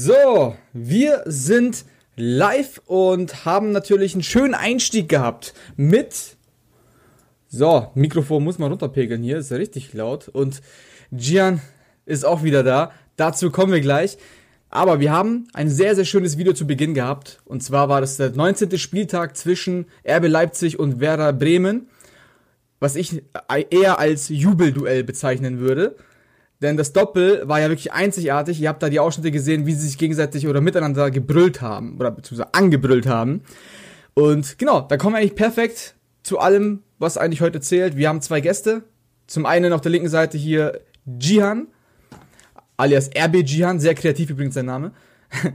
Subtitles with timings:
[0.00, 6.36] So, wir sind live und haben natürlich einen schönen Einstieg gehabt mit.
[7.48, 10.28] So, Mikrofon muss man runterpegeln hier, ist ja richtig laut.
[10.28, 10.62] Und
[11.10, 11.60] Gian
[12.06, 12.92] ist auch wieder da.
[13.16, 14.18] Dazu kommen wir gleich.
[14.70, 17.40] Aber wir haben ein sehr, sehr schönes Video zu Beginn gehabt.
[17.44, 18.78] Und zwar war das der 19.
[18.78, 21.88] Spieltag zwischen RB Leipzig und Werder Bremen.
[22.78, 23.24] Was ich
[23.70, 25.96] eher als Jubelduell bezeichnen würde.
[26.60, 28.60] Denn das Doppel war ja wirklich einzigartig.
[28.60, 31.96] Ihr habt da die Ausschnitte gesehen, wie sie sich gegenseitig oder miteinander gebrüllt haben.
[31.98, 33.42] Oder beziehungsweise angebrüllt haben.
[34.14, 35.94] Und genau, da kommen wir eigentlich perfekt
[36.24, 37.96] zu allem, was eigentlich heute zählt.
[37.96, 38.82] Wir haben zwei Gäste.
[39.28, 41.68] Zum einen auf der linken Seite hier Jihan,
[42.76, 44.92] alias RB Jihan, sehr kreativ übrigens sein Name.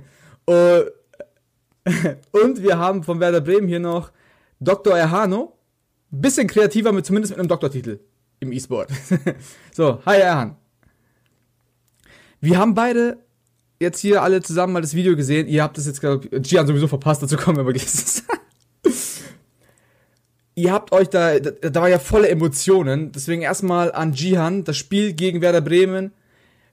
[2.31, 4.11] Und wir haben von Werder Bremen hier noch
[4.59, 4.97] Dr.
[4.97, 5.57] Erhano.
[6.11, 7.99] Bisschen kreativer, mit zumindest mit einem Doktortitel
[8.39, 8.91] im E-Sport.
[9.71, 10.57] so, hi Erhan.
[12.43, 13.19] Wir haben beide
[13.79, 15.47] jetzt hier alle zusammen mal das Video gesehen.
[15.47, 17.85] Ihr habt es jetzt, glaube Gian sowieso verpasst, dazu kommen wir aber gleich.
[20.55, 23.13] Ihr habt euch da, da, da war ja volle Emotionen.
[23.13, 26.11] Deswegen erstmal an Jihan, das Spiel gegen Werder Bremen.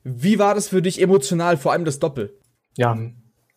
[0.03, 2.35] Wie war das für dich emotional, vor allem das Doppel?
[2.77, 2.99] Ja,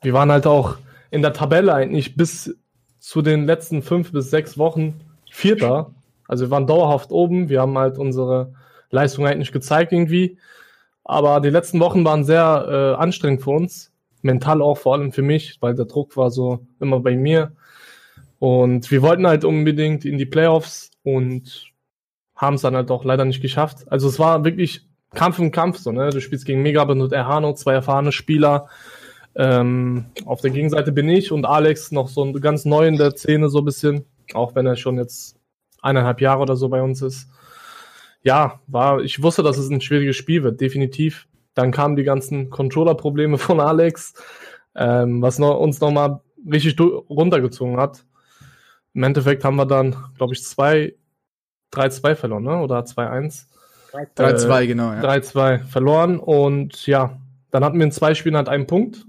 [0.04, 0.78] wir waren halt auch
[1.10, 2.56] in der Tabelle eigentlich bis
[3.00, 5.96] zu den letzten fünf bis sechs Wochen Vierter.
[6.28, 7.50] Also wir waren dauerhaft oben.
[7.50, 8.54] Wir haben halt unsere
[8.92, 10.38] Leistung eigentlich gezeigt irgendwie.
[11.04, 13.92] Aber die letzten Wochen waren sehr äh, anstrengend für uns.
[14.22, 17.52] Mental auch vor allem für mich, weil der Druck war so immer bei mir.
[18.40, 21.72] Und wir wollten halt unbedingt in die Playoffs und
[22.36, 23.86] haben es dann halt auch leider nicht geschafft.
[23.92, 26.10] Also es war wirklich Kampf im Kampf, so, ne?
[26.10, 28.68] Du spielst gegen Megabin und Erhano, zwei erfahrene Spieler.
[29.36, 33.50] Ähm, auf der Gegenseite bin ich und Alex noch so ganz neu in der Szene,
[33.50, 35.38] so ein bisschen, auch wenn er schon jetzt
[35.82, 37.30] eineinhalb Jahre oder so bei uns ist.
[38.24, 41.28] Ja, war, ich wusste, dass es ein schwieriges Spiel wird, definitiv.
[41.54, 44.14] Dann kamen die ganzen Controller-Probleme von Alex,
[44.76, 48.06] ähm, was noch, uns nochmal richtig runtergezogen hat.
[48.94, 50.94] Im Endeffekt haben wir dann, glaube ich, zwei,
[51.74, 52.58] 3-2 verloren, ne?
[52.60, 53.48] Oder 2-1.
[54.18, 55.02] 3-2, äh, genau, ja.
[55.02, 57.20] 3-2 verloren und ja,
[57.52, 59.06] dann hatten wir in zwei Spielen halt einen Punkt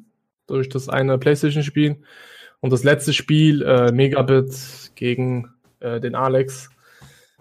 [0.46, 1.96] durch das eine Playstation-Spiel
[2.60, 6.70] und das letzte Spiel, äh, Megabit gegen äh, den Alex.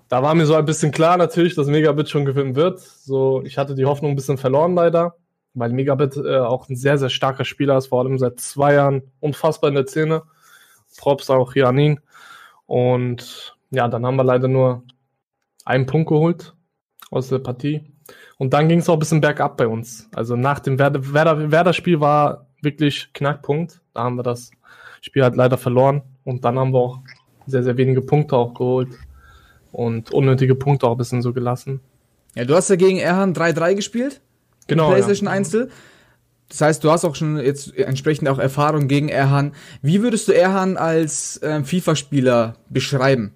[0.09, 2.79] Da war mir so ein bisschen klar natürlich, dass Megabit schon gewinnen wird.
[2.79, 5.15] So, ich hatte die Hoffnung ein bisschen verloren leider,
[5.53, 9.11] weil Megabit äh, auch ein sehr, sehr starker Spieler ist, vor allem seit zwei Jahren
[9.19, 10.23] unfassbar in der Szene.
[10.97, 11.99] Props auch hier an ihn.
[12.65, 14.83] Und ja, dann haben wir leider nur
[15.65, 16.53] einen Punkt geholt
[17.09, 17.81] aus der Partie.
[18.37, 20.09] Und dann ging es auch ein bisschen bergab bei uns.
[20.13, 23.81] Also nach dem Werder-Spiel Werder, Werder war wirklich Knackpunkt.
[23.93, 24.51] Da haben wir das
[25.01, 26.03] Spiel halt leider verloren.
[26.23, 26.99] Und dann haben wir auch
[27.45, 28.89] sehr, sehr wenige Punkte auch geholt.
[29.73, 31.81] Und unnötige Punkte auch ein bisschen so gelassen.
[32.35, 34.21] Ja, du hast ja gegen Erhan 3-3 gespielt.
[34.67, 34.89] Genau.
[34.89, 35.33] PlayStation ja.
[35.33, 35.69] Einzel.
[36.47, 39.53] Das heißt, du hast auch schon jetzt entsprechend auch Erfahrung gegen Erhan.
[39.81, 43.33] Wie würdest du Erhan als äh, FIFA-Spieler beschreiben?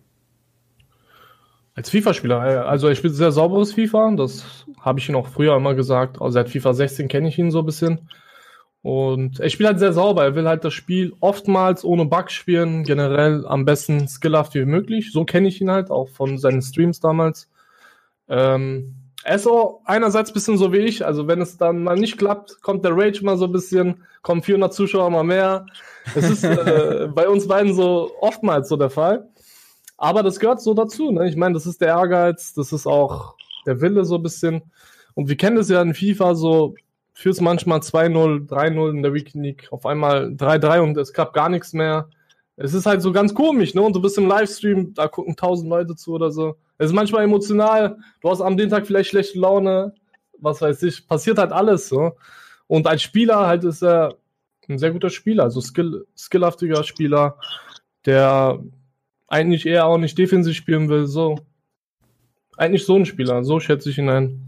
[1.73, 5.55] Als FIFA-Spieler, äh, also er spielt sehr sauberes FIFA, das habe ich ihn auch früher
[5.55, 6.21] immer gesagt.
[6.21, 8.09] Also seit FIFA 16 kenne ich ihn so ein bisschen.
[8.81, 10.23] Und er spielt halt sehr sauber.
[10.23, 15.11] Er will halt das Spiel oftmals ohne Bug spielen, generell am besten skillhaft wie möglich.
[15.11, 17.49] So kenne ich ihn halt auch von seinen Streams damals.
[18.29, 21.05] Ähm, er ist auch einerseits ein bisschen so wie ich.
[21.05, 24.41] Also wenn es dann mal nicht klappt, kommt der Rage mal so ein bisschen, kommen
[24.41, 25.65] 400 Zuschauer mal mehr.
[26.15, 29.27] Das ist äh, bei uns beiden so oftmals so der Fall.
[29.97, 31.11] Aber das gehört so dazu.
[31.11, 31.27] Ne?
[31.27, 34.61] Ich meine, das ist der Ehrgeiz, das ist auch der Wille so ein bisschen.
[35.15, 36.75] Und wir kennen das ja in FIFA so,
[37.17, 41.73] führst manchmal 2-0, 3-0 in der Weekend auf einmal 3-3 und es klappt gar nichts
[41.73, 42.09] mehr.
[42.57, 43.81] Es ist halt so ganz komisch, ne?
[43.81, 46.57] Und du bist im Livestream, da gucken tausend Leute zu oder so.
[46.77, 47.97] Es ist manchmal emotional.
[48.21, 49.95] Du hast am den Tag vielleicht schlechte Laune,
[50.37, 51.07] was weiß ich.
[51.07, 52.11] Passiert halt alles, so.
[52.67, 54.13] Und als Spieler halt ist er
[54.69, 57.39] ein sehr guter Spieler, also skill, skillhaftiger Spieler,
[58.05, 58.59] der
[59.27, 61.39] eigentlich eher auch nicht defensiv spielen will, so.
[62.57, 64.46] Eigentlich so ein Spieler, so schätze ich ihn ein.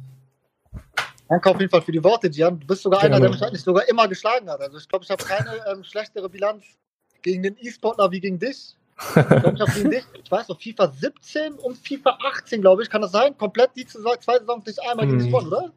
[1.30, 2.60] Danke auf jeden Fall für die Worte, Jan.
[2.60, 4.62] Du bist sogar einer, der mich eigentlich sogar immer geschlagen hat.
[4.62, 6.66] Also ich glaube, ich habe keine ähm, schlechtere Bilanz
[7.22, 8.76] gegen den E-Sportler wie gegen dich.
[8.98, 12.90] Ich, glaub, ich, gegen dich, ich weiß noch, FIFA 17 und FIFA 18, glaube ich,
[12.90, 13.38] kann das sein?
[13.38, 15.34] Komplett die zwei Saisons nicht einmal gegen dich hm.
[15.34, 15.72] gewonnen, oder?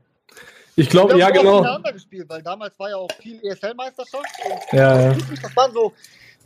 [0.75, 1.79] Ich glaube, ja, genau.
[1.93, 4.25] Gespielt, weil damals war ja auch viel ESL-Meisterschaft.
[4.73, 5.17] Ja, ja.
[5.43, 5.93] Das waren so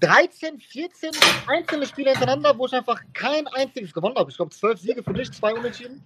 [0.00, 1.10] 13, 14
[1.46, 4.30] einzelne Spiele hintereinander, wo ich einfach kein einziges gewonnen habe.
[4.30, 6.04] Ich glaube, 12 Siege für dich, zwei Unentschieden.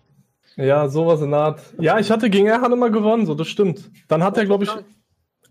[0.61, 1.63] Ja, sowas in der Art.
[1.79, 3.91] Ja, ich hatte gegen Erhan immer gewonnen, so, das stimmt.
[4.09, 4.71] Dann hat er, glaube ich,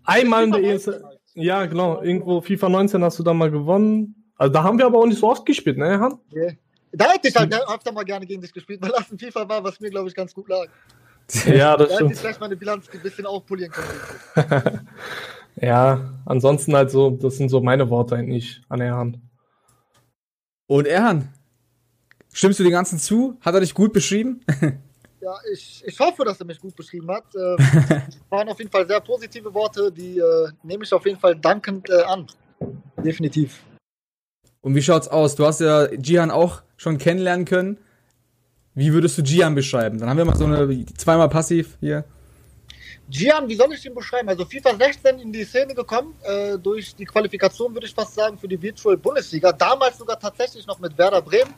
[0.04, 1.04] einmal in der ESL.
[1.34, 2.02] Ja, genau.
[2.02, 4.32] Irgendwo FIFA 19 hast du da mal gewonnen.
[4.36, 6.18] Also da haben wir aber auch nicht so oft gespielt, ne, Erhan?
[6.32, 6.52] Yeah.
[6.92, 9.62] Da hätte ich halt öfter mal gerne gegen dich gespielt, weil das ein FIFA war,
[9.62, 10.66] was mir, glaube ich, ganz gut lag.
[11.46, 12.00] Ja, das da stimmt.
[12.00, 14.88] Da hätte ich vielleicht meine Bilanz ein bisschen aufpolieren können.
[15.60, 19.20] Ja, ansonsten halt so, das sind so meine Worte eigentlich an Erhan.
[20.66, 21.28] Und Erhan,
[22.32, 23.36] stimmst du den ganzen zu?
[23.40, 24.40] Hat er dich gut beschrieben?
[25.20, 27.24] Ja, ich, ich hoffe, dass er mich gut beschrieben hat.
[27.34, 27.38] Äh,
[28.30, 31.90] waren auf jeden Fall sehr positive Worte, die äh, nehme ich auf jeden Fall dankend
[31.90, 32.26] äh, an.
[33.04, 33.62] Definitiv.
[34.62, 35.34] Und wie schaut's aus?
[35.34, 37.78] Du hast ja Gian auch schon kennenlernen können.
[38.74, 39.98] Wie würdest du Gian beschreiben?
[39.98, 42.04] Dann haben wir mal so eine zweimal passiv hier.
[43.10, 44.28] Gian, wie soll ich ihn beschreiben?
[44.28, 48.38] Also FIFA 16 in die Szene gekommen, äh, durch die Qualifikation würde ich fast sagen
[48.38, 49.52] für die Virtual Bundesliga.
[49.52, 51.52] Damals sogar tatsächlich noch mit Werder Bremen.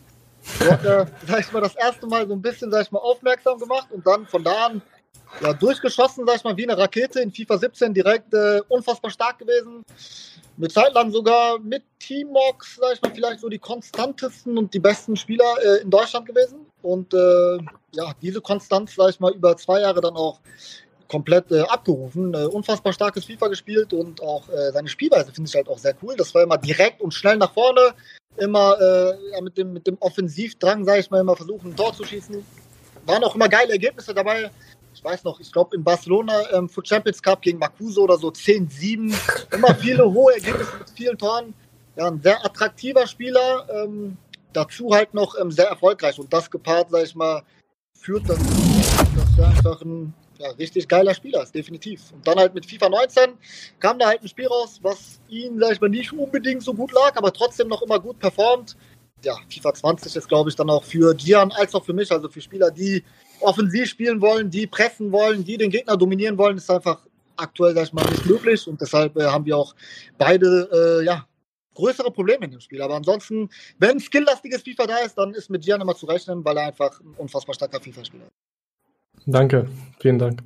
[0.58, 3.58] Dort, äh, sag ich mal, das erste Mal so ein bisschen, sag ich mal, aufmerksam
[3.58, 4.82] gemacht und dann von da an
[5.40, 9.38] ja, durchgeschossen, sag ich mal, wie eine Rakete in FIFA 17 direkt äh, unfassbar stark
[9.38, 9.84] gewesen.
[10.58, 14.80] Eine Zeit lang sogar mit Teammox, sag ich mal, vielleicht so die konstantesten und die
[14.80, 16.66] besten Spieler äh, in Deutschland gewesen.
[16.82, 17.58] Und äh,
[17.92, 20.40] ja, diese Konstanz, sag ich mal, über zwei Jahre dann auch
[21.08, 22.34] komplett äh, abgerufen.
[22.34, 25.94] Äh, unfassbar starkes FIFA gespielt und auch äh, seine Spielweise finde ich halt auch sehr
[26.02, 26.14] cool.
[26.16, 27.94] Das war immer direkt und schnell nach vorne,
[28.36, 32.04] immer äh, mit, dem, mit dem Offensivdrang, sage ich mal, immer versuchen, ein Tor zu
[32.04, 32.44] schießen.
[33.06, 34.50] Waren auch immer geile Ergebnisse dabei.
[34.94, 38.28] Ich weiß noch, ich glaube in Barcelona ähm, für Champions Cup gegen Makuso oder so
[38.28, 39.14] 10-7.
[39.54, 41.54] Immer viele hohe Ergebnisse mit vielen Toren.
[41.96, 43.66] Ja, ein sehr attraktiver Spieler.
[43.70, 44.16] Ähm,
[44.52, 46.18] dazu halt noch ähm, sehr erfolgreich.
[46.18, 47.42] Und das gepaart, sage ich mal,
[47.98, 48.38] führt dann,
[49.16, 52.12] dass er einfach ein ja, richtig geiler Spieler ist, definitiv.
[52.12, 53.32] Und dann halt mit FIFA 19
[53.78, 56.92] kam da halt ein Spiel raus, was ihn, sag ich mal, nicht unbedingt so gut
[56.92, 58.76] lag, aber trotzdem noch immer gut performt.
[59.24, 62.28] Ja, FIFA 20 ist, glaube ich, dann auch für Gian als auch für mich, also
[62.28, 63.04] für Spieler, die
[63.40, 67.06] offensiv spielen wollen, die pressen wollen, die den Gegner dominieren wollen, ist einfach
[67.36, 68.66] aktuell, sag ich mal, nicht möglich.
[68.66, 69.74] Und deshalb äh, haben wir auch
[70.18, 71.26] beide, äh, ja,
[71.74, 72.82] größere Probleme in dem Spiel.
[72.82, 73.48] Aber ansonsten,
[73.78, 77.00] wenn skilllastiges FIFA da ist, dann ist mit Gian immer zu rechnen, weil er einfach
[77.00, 78.51] ein unfassbar starker FIFA-Spieler ist.
[79.26, 79.66] Danke,
[80.00, 80.42] vielen Dank.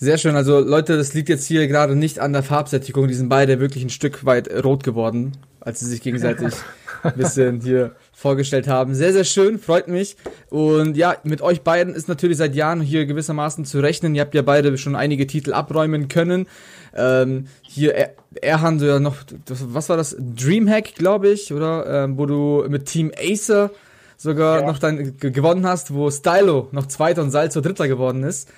[0.00, 0.36] Sehr schön.
[0.36, 3.08] Also Leute, das liegt jetzt hier gerade nicht an der Farbsättigung.
[3.08, 6.54] Die sind beide wirklich ein Stück weit rot geworden, als sie sich gegenseitig
[7.02, 8.94] ein bisschen hier vorgestellt haben.
[8.94, 10.16] Sehr, sehr schön, freut mich.
[10.50, 14.14] Und ja, mit euch beiden ist natürlich seit Jahren hier gewissermaßen zu rechnen.
[14.14, 16.46] Ihr habt ja beide schon einige Titel abräumen können.
[16.94, 19.16] Ähm, hier er Erhan, ja noch,
[19.48, 20.16] was war das?
[20.18, 22.04] Dreamhack, glaube ich, oder?
[22.04, 23.70] Ähm, wo du mit Team Acer
[24.18, 24.66] sogar ja.
[24.66, 28.50] noch dann gewonnen hast, wo Stylo noch Zweiter und Salzo Dritter geworden ist.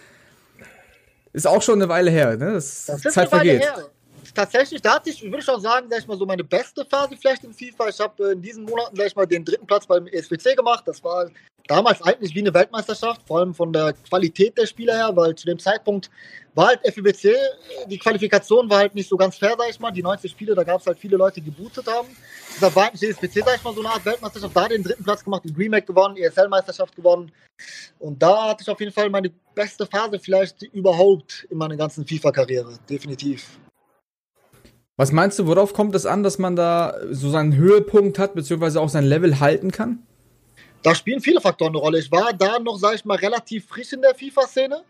[1.33, 2.55] Ist auch schon eine Weile her, ne?
[2.55, 3.63] Das, das Zeit vergeht.
[3.63, 3.89] Her.
[4.35, 7.17] Tatsächlich, da hatte ich, würde ich auch sagen, sag ich mal, so meine beste Phase
[7.17, 7.89] vielleicht in FIFA.
[7.89, 10.85] Ich habe äh, in diesen Monaten gleich mal den dritten Platz beim ESWC gemacht.
[10.87, 11.29] Das war
[11.67, 15.47] damals eigentlich wie eine Weltmeisterschaft, vor allem von der Qualität der Spieler her, weil zu
[15.47, 16.11] dem Zeitpunkt
[16.55, 17.35] war halt FEBC,
[17.87, 19.93] die Qualifikation war halt nicht so ganz fair, sag ich mal.
[19.93, 22.09] Die 90 Spiele, da gab es halt viele Leute, die gebootet haben.
[22.61, 24.57] Da war halt ESPC, sag ich mal, so eine Art Weltmeisterschaft.
[24.57, 27.31] Da den dritten Platz gemacht, den Remake gewonnen, ESL-Meisterschaft gewonnen.
[27.99, 32.05] Und da hatte ich auf jeden Fall meine beste Phase vielleicht überhaupt in meiner ganzen
[32.05, 32.79] FIFA-Karriere.
[32.89, 33.61] Definitiv.
[35.01, 38.83] Was meinst du, worauf kommt es an, dass man da so seinen Höhepunkt hat, beziehungsweise
[38.83, 40.07] auch sein Level halten kann?
[40.83, 41.99] Da spielen viele Faktoren eine Rolle.
[41.99, 44.85] Ich war da noch, sag ich mal, relativ frisch in der FIFA-Szene.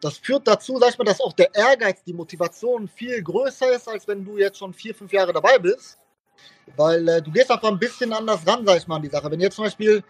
[0.00, 3.86] Das führt dazu, sag ich mal, dass auch der Ehrgeiz, die Motivation viel größer ist,
[3.86, 5.98] als wenn du jetzt schon vier, fünf Jahre dabei bist.
[6.74, 9.30] Weil äh, du gehst einfach ein bisschen anders ran, sag ich mal, an die Sache.
[9.30, 10.02] Wenn du jetzt zum Beispiel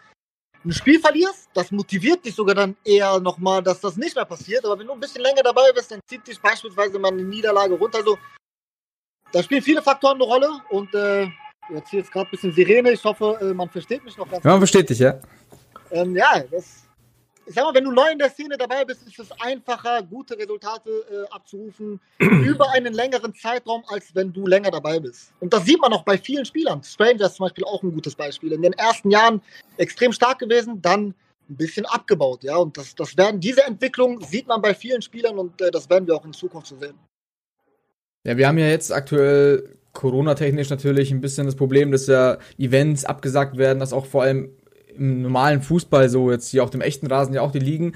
[0.64, 4.64] ein Spiel verlierst, das motiviert dich sogar dann eher nochmal, dass das nicht mehr passiert.
[4.64, 7.74] Aber wenn du ein bisschen länger dabei bist, dann zieht dich beispielsweise mal eine Niederlage
[7.74, 7.98] runter.
[7.98, 8.16] Also,
[9.34, 11.24] da spielen viele Faktoren eine Rolle und äh,
[11.70, 12.92] jetzt hier ist gerade ein bisschen Sirene.
[12.92, 15.18] Ich hoffe, äh, man versteht mich noch ganz ja, Man versteht dich, ja.
[15.90, 16.84] Ähm, ja, das
[17.46, 20.38] ich sag mal, wenn du neu in der Szene dabei bist, ist es einfacher, gute
[20.38, 25.32] Resultate äh, abzurufen über einen längeren Zeitraum, als wenn du länger dabei bist.
[25.40, 26.82] Und das sieht man auch bei vielen Spielern.
[26.82, 28.52] Stranger ist zum Beispiel auch ein gutes Beispiel.
[28.52, 29.42] In den ersten Jahren
[29.76, 31.08] extrem stark gewesen, dann
[31.50, 32.56] ein bisschen abgebaut, ja.
[32.56, 36.06] Und das, das werden, diese Entwicklung sieht man bei vielen Spielern und äh, das werden
[36.06, 36.98] wir auch in Zukunft so sehen.
[38.24, 43.04] Ja, wir haben ja jetzt aktuell Corona-technisch natürlich ein bisschen das Problem, dass ja Events
[43.04, 44.50] abgesagt werden, dass auch vor allem
[44.96, 47.92] im normalen Fußball, so jetzt hier auf dem echten Rasen ja auch die Ligen,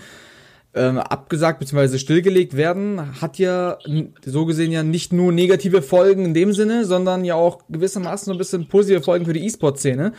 [0.74, 1.98] ähm, abgesagt bzw.
[1.98, 3.78] stillgelegt werden, hat ja
[4.24, 8.32] so gesehen ja nicht nur negative Folgen in dem Sinne, sondern ja auch gewissermaßen so
[8.32, 10.12] ein bisschen positive Folgen für die E-Sport-Szene.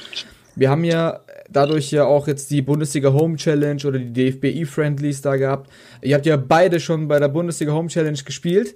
[0.55, 5.21] Wir haben ja dadurch ja auch jetzt die Bundesliga Home Challenge oder die DFB E-Friendlies
[5.21, 5.69] da gehabt.
[6.01, 8.75] Ihr habt ja beide schon bei der Bundesliga Home Challenge gespielt.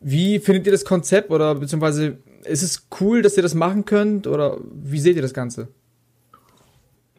[0.00, 4.26] Wie findet ihr das Konzept oder beziehungsweise ist es cool, dass ihr das machen könnt
[4.26, 5.68] oder wie seht ihr das Ganze?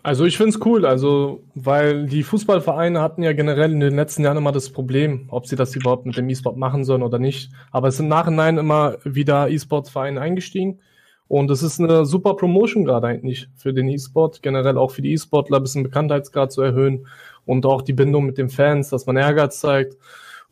[0.02, 4.24] Also ich finde es cool, also weil die Fußballvereine hatten ja generell in den letzten
[4.24, 7.52] Jahren immer das Problem, ob sie das überhaupt mit dem E-Sport machen sollen oder nicht.
[7.72, 10.80] Aber es sind nachhinein immer wieder E-Sports-Vereine eingestiegen.
[11.28, 15.12] Und es ist eine super Promotion gerade eigentlich für den E-Sport, generell auch für die
[15.12, 17.06] E-Sportler ein bisschen Bekanntheitsgrad zu erhöhen
[17.46, 19.98] und auch die Bindung mit den Fans, dass man Ehrgeiz zeigt.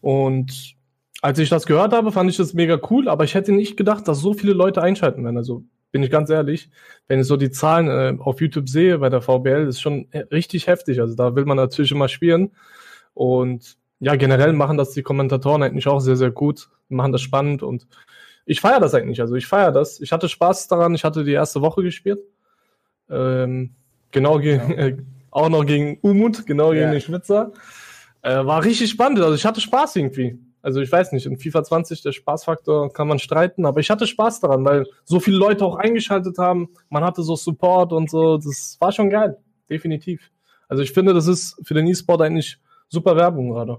[0.02, 0.77] Und
[1.22, 4.08] Als ich das gehört habe, fand ich das mega cool, aber ich hätte nicht gedacht,
[4.08, 5.38] dass so viele Leute einschalten werden.
[5.38, 6.70] Also bin ich ganz ehrlich,
[7.08, 10.68] wenn ich so die Zahlen äh, auf YouTube sehe bei der VBL, ist schon richtig
[10.68, 11.00] heftig.
[11.00, 12.52] Also da will man natürlich immer spielen.
[13.14, 17.64] Und ja, generell machen das die Kommentatoren eigentlich auch sehr, sehr gut, machen das spannend
[17.64, 17.88] und
[18.48, 19.20] ich feiere das eigentlich.
[19.20, 20.00] Also ich feiere das.
[20.00, 20.96] Ich hatte Spaß daran.
[20.96, 22.22] Ich hatte die erste Woche gespielt.
[23.10, 23.76] Ähm,
[24.12, 24.78] genau, gegen, ja.
[24.78, 24.98] äh,
[25.32, 26.80] auch noch gegen Umut, genau ja.
[26.80, 27.52] gegen den Schwitzer.
[28.22, 29.20] Äh, war richtig spannend.
[29.20, 30.40] Also ich hatte Spaß irgendwie.
[30.68, 34.06] Also ich weiß nicht, in FIFA 20 der Spaßfaktor kann man streiten, aber ich hatte
[34.06, 36.68] Spaß daran, weil so viele Leute auch eingeschaltet haben.
[36.90, 38.36] Man hatte so Support und so.
[38.36, 39.38] Das war schon geil,
[39.70, 40.30] definitiv.
[40.68, 42.60] Also ich finde, das ist für den E-Sport eigentlich
[42.90, 43.78] super Werbung gerade.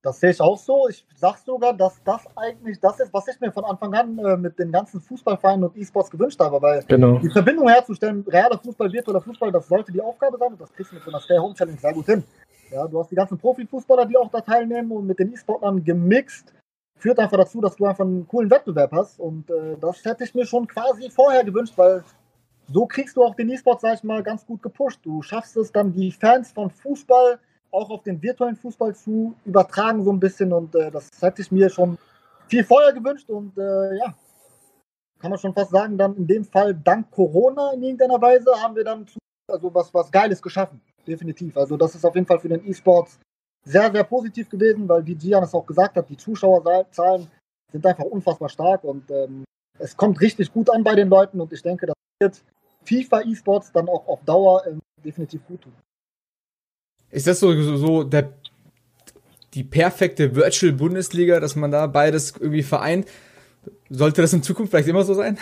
[0.00, 0.88] Das sehe ich auch so.
[0.88, 4.38] Ich sage sogar, dass das eigentlich das ist, was ich mir von Anfang an äh,
[4.38, 6.62] mit den ganzen Fußballvereinen und E-Sports gewünscht habe.
[6.62, 7.18] Weil genau.
[7.18, 10.90] die Verbindung herzustellen, realer Fußball, virtueller Fußball, das sollte die Aufgabe sein und das kriegst
[10.90, 12.24] du mit so einer Stay-Home-Challenge sehr gut hin.
[12.72, 16.54] Ja, du hast die ganzen Profifußballer, die auch da teilnehmen und mit den E-Sportlern gemixt.
[16.98, 19.20] Führt einfach dazu, dass du einfach einen coolen Wettbewerb hast.
[19.20, 22.02] Und äh, das hätte ich mir schon quasi vorher gewünscht, weil
[22.68, 25.00] so kriegst du auch den E-Sport, sag ich mal, ganz gut gepusht.
[25.02, 27.38] Du schaffst es dann, die Fans von Fußball
[27.72, 30.50] auch auf den virtuellen Fußball zu übertragen, so ein bisschen.
[30.52, 31.98] Und äh, das hätte ich mir schon
[32.48, 33.28] viel vorher gewünscht.
[33.28, 34.14] Und äh, ja,
[35.18, 38.76] kann man schon fast sagen, dann in dem Fall dank Corona in irgendeiner Weise haben
[38.76, 39.06] wir dann
[39.50, 41.56] also was, was Geiles geschaffen definitiv.
[41.56, 43.18] Also das ist auf jeden Fall für den E-Sports
[43.64, 47.28] sehr, sehr positiv gewesen, weil wie Gian es auch gesagt hat, die Zuschauerzahlen
[47.70, 49.44] sind einfach unfassbar stark und ähm,
[49.78, 52.42] es kommt richtig gut an bei den Leuten und ich denke, das wird
[52.84, 55.72] FIFA E-Sports dann auch auf Dauer ähm, definitiv gut tun.
[57.10, 58.32] Ist das so, so, so der,
[59.54, 63.06] die perfekte Virtual Bundesliga, dass man da beides irgendwie vereint?
[63.90, 65.38] Sollte das in Zukunft vielleicht immer so sein?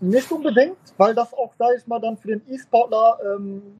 [0.00, 3.78] Nicht unbedingt, weil das auch, sage ich mal, dann für den E-Sportler ähm,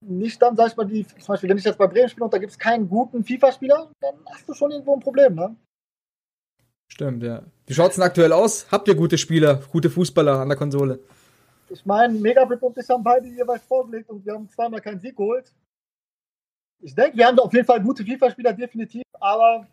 [0.00, 2.32] nicht dann, sag ich mal, die, zum Beispiel, wenn ich jetzt bei Bremen spiele und
[2.32, 5.56] da gibt es keinen guten FIFA-Spieler, dann hast du schon irgendwo ein Problem, ne?
[6.88, 7.42] Stimmt, ja.
[7.66, 8.70] Wie schaut es denn aktuell aus?
[8.70, 11.00] Habt ihr gute Spieler, gute Fußballer an der Konsole?
[11.68, 15.16] Ich meine, Megabit und ich haben beide jeweils vorgelegt und wir haben zweimal keinen Sieg
[15.16, 15.52] geholt.
[16.80, 19.66] Ich denke, wir haben auf jeden Fall gute FIFA-Spieler, definitiv, aber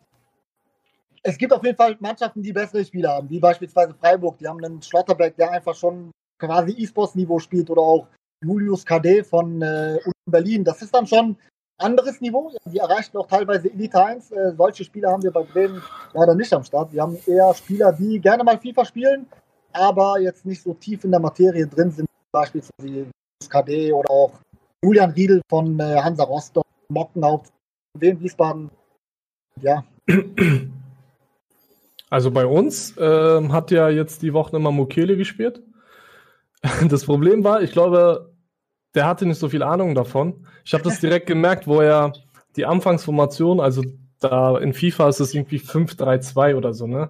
[1.24, 4.38] es gibt auf jeden Fall Mannschaften, die bessere Spieler haben, wie beispielsweise Freiburg.
[4.40, 8.08] Die haben einen Schlotterbeck, der einfach schon quasi E-Sports-Niveau spielt oder auch
[8.46, 10.64] Julius KD von äh, Berlin.
[10.64, 11.38] Das ist dann schon
[11.78, 12.52] anderes Niveau.
[12.66, 14.32] Die erreichen auch teilweise Elite 1.
[14.32, 15.82] Äh, solche Spieler haben wir bei Bremen
[16.14, 16.94] leider nicht am Start.
[16.94, 19.28] Wir haben eher Spieler, die gerne mal FIFA spielen,
[19.74, 24.32] aber jetzt nicht so tief in der Materie drin sind, beispielsweise Julius KD oder auch
[24.84, 27.52] Julian Riedel von äh, Hansa Rostock, Mockenhaupt,
[27.98, 28.70] Wien Wiesbaden.
[29.62, 29.84] Ja.
[32.10, 35.62] Also bei uns äh, hat ja jetzt die Woche immer Mukele gespielt.
[36.90, 38.35] Das Problem war, ich glaube,
[38.96, 40.46] der hatte nicht so viel Ahnung davon.
[40.64, 42.14] Ich habe das direkt gemerkt, wo er
[42.56, 43.84] die Anfangsformation, also
[44.20, 47.10] da in FIFA ist es irgendwie 5-3-2 oder so, ne?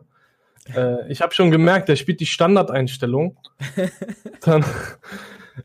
[0.76, 3.38] Äh, ich habe schon gemerkt, der spielt die Standardeinstellung.
[4.42, 4.66] dann,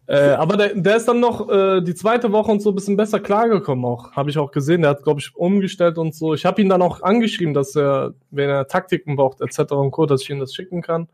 [0.07, 2.99] äh, aber der, der ist dann noch äh, die zweite Woche und so ein bisschen
[2.99, 4.13] besser klargekommen auch.
[4.13, 4.83] Habe ich auch gesehen.
[4.83, 6.35] Der hat, glaube ich, umgestellt und so.
[6.35, 9.73] Ich habe ihn dann auch angeschrieben, dass er, wenn er Taktiken braucht, etc.
[9.73, 11.09] und Co., dass ich ihm das schicken kann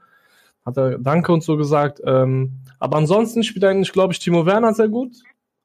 [0.67, 2.03] hat er Danke und so gesagt.
[2.05, 5.13] Ähm, aber ansonsten spielt eigentlich, glaube ich, Timo Werner sehr gut.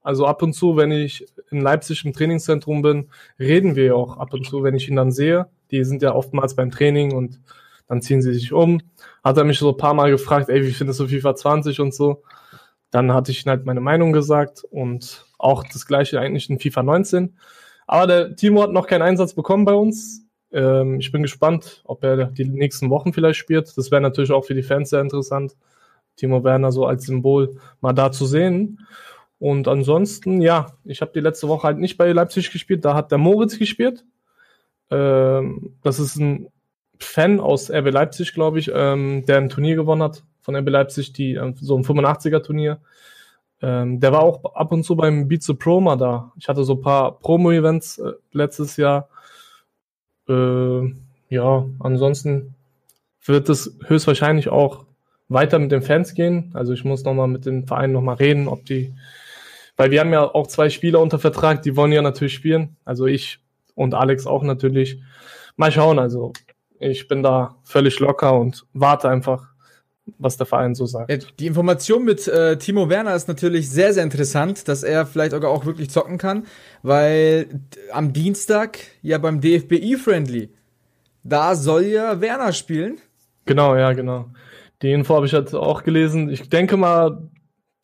[0.04, 4.34] Also ab und zu, wenn ich in Leipzig im Trainingszentrum bin, reden wir auch ab
[4.34, 5.48] und zu, wenn ich ihn dann sehe.
[5.72, 7.42] Die sind ja oftmals beim Training und
[7.88, 8.82] dann ziehen sie sich um.
[9.24, 11.94] Hat er mich so ein paar Mal gefragt, ey, wie findest du FIFA 20 und
[11.94, 12.24] so.
[12.90, 17.38] Dann hatte ich halt meine Meinung gesagt und auch das gleiche eigentlich in FIFA 19.
[17.88, 20.26] Aber der Timo hat noch keinen Einsatz bekommen bei uns.
[20.52, 23.78] Ähm, ich bin gespannt, ob er die nächsten Wochen vielleicht spielt.
[23.78, 25.56] Das wäre natürlich auch für die Fans sehr interessant,
[26.16, 28.86] Timo Werner so als Symbol mal da zu sehen.
[29.40, 33.12] Und ansonsten, ja, ich habe die letzte Woche halt nicht bei Leipzig gespielt, da hat
[33.12, 34.06] der Moritz gespielt.
[34.92, 36.50] Ähm, das ist ein
[37.00, 41.14] Fan aus RB Leipzig, glaube ich, ähm, der ein Turnier gewonnen hat von RB Leipzig,
[41.14, 42.82] die, äh, so ein 85er-Turnier.
[43.64, 46.32] Ähm, der war auch ab und zu beim Beat the Pro mal da.
[46.38, 49.10] Ich hatte so ein paar Promo-Events äh, letztes Jahr
[50.32, 50.94] äh,
[51.30, 52.56] ja, ansonsten
[53.26, 54.86] wird es höchstwahrscheinlich auch
[55.30, 56.52] weiter mit den Fans gehen.
[56.54, 58.94] Also ich muss nochmal mit den Vereinen nochmal reden, ob die,
[59.78, 62.76] weil wir haben ja auch zwei Spieler unter Vertrag, die wollen ja natürlich spielen.
[62.84, 63.40] Also ich
[63.76, 65.02] und Alex auch natürlich.
[65.56, 66.34] Mal schauen, also
[66.80, 69.50] ich bin da völlig locker und warte einfach,
[70.18, 71.40] was der Verein so sagt.
[71.40, 75.52] Die Information mit äh, Timo Werner ist natürlich sehr, sehr interessant, dass er vielleicht sogar
[75.52, 76.46] auch wirklich zocken kann,
[76.82, 77.48] weil
[77.92, 80.50] am Dienstag ja beim DFBI-Friendly,
[81.24, 82.98] da soll ja Werner spielen.
[83.46, 84.30] Genau, ja, genau.
[84.82, 86.30] Die Info habe ich halt auch gelesen.
[86.30, 87.30] Ich denke mal,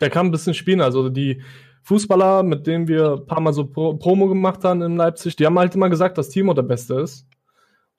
[0.02, 0.82] der kann ein bisschen spielen.
[0.82, 1.42] Also die
[1.84, 5.46] Fußballer, mit denen wir ein paar Mal so Pro Promo gemacht haben in Leipzig, die
[5.46, 7.28] haben halt immer gesagt, dass Timo der Beste ist.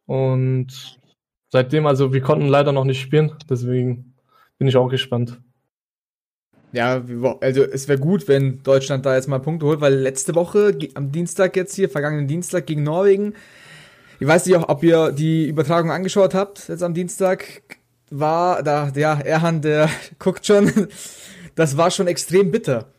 [0.06, 0.97] Und
[1.50, 4.14] seitdem, also wir konnten leider noch nicht spielen, deswegen
[4.58, 5.40] bin ich auch gespannt.
[6.72, 7.02] Ja,
[7.40, 11.12] also es wäre gut, wenn Deutschland da jetzt mal Punkte holt, weil letzte Woche am
[11.12, 13.34] Dienstag jetzt hier, vergangenen Dienstag gegen Norwegen,
[14.20, 17.62] ich weiß nicht auch, ob ihr die Übertragung angeschaut habt, jetzt am Dienstag,
[18.10, 19.88] war da, ja, Erhan, der
[20.18, 20.88] guckt schon,
[21.54, 22.92] das war schon extrem bitter.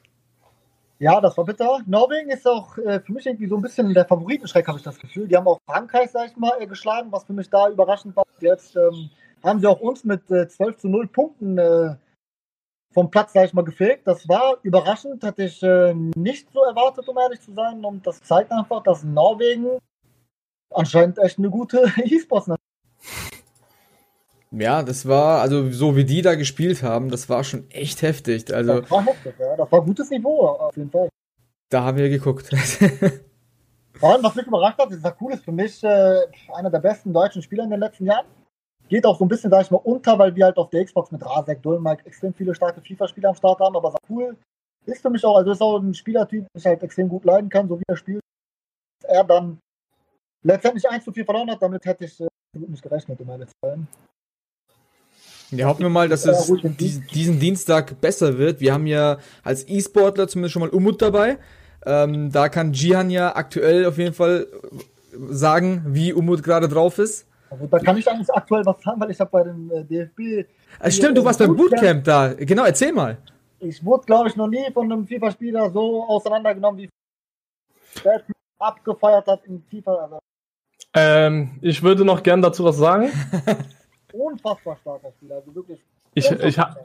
[1.02, 1.80] Ja, das war bitter.
[1.86, 5.00] Norwegen ist auch äh, für mich irgendwie so ein bisschen der Favoritenschreck, habe ich das
[5.00, 5.30] Gefühl.
[5.30, 8.26] Die haben auch Frankreich, sag ich mal, äh, geschlagen, was für mich da überraschend war.
[8.42, 9.10] Jetzt ähm,
[9.42, 11.96] haben sie auch uns mit äh, 12 zu 0 Punkten äh,
[12.94, 14.08] vom Platz, sag ich mal, gefegt.
[14.08, 17.86] Das war überraschend, hatte ich äh, nicht so erwartet, um ehrlich zu sein.
[17.86, 19.80] Und das zeigt einfach, dass Norwegen
[20.74, 22.48] anscheinend echt eine gute E-Sports
[24.52, 28.54] ja, das war, also so wie die da gespielt haben, das war schon echt heftig.
[28.54, 29.56] Also, das war heftig, ja.
[29.56, 31.10] Das war gutes Niveau, auf jeden Fall.
[31.70, 32.50] Da haben wir geguckt.
[33.94, 36.22] Vor allem, was mich überrascht hat, ist das cool ist für mich äh,
[36.54, 38.26] einer der besten deutschen Spieler in den letzten Jahren.
[38.88, 41.12] Geht auch so ein bisschen, sag ich mal, unter, weil wir halt auf der Xbox
[41.12, 44.36] mit Rasek, Dolmike extrem viele starke FIFA-Spieler am Start haben, aber cool
[44.86, 47.50] ist für mich auch, also ist auch ein Spielertyp, den ich halt extrem gut leiden
[47.50, 48.22] kann, so wie er spielt.
[49.04, 49.60] Er dann
[50.44, 53.56] letztendlich 1 zu 4 verloren hat, damit hätte ich äh, nicht gerechnet, um ehrlich zu
[53.62, 53.88] sein.
[55.52, 56.52] Ja, hoffen wir mal, dass es
[57.12, 58.60] diesen Dienstag besser wird.
[58.60, 61.38] Wir haben ja als E-Sportler zumindest schon mal Umut dabei.
[61.86, 64.48] Ähm, da kann Jihan ja aktuell auf jeden Fall
[65.30, 67.26] sagen, wie Umut gerade drauf ist.
[67.50, 70.48] Also da kann ich eigentlich aktuell was sagen, weil ich habe bei dem äh, DFB.
[70.80, 72.34] Ah, stimmt, du warst beim Bootcamp da.
[72.34, 73.18] Genau, erzähl mal.
[73.60, 76.90] Ich wurde, glaube ich, noch nie von einem FIFA-Spieler so auseinandergenommen, wie
[78.04, 78.22] der
[78.60, 79.96] abgefeiert hat in FIFA.
[79.96, 80.20] Also
[80.94, 83.12] ähm, ich würde noch gern dazu was sagen.
[84.14, 85.36] unfassbar starker Spieler.
[85.36, 85.80] Also wirklich.
[86.14, 86.76] Ich, ich, ha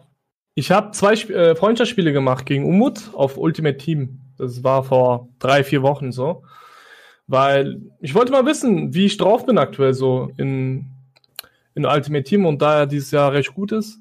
[0.54, 4.20] ich habe zwei Sp äh, Freundschaftsspiele gemacht gegen Umut auf Ultimate Team.
[4.38, 6.44] Das war vor drei, vier Wochen so.
[7.26, 10.86] Weil ich wollte mal wissen, wie ich drauf bin aktuell so in,
[11.74, 14.00] in Ultimate Team und da er dieses Jahr recht gut ist.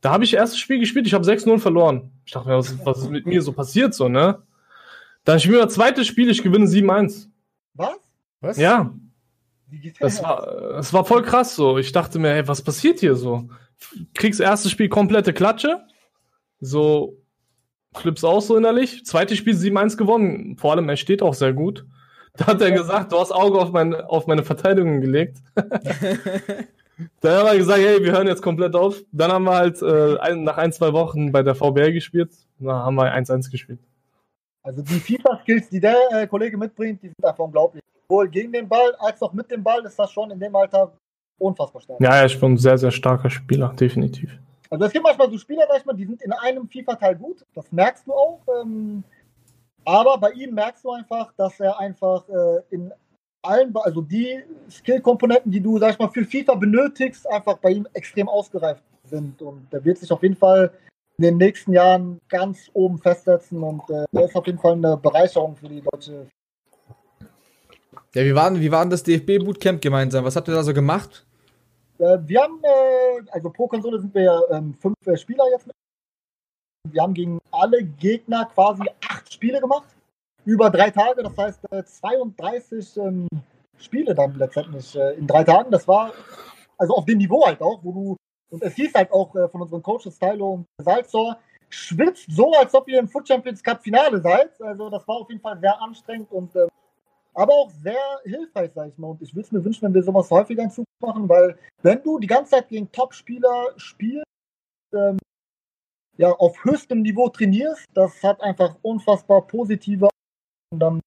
[0.00, 2.10] Da habe ich erstes Spiel gespielt, ich habe 6-0 verloren.
[2.24, 4.42] Ich dachte mir, was, was ist mit mir so passiert so, ne?
[5.24, 7.28] Dann spielen wir das zweite Spiel, ich gewinne 7-1.
[7.74, 7.96] Was?
[8.40, 8.56] Was?
[8.56, 8.92] Ja.
[10.00, 11.78] Das war, das war voll krass so.
[11.78, 13.48] Ich dachte mir, ey, was passiert hier so?
[14.14, 15.80] Kriegst erstes Spiel komplette Klatsche.
[16.60, 17.18] So
[17.94, 19.04] flips auch so innerlich.
[19.04, 20.56] Zweites Spiel 7-1 gewonnen.
[20.58, 21.86] Vor allem, er steht auch sehr gut.
[22.36, 25.38] Da hat er gesagt, du hast Auge auf, mein, auf meine Verteidigung gelegt.
[27.20, 29.02] Dann haben wir gesagt, hey, wir hören jetzt komplett auf.
[29.12, 32.30] Dann haben wir halt äh, ein, nach ein, zwei Wochen bei der VBL gespielt.
[32.58, 33.80] Dann haben wir 1-1 gespielt.
[34.62, 38.68] Also die FIFA-Skills, die der äh, Kollege mitbringt, die sind einfach unglaublich sowohl gegen den
[38.68, 40.92] Ball als auch mit dem Ball ist das schon in dem Alter
[41.38, 42.00] unfassbar stark.
[42.00, 44.38] Ja, er ist schon ein sehr, sehr starker Spieler, definitiv.
[44.70, 47.44] Also es gibt manchmal so Spieler, sag ich mal, die sind in einem FIFA-Teil gut,
[47.54, 48.40] das merkst du auch.
[48.60, 49.02] Ähm,
[49.84, 52.92] aber bei ihm merkst du einfach, dass er einfach äh, in
[53.42, 57.88] allen, also die Skill-Komponenten, die du, sag ich mal, für FIFA benötigst, einfach bei ihm
[57.92, 59.42] extrem ausgereift sind.
[59.42, 60.70] Und der wird sich auf jeden Fall
[61.22, 64.96] in den nächsten Jahren ganz oben festsetzen und äh, er ist auf jeden Fall eine
[64.96, 66.26] Bereicherung für die deutsche
[68.14, 70.24] ja, wie war, wie war denn das DFB-Bootcamp gemeinsam?
[70.24, 71.24] Was habt ihr da so gemacht?
[71.98, 75.74] Äh, wir haben, äh, also pro Konsole sind wir ähm, fünf äh, Spieler jetzt mit.
[76.90, 79.88] Wir haben gegen alle Gegner quasi acht Spiele gemacht.
[80.44, 81.60] Über drei Tage, das heißt
[82.02, 83.28] 32 äh, ähm,
[83.78, 85.70] Spiele dann letztendlich äh, in drei Tagen.
[85.70, 86.12] Das war
[86.76, 88.16] also auf dem Niveau halt auch, wo du,
[88.52, 91.38] und es hieß halt auch äh, von unseren Coaches Stylo und Salzor,
[91.70, 94.60] schwitzt so, als ob ihr im Foot Champions Cup Finale seid.
[94.60, 96.68] Also das war auf jeden Fall sehr anstrengend und ähm,
[97.34, 99.08] aber auch sehr hilfreich, sag ich mal.
[99.08, 102.02] Und ich würde es mir wünschen, wenn wir sowas häufiger in Zukunft machen, weil wenn
[102.02, 104.26] du die ganze Zeit gegen Top-Spieler spielst,
[104.92, 105.16] ähm,
[106.18, 110.10] ja, auf höchstem Niveau trainierst, das hat einfach unfassbar positive
[110.70, 111.00] dann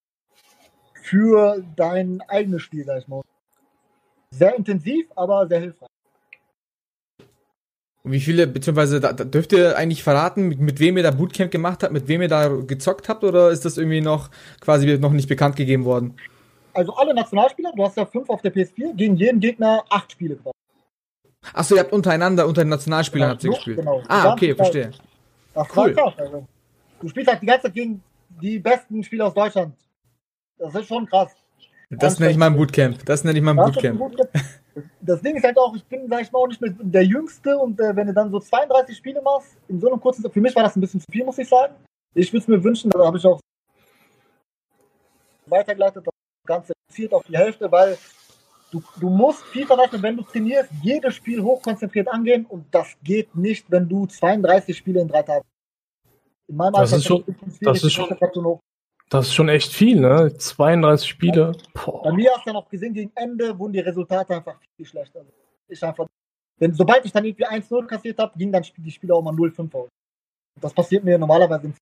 [0.96, 3.22] für dein eigenes Spiel, sag ich mal.
[4.32, 5.95] Sehr intensiv, aber sehr hilfreich.
[8.06, 11.10] Und wie viele, beziehungsweise da, da dürft ihr eigentlich verraten, mit, mit, wem ihr da
[11.10, 14.30] Bootcamp gemacht habt, mit wem ihr da gezockt habt, oder ist das irgendwie noch
[14.62, 16.14] quasi noch nicht bekannt gegeben worden?
[16.74, 20.36] Also alle Nationalspieler, du hast ja fünf auf der PS4, gegen jeden Gegner acht Spiele
[20.36, 20.54] gemacht.
[21.52, 23.78] Achso, ihr habt untereinander, unter den Nationalspielern genau, habt ihr gespielt.
[23.78, 24.04] Genau.
[24.08, 24.92] Ah, okay, verstehe.
[25.56, 25.94] Das cool.
[25.96, 26.48] krass, also.
[27.02, 28.04] Du spielst halt die ganze Zeit gegen
[28.40, 29.74] die besten Spieler aus Deutschland.
[30.60, 31.32] Das ist schon krass.
[31.90, 33.04] Das nenne ich mal ein Bootcamp.
[33.06, 34.00] Das nenne ich mal ein Bootcamp.
[35.02, 37.58] Das Ding ist halt auch, ich bin, sag ich mal, auch nicht mehr der Jüngste
[37.58, 40.56] und äh, wenn du dann so 32 Spiele machst, in so einem kurzen, für mich
[40.56, 41.76] war das ein bisschen zu viel, muss ich sagen.
[42.14, 43.40] Ich würde es mir wünschen, da habe ich auch
[45.46, 46.14] weitergeleitet, das
[46.46, 47.98] Ganze reduziert auf die Hälfte, weil
[48.72, 53.36] du, du musst FIFA rechnen, wenn du trainierst, jedes Spiel hochkonzentriert angehen und das geht
[53.36, 55.46] nicht, wenn du 32 Spiele in drei Tagen.
[56.48, 57.24] In meinem das Alter ist schon,
[57.62, 58.10] das ist schon,
[59.10, 60.34] Das ist schon echt viel, ne?
[60.36, 61.52] 32 Spiele.
[61.74, 65.24] Bei mir hast du ja noch gesehen, gegen Ende wurden die Resultate einfach viel schlechter.
[65.68, 66.08] Ich einfach,
[66.60, 69.74] denn sobald ich dann irgendwie 1-0 kassiert habe, ging dann die Spiele auch mal 0-5
[69.76, 69.90] aus.
[70.60, 71.74] Das passiert mir normalerweise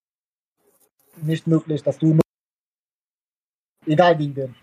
[1.22, 2.20] nicht möglich, dass du
[3.86, 4.56] egal gegen wen.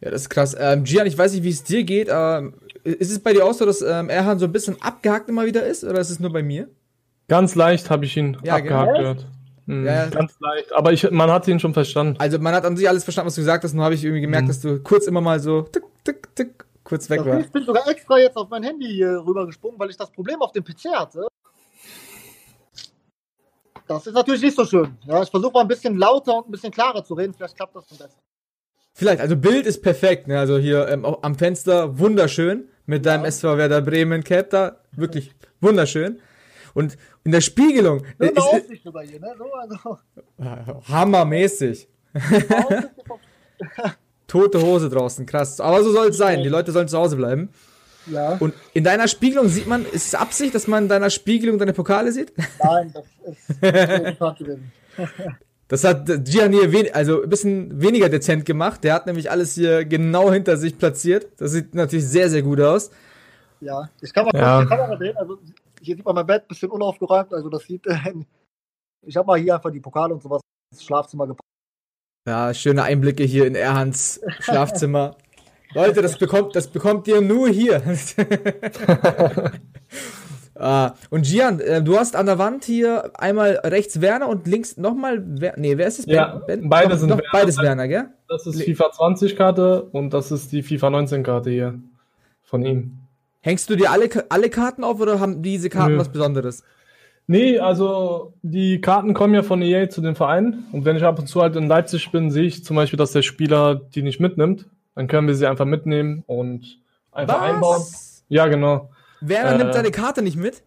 [0.00, 0.56] Ja, das ist krass.
[0.58, 2.52] Ähm, Gian, ich weiß nicht, wie es dir geht, aber
[2.84, 5.66] ist es bei dir auch so, dass ähm, Erhan so ein bisschen abgehakt immer wieder
[5.66, 6.68] ist, oder ist es nur bei mir?
[7.26, 8.98] Ganz leicht habe ich ihn Ja, abgehakt genau.
[9.00, 9.26] gehört.
[9.68, 10.06] Mhm, Ja, ja.
[10.08, 10.72] Ganz leicht.
[10.72, 12.16] Aber ich, man hat ihn schon verstanden.
[12.18, 14.22] Also man hat an sich alles verstanden, was du gesagt hast, nur habe ich irgendwie
[14.22, 14.48] gemerkt, Mhm.
[14.48, 17.40] dass du kurz immer mal so tick, tick, tick, kurz weg Das- war.
[17.40, 20.52] Ich bin sogar extra jetzt auf mein Handy hier rübergesprungen, weil ich das Problem auf
[20.52, 21.26] dem PC hatte.
[23.86, 24.96] Das ist natürlich nicht so schön.
[25.06, 27.32] Ja, ich versuche mal ein bisschen lauter und ein bisschen klarer zu reden.
[27.34, 28.18] Vielleicht klappt das dann besser.
[28.92, 30.38] Vielleicht, also Bild ist perfekt, ne?
[30.38, 33.28] Also hier ähm, am Fenster wunderschön mit deinem Ja.
[33.28, 36.20] SV Werder Bremen Cap da, wirklich wunderschön.
[36.74, 39.34] Und in der Spiegelung äh, eine ist, Aussicht über hier, ne?
[39.38, 39.98] So, also,
[40.88, 41.88] hammermäßig.
[44.26, 45.60] Tote Hose draußen, krass.
[45.60, 46.42] Aber so soll es sein.
[46.42, 47.48] Die Leute sollen zu Hause bleiben.
[48.06, 51.58] ja, Und in deiner Spiegelung sieht man, ist es Absicht, dass man in deiner Spiegelung
[51.58, 52.32] deine Pokale sieht?
[52.62, 54.18] nein, das ist.
[55.70, 58.82] Das hat Gian hier wen also ein bisschen weniger dezent gemacht.
[58.84, 61.26] Der hat nämlich alles hier genau hinter sich platziert.
[61.36, 62.90] Das sieht natürlich sehr, sehr gut aus.
[63.60, 64.62] Ja, ich kann mal kurz Ja.
[64.62, 65.16] die Kamera drehen.
[65.18, 65.38] Also,
[65.88, 67.32] hier sieht man mein Bett ein bisschen unaufgeräumt.
[67.32, 67.86] Also, das sieht.
[67.86, 67.96] Äh,
[69.06, 71.42] ich habe mal hier einfach die Pokale und sowas ins Schlafzimmer gepackt.
[72.26, 75.16] Ja, schöne Einblicke hier in Erhans Schlafzimmer.
[75.74, 77.82] Leute, das bekommt, das bekommt ihr nur hier.
[80.54, 84.76] ah, und Gian, äh, du hast an der Wand hier einmal rechts Werner und links
[84.76, 86.06] nochmal Wer Nee, wer ist es?
[86.06, 87.30] Ja, beide sind doch, Werner.
[87.32, 88.08] beides Werner, gell?
[88.28, 91.80] Das ist FIFA 20 Karte und das ist die FIFA 19 Karte hier
[92.42, 93.07] von ihm.
[93.40, 95.98] Hängst du dir alle, alle Karten auf oder haben diese Karten Nö.
[95.98, 96.64] was Besonderes?
[97.26, 101.18] Nee, also die Karten kommen ja von EA zu den Vereinen und wenn ich ab
[101.18, 104.18] und zu halt in Leipzig bin, sehe ich zum Beispiel, dass der Spieler die nicht
[104.18, 104.66] mitnimmt.
[104.94, 106.78] Dann können wir sie einfach mitnehmen und
[107.12, 107.82] einfach einbauen.
[108.28, 108.90] Ja, genau.
[109.20, 109.58] Werner Äh.
[109.58, 110.62] nimmt seine Karte nicht mit?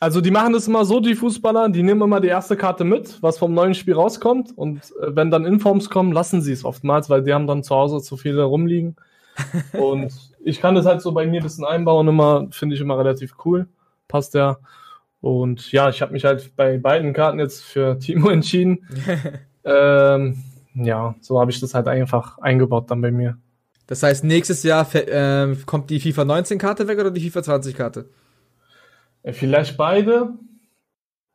[0.00, 3.22] Also die machen das immer so, die Fußballer, die nehmen immer die erste Karte mit,
[3.22, 7.08] was vom neuen Spiel rauskommt und äh, wenn dann Informs kommen, lassen sie es oftmals,
[7.08, 8.96] weil die haben dann zu Hause zu viele rumliegen.
[9.72, 10.12] und
[10.46, 13.34] ich kann das halt so bei mir ein bisschen einbauen, immer finde ich immer relativ
[13.44, 13.66] cool,
[14.06, 14.58] passt ja.
[15.20, 18.86] Und ja, ich habe mich halt bei beiden Karten jetzt für Timo entschieden.
[19.64, 23.38] ähm, ja, so habe ich das halt einfach eingebaut dann bei mir.
[23.88, 27.76] Das heißt, nächstes Jahr ähm, kommt die FIFA 19 Karte weg oder die FIFA 20
[27.76, 28.08] Karte?
[29.22, 30.30] Äh, Vielleicht beide.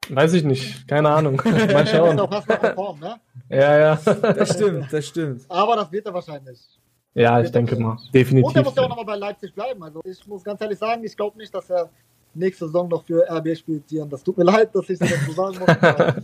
[0.10, 1.36] Weiß ich nicht, keine Ahnung.
[1.46, 2.18] Mal Ist schauen.
[2.76, 3.16] Form, ne?
[3.50, 3.96] Ja, ja.
[3.96, 5.44] Das stimmt, das stimmt.
[5.50, 6.60] Aber das wird er wahrscheinlich.
[7.14, 7.92] Ja, ich denke mal.
[7.92, 8.64] Und er Definitiv.
[8.64, 9.84] muss ja auch nochmal bei Leipzig bleiben.
[9.84, 11.90] Also ich muss ganz ehrlich sagen, ich glaube nicht, dass er
[12.34, 13.84] nächste Saison noch für RB spielt.
[14.10, 16.24] Das tut mir leid, dass ich das so sagen muss.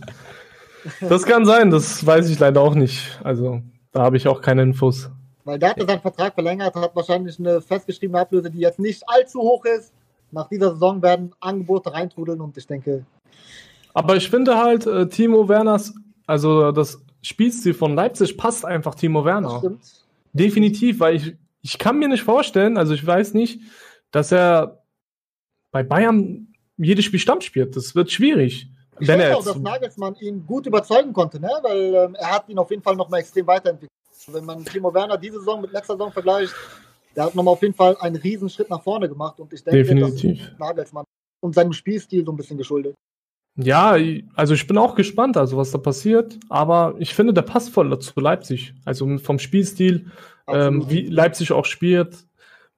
[1.00, 3.20] Das kann sein, das weiß ich leider auch nicht.
[3.24, 3.60] Also,
[3.92, 5.10] da habe ich auch keine Infos.
[5.44, 9.40] Weil der hatte seinen Vertrag verlängert, hat wahrscheinlich eine festgeschriebene Ablöse, die jetzt nicht allzu
[9.40, 9.92] hoch ist.
[10.30, 13.04] Nach dieser Saison werden Angebote reintrudeln und ich denke,
[13.92, 15.94] Aber ich finde halt, äh, Timo Werners,
[16.26, 19.58] also das Spielstil von Leipzig passt einfach Timo das Werner.
[19.58, 19.80] stimmt.
[20.32, 23.60] Definitiv, weil ich, ich kann mir nicht vorstellen, also ich weiß nicht,
[24.10, 24.84] dass er
[25.70, 27.76] bei Bayern jedes Spiel Stamm spielt.
[27.76, 28.70] Das wird schwierig.
[29.00, 31.50] Ich Wenn denke auch, dass Nagelsmann ihn gut überzeugen konnte, ne?
[31.62, 33.90] weil ähm, er hat ihn auf jeden Fall nochmal extrem weiterentwickelt.
[34.28, 36.54] Wenn man Timo Werner diese Saison mit letzter Saison vergleicht,
[37.14, 39.78] der hat nochmal auf jeden Fall einen riesen Schritt nach vorne gemacht und ich denke,
[39.82, 40.38] Definitiv.
[40.38, 41.04] das ist Nagelsmann
[41.40, 42.94] und seinem Spielstil so ein bisschen geschuldet.
[43.60, 43.96] Ja,
[44.34, 46.38] also ich bin auch gespannt, also was da passiert.
[46.48, 48.72] Aber ich finde, der passt voll zu Leipzig.
[48.84, 50.06] Also vom Spielstil,
[50.46, 52.24] ähm, wie Leipzig auch spielt.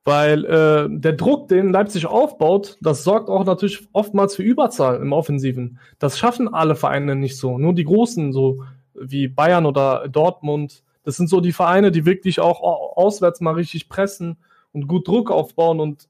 [0.04, 5.12] Weil äh, der Druck, den Leipzig aufbaut, das sorgt auch natürlich oftmals für Überzahl im
[5.12, 5.78] Offensiven.
[5.98, 7.58] Das schaffen alle Vereine nicht so.
[7.58, 8.64] Nur die großen, so
[8.94, 13.54] wie Bayern oder Dortmund, das sind so die Vereine, die wirklich auch au- auswärts mal
[13.54, 14.38] richtig pressen
[14.72, 15.80] und gut Druck aufbauen.
[15.80, 16.08] Und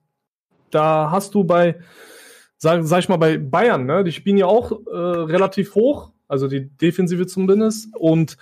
[0.71, 1.81] da hast du bei,
[2.61, 6.47] sag, sag ich mal, bei Bayern, ne, die spielen ja auch äh, relativ hoch, also
[6.47, 7.89] die Defensive zumindest.
[7.97, 8.37] Und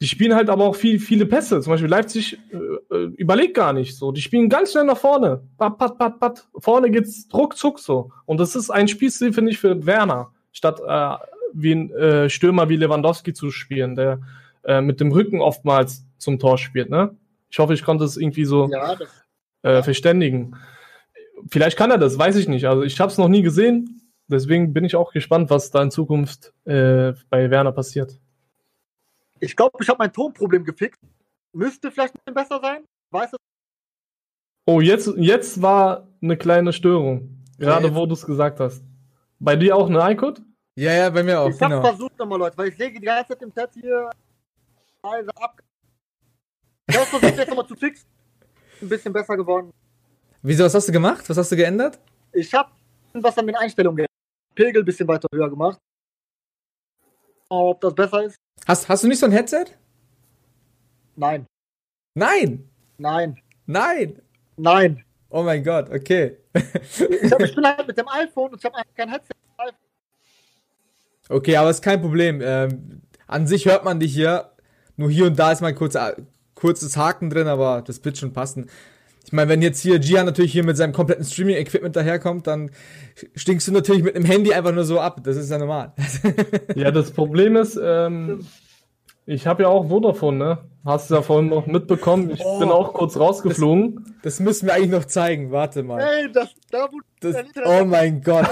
[0.00, 1.60] die spielen halt aber auch viel, viele Pässe.
[1.60, 4.12] Zum Beispiel Leipzig äh, äh, überlegt gar nicht so.
[4.12, 5.42] Die spielen ganz schnell nach vorne.
[5.58, 6.48] Pat, pat, pat, pat.
[6.56, 8.12] Vorne geht's ruckzuck so.
[8.26, 11.16] Und das ist ein Spielstil, finde ich, für Werner, statt äh,
[11.52, 14.20] wie ein äh, Stürmer wie Lewandowski zu spielen, der
[14.64, 16.90] äh, mit dem Rücken oftmals zum Tor spielt.
[16.90, 17.16] Ne?
[17.50, 19.08] Ich hoffe, ich konnte es irgendwie so Ja, das,
[19.62, 20.56] äh, verständigen.
[21.50, 22.66] Vielleicht kann er das, weiß ich nicht.
[22.66, 24.00] Also ich habe es noch nie gesehen.
[24.28, 28.18] Deswegen bin ich auch gespannt, was da in Zukunft äh, bei Werner passiert.
[29.38, 31.00] ich glaube, ich habe mein Tonproblem gefixt.
[31.52, 32.84] Müsste vielleicht ein bisschen besser sein.
[33.10, 33.38] Weiß es.
[34.66, 37.44] Oh, jetzt, jetzt war eine kleine Störung.
[37.58, 38.82] Gerade jetzt- wo du es gesagt hast.
[39.38, 40.42] Bei dir auch eine iCode?
[40.74, 41.80] Ja, ja, bei mir auch, Ich genau.
[41.82, 44.10] versucht nochmal, Leute, weil ich lege die ganze Zeit im Chat hier
[45.02, 45.62] also ab.
[46.88, 48.08] Ich hab versucht jetzt nochmal zu fixen.
[48.82, 49.70] Ein bisschen besser geworden.
[50.48, 51.28] Wieso, was hast du gemacht?
[51.28, 51.98] Was hast du geändert?
[52.32, 52.70] Ich hab
[53.14, 54.12] was an den Einstellungen geändert.
[54.54, 55.76] Pegel ein bisschen weiter höher gemacht.
[57.48, 58.36] Ob das besser ist?
[58.64, 59.64] Hast, hast du nicht so ein Headset?
[61.16, 61.46] Nein.
[62.14, 62.70] Nein!
[62.96, 63.42] Nein.
[63.66, 64.22] Nein!
[64.56, 65.04] Nein.
[65.30, 66.36] Oh mein Gott, okay.
[66.54, 69.34] Ich, hab, ich bin halt mit dem iPhone und ich habe kein Headset.
[71.28, 72.40] Okay, aber ist kein Problem.
[72.40, 74.52] Ähm, an sich hört man dich hier.
[74.96, 76.14] Nur hier und da ist mal ein kurzer,
[76.54, 78.70] kurzes Haken drin, aber das wird schon passen.
[79.26, 82.70] Ich meine, wenn jetzt hier Gian natürlich hier mit seinem kompletten Streaming-Equipment daherkommt, dann
[83.34, 85.20] stinkst du natürlich mit einem Handy einfach nur so ab.
[85.24, 85.92] Das ist ja normal.
[86.76, 88.46] Ja, das Problem ist, ähm,
[89.24, 90.58] ich habe ja auch Vodafone, ne?
[90.84, 92.30] Hast du ja vorhin noch mitbekommen.
[92.30, 92.60] Ich Oh.
[92.60, 94.14] bin auch kurz rausgeflogen.
[94.22, 95.50] Das müssen wir eigentlich noch zeigen.
[95.50, 96.00] Warte mal.
[96.00, 97.34] Ey, das, da wo Das,
[97.64, 98.46] oh mein Gott.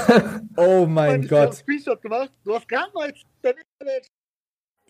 [0.57, 1.55] Oh mein Gott.
[1.55, 2.33] Screenshot gemacht.
[2.45, 4.09] Du hast gerade mal dein Internet.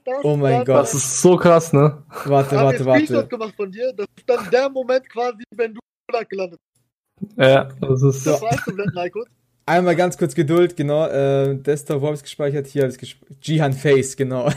[0.04, 0.82] Das Oh mein Gott.
[0.82, 2.02] Das ist so krass, ne?
[2.26, 3.28] Warte, Ich hab warte, einen Screenshot warte.
[3.28, 3.92] gemacht von dir.
[3.96, 5.80] Das ist dann der Moment quasi, wenn du
[6.28, 6.60] gelandet
[7.20, 7.32] bist.
[7.38, 8.26] Ja, das ist.
[8.26, 8.42] Das
[8.96, 9.24] Heiko.
[9.66, 11.06] Einmal ganz kurz Geduld, genau.
[11.06, 12.66] Äh, Desktop, wo hab ich's gespeichert?
[12.66, 13.38] Hier hab ich's gespeichert.
[13.40, 14.46] Jihan Face, genau.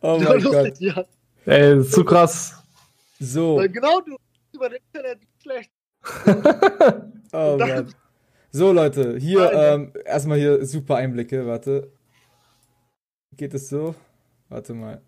[0.00, 0.44] oh So mein Gott.
[0.64, 1.04] lustig, ja.
[1.46, 2.54] Ey, das ist zu krass.
[3.20, 3.56] So.
[3.56, 4.16] Weil genau du
[4.54, 5.70] über das Internet schlecht.
[7.32, 7.94] Oh Mann.
[8.50, 11.92] So, Leute, hier ähm, erstmal hier super Einblicke, warte.
[13.36, 13.94] Geht es so?
[14.48, 15.00] Warte mal.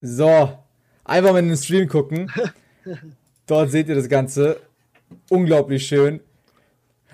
[0.00, 0.58] So,
[1.04, 2.30] einfach mal in den Stream gucken.
[3.46, 4.60] Dort seht ihr das Ganze.
[5.30, 6.20] Unglaublich schön.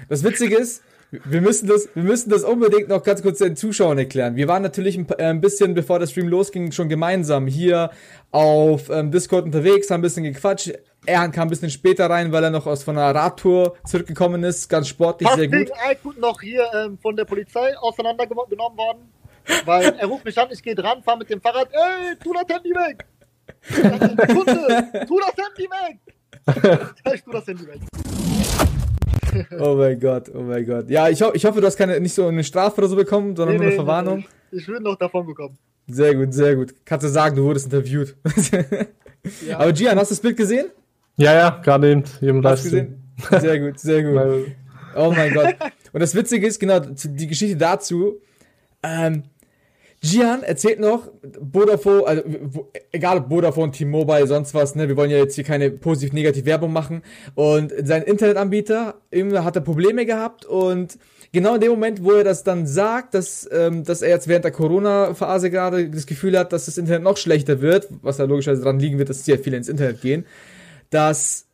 [0.09, 3.99] Das Witzige ist, wir müssen das, wir müssen das unbedingt noch ganz kurz den Zuschauern
[3.99, 4.37] erklären.
[4.37, 7.91] Wir waren natürlich ein, äh, ein bisschen, bevor der Stream losging, schon gemeinsam hier
[8.31, 10.73] auf ähm, Discord unterwegs, haben ein bisschen gequatscht.
[11.07, 14.69] Erhan kam ein bisschen später rein, weil er noch aus von einer Radtour zurückgekommen ist.
[14.69, 15.57] Ganz sportlich, sehr gut.
[15.57, 19.11] wegen Heiko noch hier ähm, von der Polizei auseinandergenommen worden.
[19.65, 21.69] Weil er ruft mich an, ich gehe dran, fahre mit dem Fahrrad.
[21.73, 23.05] Ey, tu das Handy weg!
[24.29, 25.99] Kunde, tu das Handy weg!
[27.15, 27.81] Ich tu das Handy weg.
[29.59, 30.91] Oh mein Gott, oh mein Gott.
[30.91, 33.35] Ja, ich, ho ich hoffe, du hast keine, nicht so eine Strafe oder so bekommen,
[33.37, 34.25] sondern nur eine Verwarnung.
[34.51, 35.57] nee, Ich bin noch davon gekommen.
[35.87, 36.75] Sehr gut, sehr gut.
[36.85, 38.17] Kannst du sagen, du wurdest interviewt.
[39.47, 39.59] Ja.
[39.59, 40.71] Aber Gian, hast du das Bild gesehen?
[41.21, 43.13] Ja, ja, gerade eben im Hast gesehen?
[43.31, 44.47] Sehr gut, sehr gut.
[44.97, 45.55] Oh mein Gott.
[45.93, 48.17] Und das Witzige ist, genau, die Geschichte dazu,
[48.83, 49.23] ähm,
[50.03, 51.13] Gian erzählt noch,
[51.53, 55.71] Vodafone, also, egal ob Vodafone, T-Mobile, sonst was, ne, wir wollen ja jetzt hier keine
[55.71, 57.03] positiv-negativ Werbung machen.
[57.37, 60.99] Und sein Internetanbieter, irgendwie hat er Probleme gehabt und
[61.33, 64.45] genau in dem Moment, wo er das dann sagt, dass, ähm, dass er jetzt während
[64.45, 68.63] der Corona-Phase gerade das Gefühl hat, dass das Internet noch schlechter wird, was ja logischerweise
[68.63, 70.25] daran liegen wird, dass sehr viele ins Internet gehen,
[70.91, 71.47] dass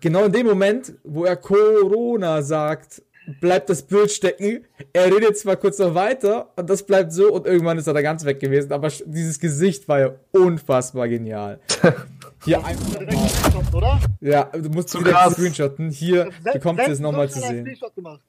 [0.00, 3.02] genau in dem Moment, wo er Corona sagt,
[3.40, 4.64] bleibt das Bild stecken.
[4.92, 8.02] Er redet zwar kurz noch weiter und das bleibt so und irgendwann ist er da
[8.02, 11.60] ganz weg gewesen, aber dieses Gesicht war ja unfassbar genial.
[12.44, 14.00] Hier einfach Direkt oder?
[14.20, 15.32] Ja, du musst Zu wieder krass.
[15.34, 15.90] screenshotten.
[15.90, 17.62] Hier bekommst du es nochmal zu sehen.
[17.64, 18.20] Screenshot gemacht.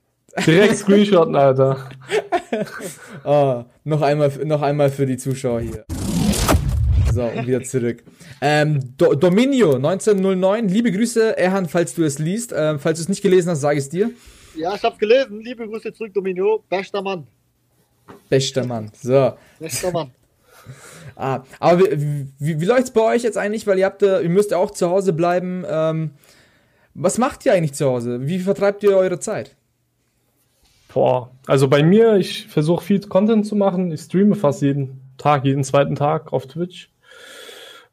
[0.45, 1.89] Direkt Screenshotten, Alter.
[3.25, 5.85] Ah, noch einmal, noch einmal für die Zuschauer hier.
[7.17, 8.03] So, und wieder zurück.
[8.41, 12.53] Ähm, Do Dominio 1909, liebe Grüße, Erhan, falls du es liest.
[12.55, 14.11] Ähm, falls du es nicht gelesen hast, sage ich es dir.
[14.55, 15.41] Ja, ich hab's gelesen.
[15.41, 16.63] Liebe Grüße zurück, Domino.
[16.69, 17.25] Bester Mann.
[18.29, 18.91] Bester Mann.
[19.01, 19.33] So.
[19.59, 20.11] Bester Mann.
[21.19, 23.65] Ah, aber wie, wie, wie läuft's bei euch jetzt eigentlich?
[23.65, 25.65] Weil ihr habt, äh, ihr müsst ja auch zu Hause bleiben.
[25.67, 26.11] Ähm,
[26.93, 28.27] was macht ihr eigentlich zu Hause?
[28.27, 29.55] Wie vertreibt ihr eure Zeit?
[30.93, 33.91] Boah, also bei mir, ich versuche viel Content zu machen.
[33.91, 36.91] Ich streame fast jeden Tag, jeden zweiten Tag auf Twitch.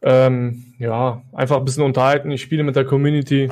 [0.07, 2.31] Ähm, ja, einfach ein bisschen unterhalten.
[2.31, 3.51] Ich spiele mit der Community.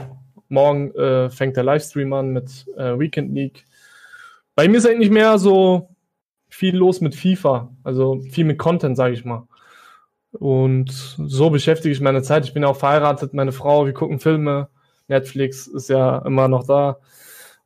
[0.51, 3.67] Morgen äh, fängt der Livestream an mit äh, Weekend League.
[4.55, 5.88] Bei mir ist eigentlich mehr so
[6.51, 9.49] viel los mit FIFA, also viel mit Content, sage ich mal.
[10.33, 12.45] Und so beschäftige ich meine Zeit.
[12.45, 14.69] Ich bin auch verheiratet, meine Frau, wir gucken Filme.
[15.09, 16.99] Netflix ist ja immer noch da.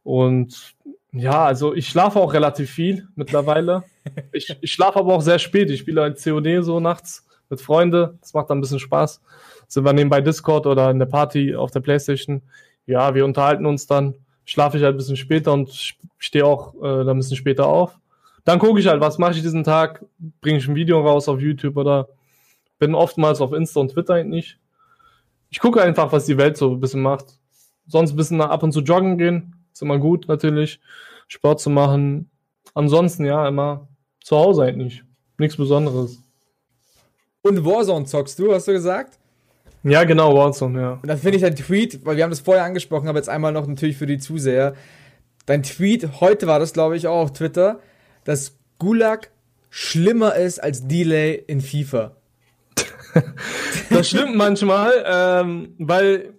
[0.04, 0.76] Und
[1.10, 3.82] ja, also ich schlafe auch relativ viel mittlerweile.
[4.30, 5.68] Ich, ich schlafe aber auch sehr spät.
[5.68, 8.18] Ich spiele halt COD so nachts mit Freunden.
[8.20, 9.20] Das macht dann ein bisschen Spaß.
[9.68, 12.42] Sind wir nebenbei Discord oder in der Party auf der Playstation.
[12.86, 14.14] Ja, wir unterhalten uns dann.
[14.44, 17.98] Schlafe ich halt ein bisschen später und stehe auch äh, dann ein bisschen später auf.
[18.44, 20.04] Dann gucke ich halt, was mache ich diesen Tag?
[20.40, 22.08] Bringe ich ein Video raus auf YouTube oder
[22.78, 24.58] bin oftmals auf Insta und Twitter eigentlich.
[25.50, 27.26] Ich gucke einfach, was die Welt so ein bisschen macht.
[27.88, 29.66] Sonst ein bisschen ab und zu joggen gehen.
[29.72, 30.80] Ist immer gut, natürlich.
[31.28, 32.30] Sport zu machen.
[32.74, 33.88] Ansonsten, ja, immer
[34.22, 35.02] zu Hause eigentlich.
[35.38, 36.25] Nichts Besonderes.
[37.46, 39.20] Und Warzone zockst du, hast du gesagt?
[39.84, 40.92] Ja, genau, Warzone, ja.
[40.94, 43.52] Und dann finde ich dein Tweet, weil wir haben das vorher angesprochen, aber jetzt einmal
[43.52, 44.74] noch natürlich für die Zuseher.
[45.46, 47.78] Dein Tweet, heute war das, glaube ich, auch auf Twitter,
[48.24, 49.30] dass Gulag
[49.70, 52.16] schlimmer ist als Delay in FIFA.
[53.90, 56.34] das stimmt manchmal, ähm, weil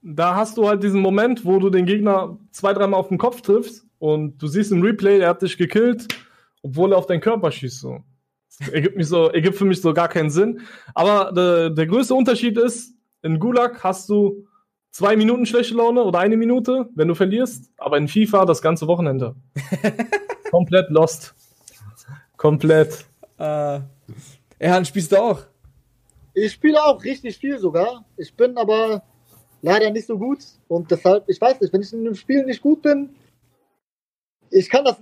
[0.00, 3.42] da hast du halt diesen Moment, wo du den Gegner zwei, dreimal auf den Kopf
[3.42, 6.08] triffst und du siehst im Replay, er hat dich gekillt,
[6.62, 7.80] obwohl er auf deinen Körper schießt.
[7.80, 8.02] So.
[8.72, 10.60] Ergibt, mich so, ergibt für mich so gar keinen Sinn.
[10.94, 14.46] Aber der, der größte Unterschied ist, in Gulag hast du
[14.90, 18.86] zwei Minuten schlechte Laune oder eine Minute, wenn du verlierst, aber in FIFA das ganze
[18.86, 19.34] Wochenende.
[20.50, 21.34] Komplett lost.
[22.36, 23.04] Komplett.
[23.38, 23.80] Äh,
[24.58, 25.42] Erhan, spielst du auch?
[26.32, 28.04] Ich spiele auch richtig viel sogar.
[28.16, 29.02] Ich bin aber
[29.62, 30.38] leider nicht so gut
[30.68, 33.10] und deshalb, ich weiß nicht, wenn ich in einem Spiel nicht gut bin,
[34.50, 34.96] ich kann das,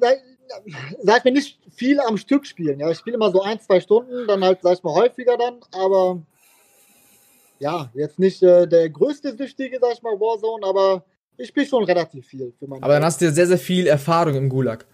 [1.02, 2.80] sag ich mir, nicht viel am Stück spielen.
[2.80, 5.60] Ja, ich spiele immer so ein, zwei Stunden, dann halt, sag ich mal, häufiger dann,
[5.72, 6.20] aber
[7.58, 11.04] ja, jetzt nicht äh, der größte Süchtige, sag ich mal, Warzone, aber
[11.36, 12.52] ich spiele schon relativ viel.
[12.80, 14.86] Aber dann hast du ja sehr, sehr viel Erfahrung im Gulag.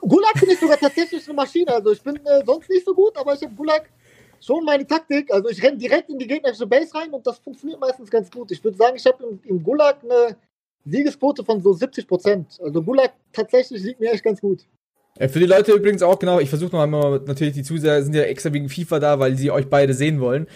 [0.00, 1.72] Gulag bin ich sogar tatsächlich eine Maschine.
[1.72, 3.90] Also ich bin äh, sonst nicht so gut, aber ich habe Gulag
[4.40, 5.32] schon meine Taktik.
[5.32, 8.50] Also ich renne direkt in die gegnerische Base rein und das funktioniert meistens ganz gut.
[8.50, 10.36] Ich würde sagen, ich habe im, im, Gulag eine
[10.84, 12.58] Siegesquote von so 70 Prozent.
[12.62, 14.66] Also Gulag tatsächlich liegt mir echt ganz gut.
[15.18, 18.14] Ja, für die Leute übrigens auch, genau, ich versuche noch einmal, natürlich die Zuseher sind
[18.14, 20.46] ja extra wegen FIFA da, weil sie euch beide sehen wollen.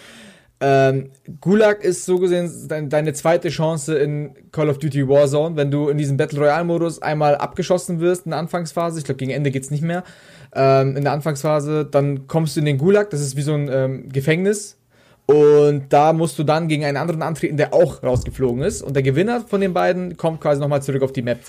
[0.61, 1.11] Ähm,
[1.41, 5.89] Gulag ist so gesehen dein, deine zweite Chance in Call of Duty Warzone, wenn du
[5.89, 9.51] in diesem Battle Royale Modus einmal abgeschossen wirst in der Anfangsphase, ich glaube gegen Ende
[9.51, 10.05] geht's nicht mehr,
[10.55, 13.69] ähm, in der Anfangsphase, dann kommst du in den Gulag, das ist wie so ein
[13.71, 14.79] ähm, Gefängnis
[15.27, 19.03] und da musst du dann gegen einen anderen antreten, der auch rausgeflogen ist und der
[19.03, 21.41] Gewinner von den beiden kommt quasi nochmal zurück auf die Map.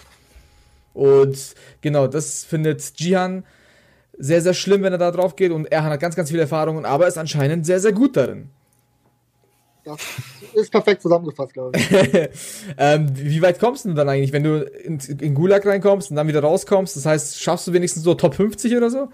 [0.94, 3.44] Und genau, das findet Jihan
[4.18, 6.86] sehr, sehr schlimm, wenn er da drauf geht und er hat ganz, ganz viele Erfahrungen,
[6.86, 8.50] aber ist anscheinend sehr, sehr gut darin.
[9.84, 10.00] Das
[10.54, 11.92] ist perfekt zusammengefasst, glaube ich.
[12.78, 16.28] ähm, wie weit kommst du dann eigentlich, wenn du in, in, Gulag reinkommst und dann
[16.28, 16.96] wieder rauskommst?
[16.96, 19.10] Das heißt, schaffst du wenigstens so Top 50 oder so?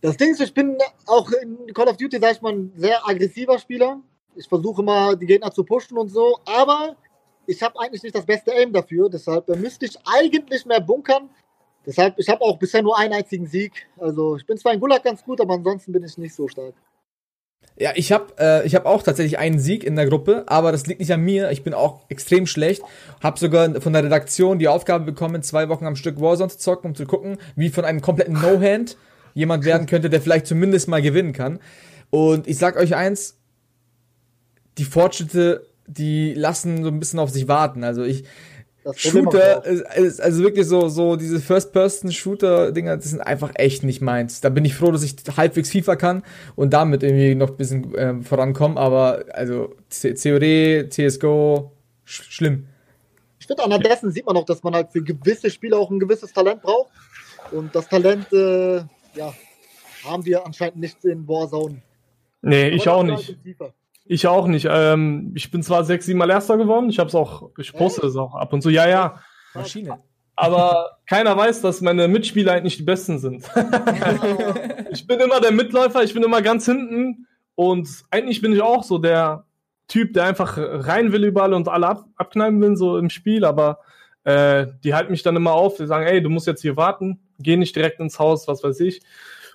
[0.00, 3.06] Das Ding ist, ich bin auch in Call of Duty, sag ich mal, ein sehr
[3.06, 4.00] aggressiver Spieler.
[4.36, 6.96] Ich versuche immer, die Gegner zu pushen und so, aber
[7.46, 9.08] ich habe eigentlich nicht das beste Aim dafür.
[9.08, 11.30] Deshalb müsste ich eigentlich mehr bunkern.
[11.84, 13.88] Deshalb, ich habe auch bisher nur einen einzigen Sieg.
[13.98, 16.74] Also ich bin zwar in Gulag ganz gut, aber ansonsten bin ich nicht so stark.
[17.76, 21.00] Ja, ich habe äh, hab auch tatsächlich einen Sieg in der Gruppe, aber das liegt
[21.00, 21.50] nicht an mir.
[21.50, 22.82] Ich bin auch extrem schlecht.
[23.22, 26.90] Hab sogar von der Redaktion die Aufgabe bekommen, zwei Wochen am Stück Warzone zu zocken,
[26.90, 28.96] um zu gucken, wie von einem kompletten No-Hand
[29.34, 31.58] jemand werden könnte, der vielleicht zumindest mal gewinnen kann.
[32.10, 33.38] Und ich sag euch eins,
[34.78, 37.84] die Fortschritte, die lassen so ein bisschen auf sich warten.
[37.84, 38.24] Also ich,
[38.94, 44.40] Shooter ist, ist, also wirklich so so diese First-Person-Shooter-Dinger, das sind einfach echt nicht meins.
[44.40, 46.22] Da bin ich froh, dass ich halbwegs FIFA kann
[46.56, 51.72] und damit irgendwie noch ein bisschen äh, vorankomme, aber also COD, CSGO,
[52.04, 52.66] sch schlimm.
[53.40, 55.98] Ich finde, anhand dessen sieht man auch, dass man halt für gewisse Spiele auch ein
[55.98, 56.90] gewisses Talent braucht.
[57.50, 58.82] Und das Talent, äh,
[59.18, 59.34] ja,
[60.04, 61.82] haben wir anscheinend nicht in Warzone.
[62.40, 63.36] Nee, aber ich auch nicht.
[63.60, 64.66] Halt ich auch nicht.
[64.70, 66.88] Ähm, ich bin zwar sechs, sieben Mal Erster geworden.
[66.88, 68.70] Ich habe es auch, ich poste es auch ab und zu.
[68.70, 69.20] Ja, ja.
[69.54, 69.98] Maschine.
[70.36, 73.44] Aber keiner weiß, dass meine Mitspieler eigentlich die Besten sind.
[74.90, 77.26] ich bin immer der Mitläufer, ich bin immer ganz hinten.
[77.56, 79.44] Und eigentlich bin ich auch so der
[79.88, 83.44] Typ, der einfach rein will überall und alle ab, abknallen will, so im Spiel.
[83.44, 83.80] Aber
[84.22, 85.76] äh, die halten mich dann immer auf.
[85.76, 87.27] Die sagen, ey, du musst jetzt hier warten.
[87.38, 89.00] Geh nicht direkt ins Haus, was weiß ich.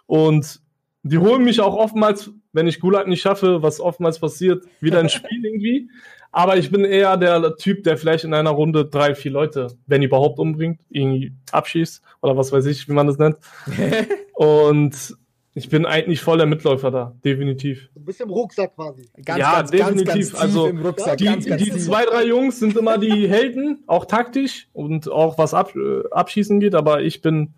[0.06, 0.62] Und
[1.04, 5.14] die holen mich auch oftmals, wenn ich Gulag nicht schaffe, was oftmals passiert, wieder ins
[5.14, 5.90] Spiel irgendwie.
[6.32, 10.02] Aber ich bin eher der Typ, der vielleicht in einer Runde drei, vier Leute, wenn
[10.02, 13.38] überhaupt umbringt, irgendwie abschießt oder was weiß ich, wie man das nennt.
[14.34, 15.16] Und
[15.54, 17.90] ich bin eigentlich voll der Mitläufer da, definitiv.
[18.04, 19.10] Du bist im Rucksack quasi.
[19.24, 20.34] Ganz, ja, ganz, definitiv.
[20.34, 25.10] Ganz, also Rucksack, die, die zwei, drei Jungs sind immer die Helden, auch taktisch und
[25.10, 27.54] auch was ab, äh, Abschießen geht, aber ich bin.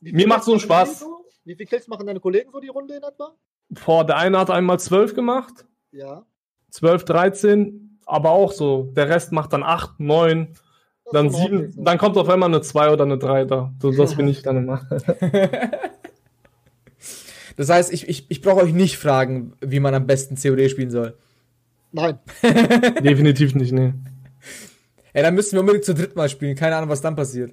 [0.00, 1.00] Mir macht so einen Spaß.
[1.00, 1.26] So?
[1.44, 3.34] Wie viele Kills machen deine Kollegen so die Runde in etwa?
[3.68, 5.66] Boah, der eine hat einmal zwölf gemacht.
[5.92, 6.24] Ja.
[6.70, 8.84] 12, 13, aber auch so.
[8.96, 10.54] Der Rest macht dann acht, neun,
[11.12, 11.74] dann sieben.
[11.76, 13.74] Dann kommt auf einmal eine zwei oder eine drei da.
[13.82, 14.88] So, das bin ich dann immer.
[17.58, 20.92] das heißt, ich, ich, ich brauche euch nicht fragen, wie man am besten COD spielen
[20.92, 21.18] soll.
[21.90, 22.20] Nein.
[23.02, 23.94] Definitiv nicht, nee.
[25.12, 26.54] Ey, dann müssen wir unbedingt zu dritt mal spielen.
[26.54, 27.50] Keine Ahnung, was dann passiert.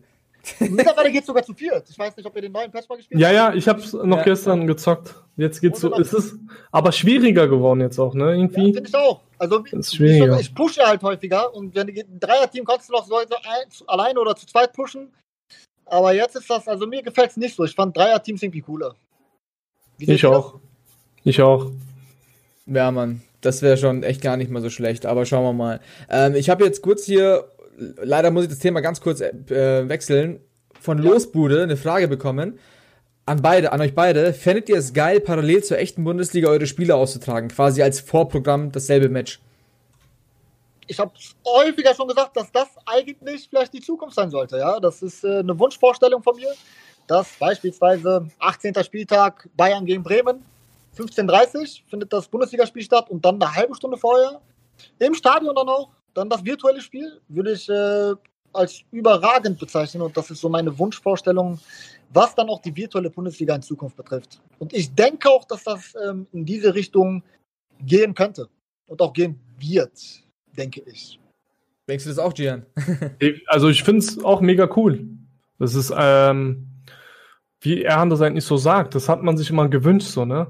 [0.60, 1.90] Mittlerweile geht es sogar zu viert.
[1.90, 3.34] Ich weiß nicht, ob ihr den neuen Patch mal gespielt habt.
[3.34, 4.24] Ja, ja, ich habe es noch ja.
[4.24, 5.16] gestern gezockt.
[5.38, 5.92] Jetzt geht's so.
[5.96, 6.36] Es ist
[6.72, 8.36] aber schwieriger geworden jetzt auch, ne?
[8.36, 8.68] Irgendwie.
[8.68, 9.22] Ja, finde ich auch.
[9.40, 10.40] Also ist schwieriger.
[10.40, 13.36] ich pushe halt häufiger und wenn ein Dreier-Team kannst du noch so, so
[13.88, 15.12] alleine oder zu zweit pushen.
[15.86, 17.64] Aber jetzt ist das, also mir gefällt es nicht so.
[17.64, 18.96] Ich fand Dreier-Teams irgendwie cooler.
[19.98, 20.54] Ich auch.
[20.54, 20.62] Das?
[21.24, 21.72] Ich auch.
[22.66, 23.22] Ja, Mann.
[23.42, 25.80] Das wäre schon echt gar nicht mal so schlecht, aber schauen wir mal.
[26.10, 27.46] Ähm, ich habe jetzt kurz hier,
[27.78, 30.40] leider muss ich das Thema ganz kurz äh, wechseln,
[30.80, 31.04] von ja.
[31.04, 32.60] Losbude eine Frage bekommen.
[33.28, 34.34] An beide, an euch beide.
[34.34, 37.50] Fändet ihr es geil, parallel zur echten Bundesliga eure Spiele auszutragen?
[37.50, 39.40] Quasi als Vorprogramm dasselbe Match?
[40.88, 41.12] ich habe
[41.46, 44.58] häufiger schon gesagt, dass das eigentlich vielleicht die Zukunft sein sollte.
[44.58, 46.54] Ja, das ist äh, eine Wunschvorstellung von mir,
[47.08, 48.74] dass beispielsweise 18.
[48.84, 50.44] Spieltag Bayern gegen Bremen,
[50.98, 54.42] 15:30 Uhr findet das Bundesligaspiel statt und dann eine halbe Stunde vorher
[55.00, 58.14] im Stadion dann auch dann das virtuelle Spiel würde ich äh,
[58.54, 61.60] als überragend bezeichnen und das ist so meine Wunschvorstellung,
[62.14, 64.40] was dann auch die virtuelle Bundesliga in Zukunft betrifft.
[64.60, 67.22] Und ich denke auch, dass das ähm, in diese Richtung
[67.82, 68.48] gehen könnte
[68.88, 69.92] und auch gehen wird
[70.58, 71.20] denke ich.
[71.88, 72.66] Denkst du das auch, Gian?
[73.48, 75.06] also ich finde es auch mega cool.
[75.60, 76.68] Das ist, ähm,
[77.66, 80.48] wie Erhan das eigentlich so sagt, das hat man sich immer gewünscht, so, ne?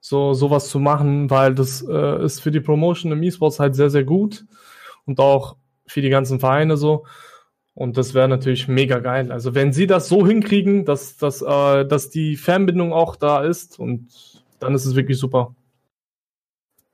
[0.00, 3.90] So, sowas zu machen, weil das äh, ist für die Promotion im E-Sports halt sehr,
[3.90, 4.44] sehr gut
[5.06, 5.56] und auch
[5.86, 7.04] für die ganzen Vereine so.
[7.74, 9.32] Und das wäre natürlich mega geil.
[9.32, 13.78] Also wenn sie das so hinkriegen, dass, dass, äh, dass die Fernbindung auch da ist
[13.78, 14.08] und
[14.60, 15.54] dann ist es wirklich super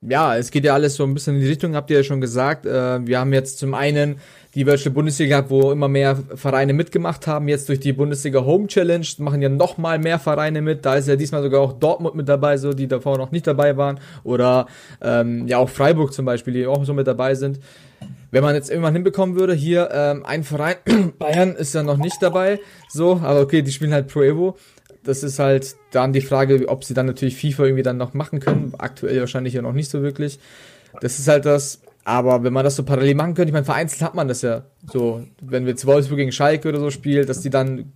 [0.09, 2.21] ja, es geht ja alles so ein bisschen in die Richtung, habt ihr ja schon
[2.21, 2.67] gesagt.
[2.67, 4.17] Äh, wir haben jetzt zum einen
[4.55, 7.49] die Virtual Bundesliga gehabt, wo immer mehr Vereine mitgemacht haben.
[7.49, 10.85] Jetzt durch die Bundesliga Home Challenge machen ja noch mal mehr Vereine mit.
[10.85, 13.77] Da ist ja diesmal sogar auch Dortmund mit dabei, so die davor noch nicht dabei
[13.77, 13.99] waren.
[14.23, 14.67] Oder
[15.01, 17.59] ähm, ja auch Freiburg zum Beispiel, die auch so mit dabei sind.
[18.31, 20.77] Wenn man jetzt irgendwann hinbekommen würde, hier ähm, ein Verein,
[21.19, 24.57] Bayern ist ja noch nicht dabei, so, aber okay, die spielen halt Pro Evo
[25.05, 28.41] das ist halt dann die Frage, ob sie dann natürlich FIFA irgendwie dann noch machen
[28.41, 28.75] können.
[28.79, 30.39] Aktuell wahrscheinlich ja noch nicht so wirklich.
[31.01, 31.81] Das ist halt das.
[32.07, 34.65] Aber wenn man das so parallel machen könnte, ich meine, vereinzelt hat man das ja
[34.93, 37.95] so, wenn wir jetzt Wolfsburg gegen Schalke oder so spielen, dass die dann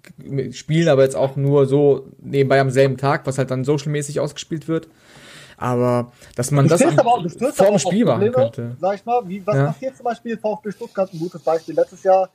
[0.53, 4.67] spielen, aber jetzt auch nur so nebenbei am selben Tag, was halt dann socialmäßig ausgespielt
[4.67, 4.89] wird.
[5.59, 8.77] Aber dass man das aber auch, vorm Spiel machen könnte.
[8.81, 9.67] Sag ich mal, wie, was ja.
[9.67, 11.75] passiert zum Beispiel VfB Stuttgart, ein gutes Beispiel.
[11.75, 12.31] Letztes Jahr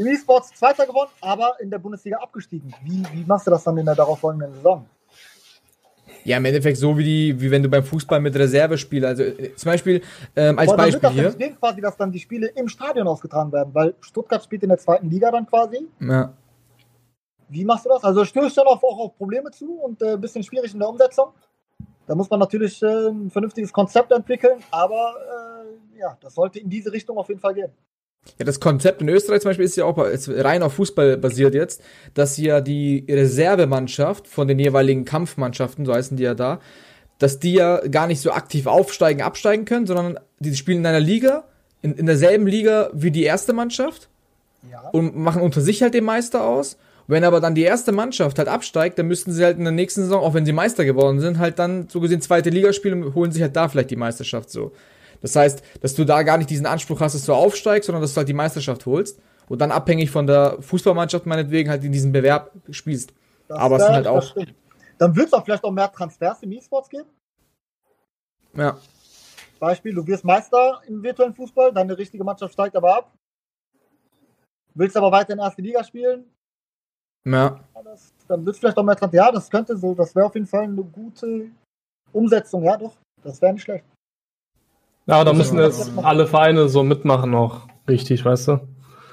[0.00, 2.74] im E-Sports Zweiter gewonnen, aber in der Bundesliga abgestiegen.
[2.82, 4.86] Wie, wie machst du das dann in der darauffolgenden Saison?
[6.24, 9.06] Ja, im Endeffekt so wie die, wie wenn du beim Fußball mit Reserve spielst.
[9.06, 10.02] Also äh, zum Beispiel
[10.36, 11.52] ähm, als Beispiel das hier.
[11.52, 15.08] Quasi, dass dann die Spiele im Stadion ausgetragen werden, weil Stuttgart spielt in der zweiten
[15.08, 15.88] Liga dann quasi.
[16.00, 16.32] Ja.
[17.48, 18.04] Wie machst du das?
[18.04, 21.28] Also stößt schon auch auf Probleme zu und ein äh, bisschen schwierig in der Umsetzung.
[22.06, 25.14] Da muss man natürlich äh, ein vernünftiges Konzept entwickeln, aber
[25.94, 27.72] äh, ja, das sollte in diese Richtung auf jeden Fall gehen.
[28.38, 31.82] Ja, das Konzept in Österreich zum Beispiel ist ja auch rein auf Fußball basiert jetzt,
[32.14, 36.60] dass ja die Reservemannschaft von den jeweiligen Kampfmannschaften, so heißen die ja da,
[37.18, 41.00] dass die ja gar nicht so aktiv aufsteigen, absteigen können, sondern die spielen in einer
[41.00, 41.44] Liga,
[41.82, 44.08] in, in derselben Liga wie die erste Mannschaft
[44.70, 44.88] ja.
[44.90, 46.76] und machen unter sich halt den Meister aus
[47.10, 50.02] wenn aber dann die erste Mannschaft halt absteigt, dann müssten sie halt in der nächsten
[50.02, 53.14] Saison, auch wenn sie Meister geworden sind, halt dann so gesehen zweite Liga spielen und
[53.16, 54.70] holen sich halt da vielleicht die Meisterschaft so.
[55.20, 58.14] Das heißt, dass du da gar nicht diesen Anspruch hast, dass du aufsteigst, sondern dass
[58.14, 62.12] du halt die Meisterschaft holst und dann abhängig von der Fußballmannschaft meinetwegen halt in diesem
[62.12, 63.12] Bewerb spielst.
[63.48, 64.34] Das aber es sind halt auch.
[64.98, 67.08] Dann wird es auch vielleicht auch mehr Transfers im E-Sports geben.
[68.54, 68.78] Ja.
[69.58, 73.14] Beispiel, du wirst Meister im virtuellen Fußball, deine richtige Mannschaft steigt aber ab.
[74.74, 76.24] Willst aber weiter in erste Liga spielen,
[77.24, 77.60] ja.
[77.84, 79.10] Das, dann wird vielleicht auch mehr dran.
[79.12, 81.50] Ja, das könnte so, das wäre auf jeden Fall eine gute
[82.12, 82.96] Umsetzung, ja doch.
[83.22, 83.84] Das wäre nicht schlecht.
[85.06, 88.60] Ja, da müssen jetzt alle Vereine so mitmachen noch, richtig, weißt du?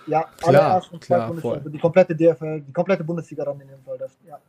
[0.07, 3.59] Ja, alle klar, ersten zwei klar, Bundesliga, also die komplette DFL, die komplette Bundesliga dann
[3.59, 3.97] in dem Fall.
[3.97, 4.39] Das, ja.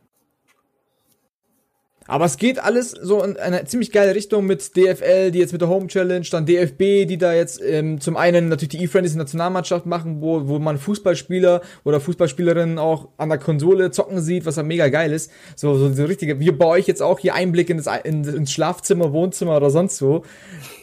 [2.09, 5.61] Aber es geht alles so in eine ziemlich geile Richtung mit DFL, die jetzt mit
[5.61, 9.85] der Home Challenge, dann DFB, die da jetzt ähm, zum einen natürlich die E-Friendlies Nationalmannschaft
[9.85, 14.63] machen, wo, wo man Fußballspieler oder Fußballspielerinnen auch an der Konsole zocken sieht, was ja
[14.63, 15.31] mega geil ist.
[15.55, 18.51] So, so, so richtige, wie bei euch jetzt auch hier Einblick in das, in, ins
[18.51, 20.23] Schlafzimmer, Wohnzimmer oder sonst wo,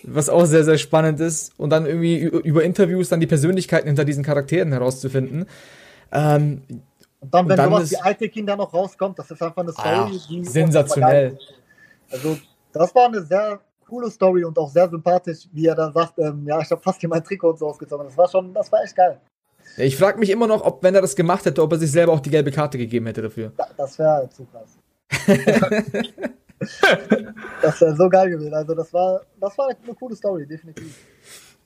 [0.07, 1.53] was auch sehr, sehr spannend ist.
[1.59, 5.47] Und dann irgendwie über Interviews dann die Persönlichkeiten hinter diesen Charakteren herauszufinden.
[6.13, 6.63] Ähm,
[7.21, 9.73] und dann, wenn und dann sowas wie alte Kinder noch rauskommt, das ist einfach eine
[9.73, 11.39] Story, Ach, die sensationell.
[12.11, 12.39] Also,
[12.73, 16.45] das war eine sehr coole Story und auch sehr sympathisch, wie er dann sagt, ähm,
[16.47, 18.07] ja, ich habe fast hier mein Trikot und so ausgezogen.
[18.07, 19.19] Das war schon, das war echt geil.
[19.77, 22.13] Ich frage mich immer noch, ob, wenn er das gemacht hätte, ob er sich selber
[22.13, 23.53] auch die gelbe Karte gegeben hätte dafür.
[23.57, 24.79] Da, das wäre zu krass.
[27.63, 28.55] das wäre so geil gewesen.
[28.55, 31.07] Also, das war, das war eine coole Story, definitiv.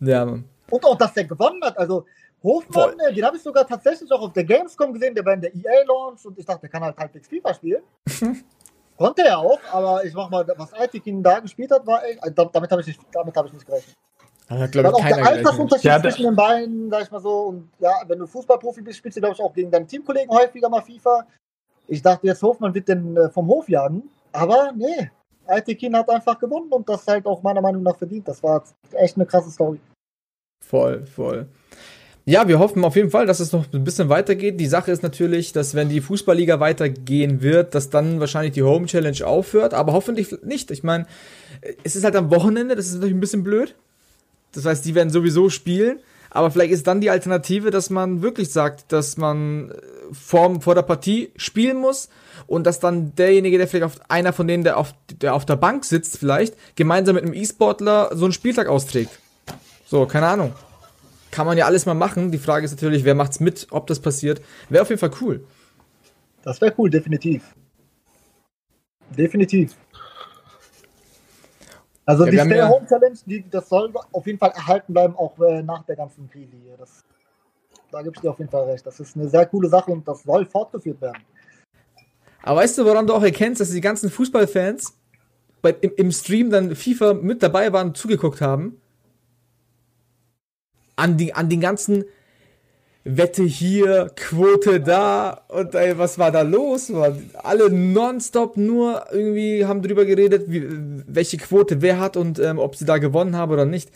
[0.01, 0.45] Ja, Mann.
[0.71, 1.79] Und auch, dass er gewonnen hat.
[1.79, 2.07] Also,
[2.43, 3.13] Hofmann, Voll.
[3.13, 6.25] den habe ich sogar tatsächlich auch auf der Gamescom gesehen, der war in der EA-Launch
[6.25, 7.83] und ich dachte, der kann halt halbwegs FIFA spielen.
[8.97, 12.71] Konnte er auch, aber ich mach mal, was Aitikin da gespielt hat, war echt, damit
[12.71, 13.97] habe ich, nicht, hab ich nicht gerechnet.
[14.51, 17.71] Ja, glaube ich, auch der Altersunterschied ja, zwischen den beiden, sag ich mal so, und
[17.79, 20.83] ja, wenn du Fußballprofi bist, spielst du, glaube ich, auch gegen deinen Teamkollegen häufiger mal
[20.83, 21.25] FIFA.
[21.87, 25.11] Ich dachte, jetzt Hofmann wird den äh, vom Hof jagen, aber nee,
[25.47, 28.29] Aitekin hat einfach gewonnen und das halt auch meiner Meinung nach verdient.
[28.29, 29.79] Das war echt eine krasse Story.
[30.65, 31.47] Voll, voll.
[32.27, 34.61] Ja, wir hoffen auf jeden Fall, dass es noch ein bisschen weitergeht.
[34.61, 38.87] Die Sache ist natürlich, dass wenn die Fußballliga weitergehen wird, dass dann wahrscheinlich die Home
[38.87, 40.71] Challenge aufhört, aber hoffentlich nicht.
[40.71, 41.07] Ich meine,
[41.83, 43.75] es ist halt am Wochenende, das ist natürlich ein bisschen blöd.
[44.53, 46.01] Das heißt, die werden sowieso spielen,
[46.31, 49.73] aber vielleicht ist dann die Alternative, dass man wirklich sagt, dass man
[50.13, 52.09] vor, vor der Partie spielen muss
[52.47, 55.57] und dass dann derjenige, der vielleicht auf einer von denen, der auf, der auf der
[55.57, 59.19] Bank sitzt, vielleicht gemeinsam mit einem E-Sportler so einen Spieltag austrägt.
[59.87, 60.53] So, keine Ahnung.
[61.33, 62.33] Kann man ja alles mal machen.
[62.33, 64.41] Die Frage ist natürlich, wer macht's mit, ob das passiert.
[64.69, 65.45] Wäre auf jeden Fall cool.
[66.43, 67.43] Das wäre cool, definitiv.
[69.17, 69.75] Definitiv.
[72.11, 75.39] Also ja, die Stay Home Challenge, die, das soll auf jeden Fall erhalten bleiben, auch
[75.39, 76.75] äh, nach der ganzen Krise hier.
[76.77, 77.05] Das,
[77.93, 78.85] da gebe ich dir auf jeden Fall recht.
[78.85, 81.23] Das ist eine sehr coole Sache und das soll fortgeführt werden.
[82.43, 84.97] Aber weißt du, woran du auch erkennst, dass die ganzen Fußballfans
[85.63, 88.81] bei, im, im Stream dann FIFA mit dabei waren und zugeguckt haben?
[90.97, 92.05] An, die, an den ganzen
[93.05, 96.93] Wette hier, Quote da und ey, was war da los?
[97.43, 100.67] Alle nonstop nur irgendwie haben drüber geredet, wie,
[101.07, 103.91] welche Quote wer hat und ähm, ob sie da gewonnen haben oder nicht.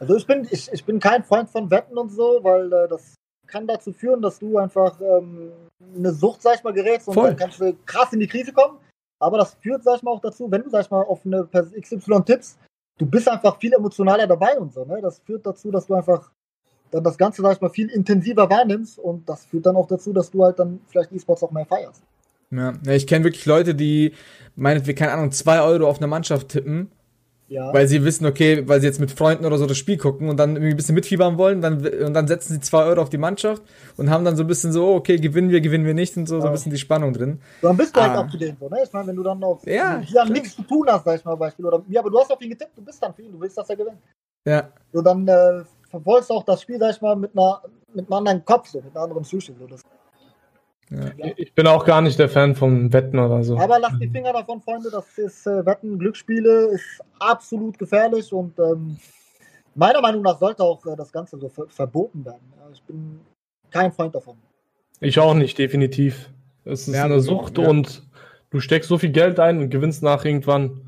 [0.00, 3.14] Also ich bin, ich, ich bin kein Freund von Wetten und so, weil äh, das
[3.46, 5.52] kann dazu führen, dass du einfach ähm,
[5.94, 7.28] eine Sucht, sag ich mal, gerätst und Voll.
[7.28, 8.78] dann kannst du krass in die Krise kommen.
[9.20, 11.46] Aber das führt, sag ich mal, auch dazu, wenn du, sag ich mal, auf eine
[11.78, 12.58] XY tippst,
[12.98, 15.00] du bist einfach viel emotionaler dabei und so, ne?
[15.02, 16.30] Das führt dazu, dass du einfach
[16.90, 20.12] dann das Ganze, sag ich mal, viel intensiver wahrnimmst und das führt dann auch dazu,
[20.12, 22.02] dass du halt dann vielleicht E-Sports auch mehr feierst.
[22.50, 24.12] Ja, ich kenne wirklich Leute, die
[24.56, 26.90] meinetwegen, keine Ahnung, zwei Euro auf eine Mannschaft tippen
[27.48, 27.72] ja.
[27.72, 30.36] Weil sie wissen, okay, weil sie jetzt mit Freunden oder so das Spiel gucken und
[30.36, 33.16] dann irgendwie ein bisschen mitfiebern wollen, dann, und dann setzen sie zwei Euro auf die
[33.16, 33.62] Mannschaft
[33.96, 36.36] und haben dann so ein bisschen so, okay, gewinnen wir, gewinnen wir nicht und so,
[36.36, 36.40] ja.
[36.42, 37.40] so ein bisschen die Spannung drin.
[37.62, 38.20] Dann bist du halt ah.
[38.20, 38.80] up to date, so, ne?
[38.84, 41.36] Ich meine, wenn du dann auf, ja, hier nichts zu tun hast, sag ich mal,
[41.36, 43.40] Beispiel, oder, ja, aber du hast auf ihn getippt, du bist dann für ihn, du
[43.40, 43.98] willst, dass er gewinnt.
[44.46, 44.68] Ja.
[44.92, 47.62] So, dann äh, verfolgst du auch das Spiel, sag ich mal, mit einer,
[47.94, 49.82] mit einem anderen Kopf, so, mit einer anderen so, das
[50.90, 51.10] ja.
[51.36, 53.58] Ich bin auch gar nicht der Fan von Wetten oder so.
[53.58, 54.90] Aber lasst die Finger davon, Freunde.
[54.90, 58.96] Das ist äh, Wetten, Glücksspiele ist absolut gefährlich und ähm,
[59.74, 62.52] meiner Meinung nach sollte auch äh, das Ganze so ver verboten werden.
[62.56, 63.20] Ja, ich bin
[63.70, 64.36] kein Freund davon.
[65.00, 66.30] Ich auch nicht, definitiv.
[66.64, 67.68] Es ist ja, eine Sucht ja.
[67.68, 68.02] und
[68.50, 70.87] du steckst so viel Geld ein und gewinnst nach irgendwann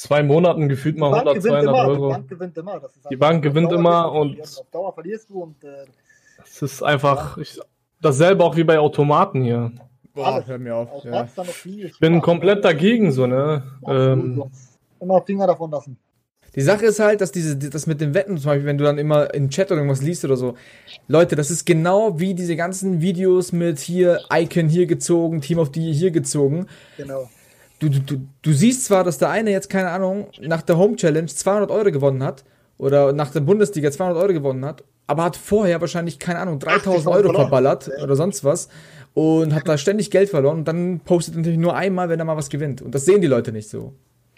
[0.00, 2.08] zwei Monaten gefühlt mal 100, 200 immer, Euro.
[2.08, 2.80] Die Bank gewinnt immer.
[3.10, 5.84] die Bank gewinnt immer und auf Dauer verlierst du und äh,
[6.38, 7.36] das ist einfach.
[7.36, 7.60] Ich,
[8.00, 9.72] dasselbe auch wie bei Automaten hier.
[10.14, 11.04] Boah, hör mir auf.
[11.04, 11.28] Ja.
[11.64, 13.62] Ich bin komplett dagegen, so, ne?
[13.86, 14.42] Ähm,
[15.00, 15.98] immer Finger davon lassen.
[16.56, 18.98] Die Sache ist halt, dass diese, das mit den Wetten, zum Beispiel, wenn du dann
[18.98, 20.54] immer im Chat oder irgendwas liest oder so,
[21.06, 25.70] Leute, das ist genau wie diese ganzen Videos mit hier Icon hier gezogen, Team of
[25.72, 26.66] the hier gezogen.
[26.96, 27.28] Genau.
[27.80, 31.26] Du, du, du, siehst zwar, dass der eine jetzt, keine Ahnung, nach der Home Challenge
[31.26, 32.44] 200 Euro gewonnen hat
[32.78, 37.08] oder nach der Bundesliga 200 Euro gewonnen hat aber hat vorher wahrscheinlich, keine Ahnung, 3000
[37.08, 37.34] Euro verloren.
[37.34, 38.68] verballert oder sonst was
[39.12, 42.36] und hat da ständig Geld verloren und dann postet natürlich nur einmal, wenn er mal
[42.36, 42.80] was gewinnt.
[42.80, 43.92] Und das sehen die Leute nicht so.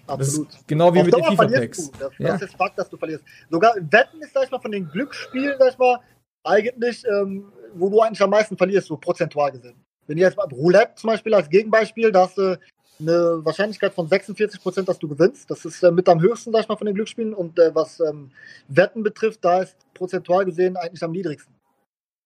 [0.06, 0.48] Absolut.
[0.66, 1.90] genau wie Auf mit den FIFA-Packs.
[1.98, 2.28] Das, ja.
[2.28, 3.22] das ist Fakt, dass du verlierst.
[3.50, 5.98] Sogar Wetten ist, sag ich mal, von den Glücksspielen, sag ich mal,
[6.42, 9.74] eigentlich, ähm, wo du eigentlich am meisten verlierst, so prozentual gesehen.
[10.06, 12.58] Wenn ihr jetzt mal Roulette zum Beispiel als Gegenbeispiel, da hast du
[13.00, 15.50] eine Wahrscheinlichkeit von 46 Prozent, dass du gewinnst.
[15.50, 17.34] Das ist äh, mit am höchsten, sag ich mal, von den Glücksspielen.
[17.34, 18.30] Und äh, was ähm,
[18.68, 21.54] Wetten betrifft, da ist prozentual gesehen eigentlich am niedrigsten.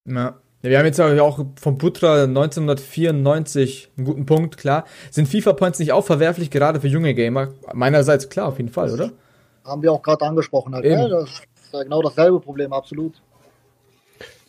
[0.07, 0.41] Ja.
[0.63, 4.85] ja wir haben jetzt auch vom Putra 1994 einen guten Punkt, klar.
[5.11, 7.49] Sind FIFA-Points nicht auch verwerflich, gerade für junge Gamer?
[7.73, 9.13] Meinerseits klar, auf jeden Fall, oder?
[9.65, 10.75] Haben wir auch gerade angesprochen.
[10.75, 11.09] Halt, ne?
[11.09, 13.21] Das ist genau dasselbe Problem, absolut.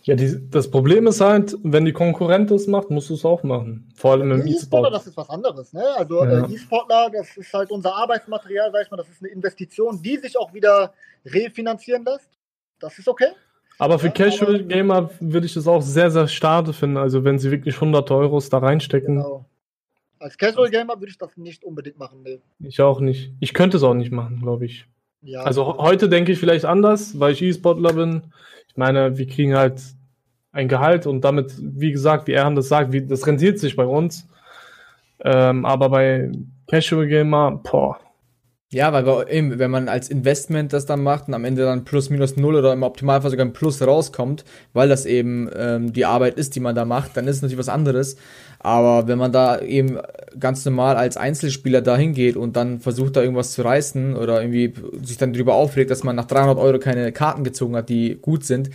[0.08, 3.44] Ja, die, das Problem ist halt, wenn die Konkurrent das macht, musst du es auch
[3.44, 3.92] machen.
[3.94, 5.74] Vor allem im E-Sportler, das ist was anderes.
[5.74, 5.84] Ne?
[5.98, 6.46] Also ja.
[6.46, 10.16] äh, E-Sportler, das ist halt unser Arbeitsmaterial, sag ich mal, das ist eine Investition, die
[10.16, 10.94] sich auch wieder
[11.26, 12.30] refinanzieren lässt.
[12.80, 13.28] Das ist okay.
[13.80, 16.96] Aber für ja, Casual Gamer würde ich das auch sehr, sehr schade finden.
[16.96, 19.18] Also wenn sie wirklich 100 Euros da reinstecken.
[19.18, 19.44] Genau.
[20.20, 22.24] Als Casual Gamer würde ich das nicht unbedingt machen.
[22.24, 22.40] Nee.
[22.60, 23.34] Ich auch nicht.
[23.42, 24.88] Ich könnte es auch nicht machen, glaube ich.
[25.22, 28.32] Ja, also heute denke ich vielleicht anders, weil ich E-Sportler bin.
[28.70, 29.82] Ich meine, wir kriegen halt
[30.58, 33.86] ein Gehalt und damit, wie gesagt, wie Erhan das sagt, wie, das rentiert sich bei
[33.86, 34.28] uns.
[35.24, 36.32] Ähm, aber bei
[36.68, 38.00] Casual Gamer, boah.
[38.74, 42.10] Ja, weil eben, wenn man als Investment das dann macht und am Ende dann plus
[42.10, 44.44] minus null oder im Optimalfall sogar ein Plus rauskommt,
[44.74, 47.60] weil das eben ähm, die Arbeit ist, die man da macht, dann ist es natürlich
[47.60, 48.18] was anderes.
[48.60, 50.00] Aber wenn man da eben
[50.38, 54.74] ganz normal als Einzelspieler da hingeht und dann versucht da irgendwas zu reißen oder irgendwie
[55.02, 58.44] sich dann darüber aufregt, dass man nach 300 Euro keine Karten gezogen hat, die gut
[58.44, 58.70] sind,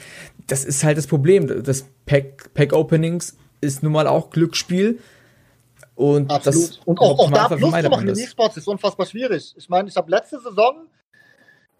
[0.47, 1.63] das ist halt das Problem.
[1.65, 5.01] Das Pack, Pack Openings ist nun mal auch Glücksspiel.
[6.03, 6.71] Und Absolut.
[6.71, 8.19] das und auch, auch da Plus zu machen in.
[8.19, 9.55] E-Sports ist unfassbar schwierig.
[9.57, 10.89] Ich meine, ich habe letzte Saison,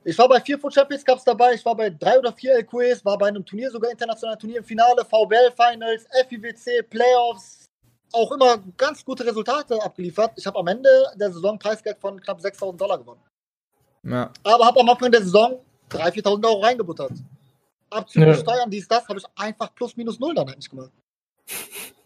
[0.05, 3.05] ich war bei vier Foot Champions Cups dabei, ich war bei drei oder vier LQEs,
[3.05, 7.69] war bei einem Turnier, sogar internationalen Turnier im Finale, VBL Finals, FIWC, Playoffs,
[8.13, 10.31] auch immer ganz gute Resultate abgeliefert.
[10.37, 13.23] Ich habe am Ende der Saison Preisgeld von knapp 6.000 Dollar gewonnen.
[14.05, 14.31] Ja.
[14.45, 15.59] Aber habe am Anfang der Saison
[15.91, 17.13] 3.000, 4.000 Euro reingebuttert.
[17.91, 18.41] Abzüglich Ja.
[18.41, 20.93] Steuern, dies, das, habe ich einfach plus minus null dann eigentlich gemacht.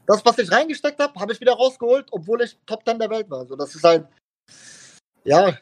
[0.06, 3.28] Das, was ich reingesteckt habe, habe ich wieder rausgeholt, obwohl ich Top 10 der Welt
[3.28, 3.40] war.
[3.40, 4.06] Also das ist halt,
[5.24, 5.56] ja,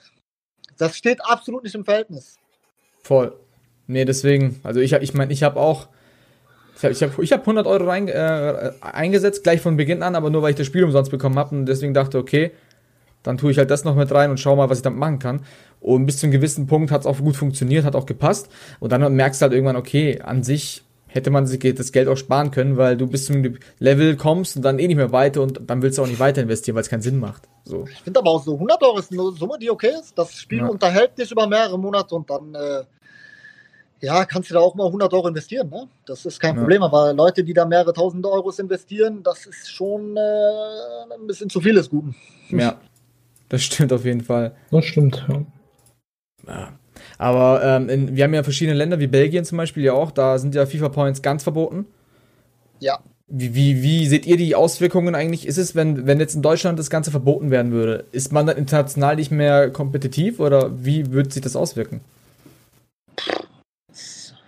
[0.76, 2.36] das steht absolut nicht im Verhältnis.
[3.03, 3.36] Voll.
[3.86, 5.88] Nee, deswegen, also ich, ich meine, ich habe auch,
[6.76, 10.14] ich habe ich hab, ich hab 100 Euro rein, äh, eingesetzt, gleich von Beginn an,
[10.14, 12.53] aber nur weil ich das Spiel umsonst bekommen habe und deswegen dachte, okay,
[13.22, 15.18] dann tue ich halt das noch mit rein und schau mal, was ich damit machen
[15.18, 15.45] kann.
[15.80, 18.51] Und bis zu einem gewissen Punkt hat es auch gut funktioniert, hat auch gepasst.
[18.80, 20.84] Und dann merkst du halt irgendwann, okay, an sich
[21.14, 24.62] hätte man sich das Geld auch sparen können, weil du bis zum Level kommst und
[24.62, 26.88] dann eh nicht mehr weiter und dann willst du auch nicht weiter investieren, weil es
[26.88, 27.44] keinen Sinn macht.
[27.64, 27.84] So.
[27.88, 30.18] Ich finde aber auch so 100 Euro ist eine Summe, die okay ist.
[30.18, 30.66] Das Spiel Ja.
[30.66, 32.82] unterhält dich über mehrere Monate und dann, äh,
[34.00, 35.70] ja, kannst du da auch mal 100 Euro investieren.
[35.70, 35.86] Ne?
[36.04, 36.60] Das ist kein Ja.
[36.62, 36.82] Problem.
[36.82, 40.20] Aber Leute, die da mehrere tausend Euros investieren, das ist schon äh,
[41.14, 42.16] ein bisschen zu viel des Guten.
[42.50, 42.80] Ja,
[43.48, 44.56] das stimmt auf jeden Fall.
[44.72, 45.42] Das stimmt, ja.
[46.48, 46.72] Ja.
[47.18, 50.38] Aber ähm, in, wir haben ja verschiedene Länder, wie Belgien zum Beispiel ja auch, da
[50.38, 51.86] sind ja FIFA-Points ganz verboten.
[52.80, 52.98] Ja.
[53.26, 55.46] Wie, wie, wie seht ihr die Auswirkungen eigentlich?
[55.46, 58.56] Ist es, wenn, wenn jetzt in Deutschland das Ganze verboten werden würde, ist man dann
[58.56, 62.00] international nicht mehr kompetitiv oder wie würde sich das auswirken?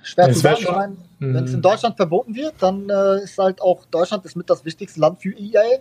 [0.02, 0.56] Schwer zu sagen.
[0.60, 1.34] Ich meine, Mhm.
[1.34, 4.64] wenn es in Deutschland verboten wird, dann äh, ist halt auch Deutschland ist mit das
[4.64, 5.78] wichtigste Land für EA.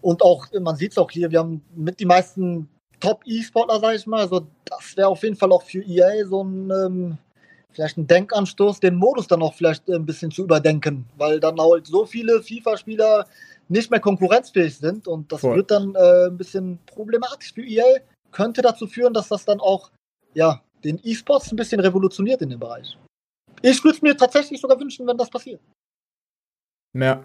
[0.00, 2.68] Und auch, man sieht es auch hier, wir haben mit die meisten
[3.04, 4.20] Top-E-Sportler, sage ich mal.
[4.20, 7.18] Also das wäre auf jeden Fall auch für EA so ein ähm,
[7.74, 11.86] vielleicht ein Denkanstoß, den Modus dann auch vielleicht ein bisschen zu überdenken, weil dann halt
[11.86, 13.26] so viele FIFA-Spieler
[13.68, 15.56] nicht mehr konkurrenzfähig sind und das Voll.
[15.56, 18.00] wird dann äh, ein bisschen problematisch für EA.
[18.30, 19.90] Könnte dazu führen, dass das dann auch
[20.34, 22.96] ja, den E-Sports ein bisschen revolutioniert in dem Bereich.
[23.62, 25.60] Ich würde es mir tatsächlich sogar wünschen, wenn das passiert.
[26.92, 27.24] Ja.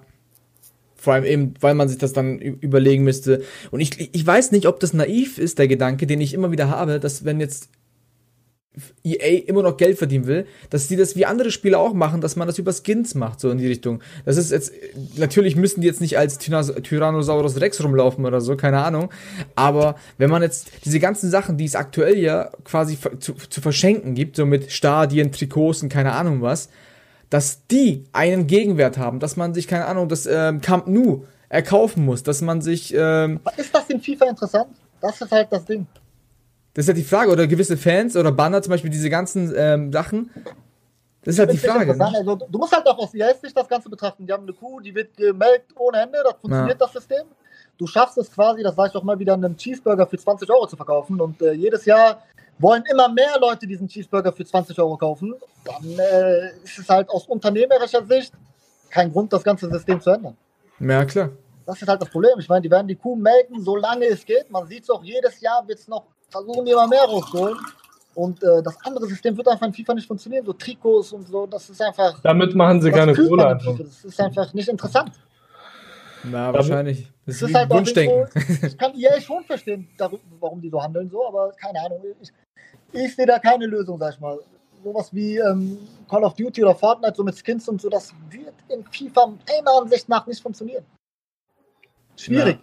[0.99, 3.41] Vor allem eben, weil man sich das dann überlegen müsste.
[3.71, 6.69] Und ich, ich weiß nicht, ob das naiv ist, der Gedanke, den ich immer wieder
[6.69, 7.69] habe, dass wenn jetzt
[9.03, 12.35] EA immer noch Geld verdienen will, dass die das wie andere Spiele auch machen, dass
[12.35, 14.01] man das über Skins macht, so in die Richtung.
[14.25, 14.71] Das ist jetzt,
[15.15, 19.09] natürlich müssen die jetzt nicht als Tyrannos- Tyrannosaurus Rex rumlaufen oder so, keine Ahnung.
[19.55, 24.15] Aber wenn man jetzt diese ganzen Sachen, die es aktuell ja quasi zu, zu verschenken
[24.15, 26.69] gibt, so mit Stadien, Trikots und keine Ahnung was,
[27.29, 32.05] dass die einen Gegenwert haben, dass man sich, keine Ahnung, das ähm, Camp Nou erkaufen
[32.05, 34.75] muss, dass man sich, ähm, ist das in FIFA interessant?
[35.01, 35.87] Das ist halt das Ding.
[36.73, 39.91] das ist ja die Frage, oder gewisse Fans oder Banner, zum Beispiel diese ganzen ähm,
[39.91, 40.29] Sachen,
[41.23, 41.95] das ist halt die Frage.
[41.95, 42.05] Ne?
[42.05, 44.25] Also, du musst halt auch aus EA-Sicht das Ganze betrachten.
[44.25, 47.23] Die haben eine Kuh, die wird gemelkt ohne Ende, das funktioniert das System.
[47.77, 50.67] Du schaffst es quasi, das sage ich auch mal wieder, einen Cheeseburger für 20 Euro
[50.67, 52.23] zu verkaufen und äh, jedes Jahr
[52.59, 55.33] wollen immer mehr Leute diesen Cheeseburger für 20 Euro kaufen.
[55.65, 58.33] Dann äh, ist es halt aus unternehmerischer Sicht
[58.89, 60.35] kein Grund, das ganze System zu ändern.
[60.79, 61.29] Ja, klar.
[61.65, 62.31] Das ist halt das Problem.
[62.39, 64.49] Ich meine, die werden die Kuh melken, solange es geht.
[64.49, 67.57] Man sieht es auch jedes Jahr, wird es noch versuchen, die immer mehr rauszuholen.
[68.15, 70.45] Und äh, das andere System wird einfach in FIFA nicht funktionieren.
[70.45, 72.19] So Trikots und so, das ist einfach.
[72.21, 73.77] Damit machen sie das keine Kohle einfach.
[73.77, 75.11] Das ist einfach nicht interessant.
[76.29, 77.07] Ja, wahrscheinlich.
[77.25, 78.17] Das Es ist ist wie halt Wunschdenken.
[78.35, 82.01] irgendwo, ich kann EA schon verstehen, darüber, warum die so handeln, so, aber keine Ahnung.
[82.19, 82.29] Ich,
[82.91, 84.39] ich sehe da keine Lösung, sag ich mal.
[84.83, 85.77] Sowas wie ähm,
[86.09, 89.81] Call of Duty oder Fortnite, so mit Skins und so, das wird in FIFA meiner
[89.81, 90.85] Ansicht nach nicht funktionieren.
[92.15, 92.59] Schwierig.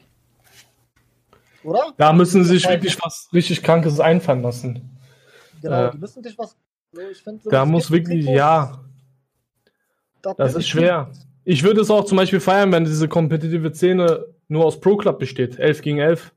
[1.63, 1.93] Oder?
[1.97, 4.99] Da müssen sie sich Das wirklich was richtig Krankes einfallen lassen.
[5.61, 6.57] Genau, Äh, die müssen sich was.
[7.23, 8.81] Find, so Da muss wirklich, Trikots, ja,
[10.23, 11.13] das bin ist schwer.
[11.45, 15.19] Ich würde es auch zum Beispiel feiern, wenn diese kompetitive Szene nur aus Pro Club
[15.19, 15.59] besteht.
[15.59, 16.33] 11 gegen 11.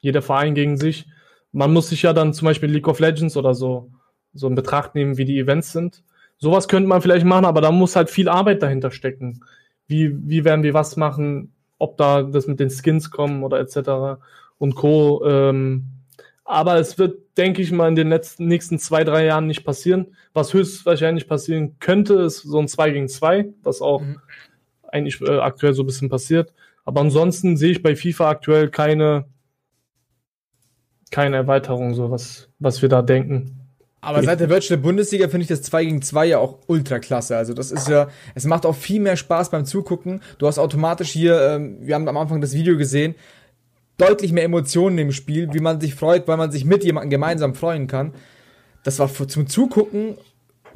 [0.00, 1.06] Jeder Verein gegen sich.
[1.58, 3.90] Man muss sich ja dann zum Beispiel League of Legends oder so,
[4.32, 6.04] so in Betracht nehmen, wie die Events sind.
[6.36, 9.40] Sowas könnte man vielleicht machen, aber da muss halt viel Arbeit dahinter stecken.
[9.88, 14.20] Wie, wie werden wir was machen, ob da das mit den Skins kommen oder etc.
[14.58, 15.24] und Co.
[15.26, 15.86] Ähm,
[16.44, 20.14] aber es wird, denke ich mal, in den letzten, nächsten zwei, drei Jahren nicht passieren.
[20.34, 24.20] Was höchstwahrscheinlich passieren könnte, ist so ein 2 gegen 2, was auch Mhm.
[24.86, 26.54] eigentlich äh, aktuell so ein bisschen passiert.
[26.84, 29.24] Aber ansonsten sehe ich bei FIFA aktuell keine,
[31.10, 33.58] keine Erweiterung, so was, was wir da denken.
[34.00, 37.36] Aber seit der Virtual Bundesliga finde ich das 2 gegen 2 ja auch ultra klasse.
[37.36, 40.20] Also das ist ja, es macht auch viel mehr Spaß beim Zugucken.
[40.38, 43.16] Du hast automatisch hier, ähm, wir haben am Anfang das Video gesehen,
[43.96, 47.54] deutlich mehr Emotionen im Spiel, wie man sich freut, weil man sich mit jemandem gemeinsam
[47.54, 48.14] freuen kann.
[48.84, 50.16] Das war zum Zugucken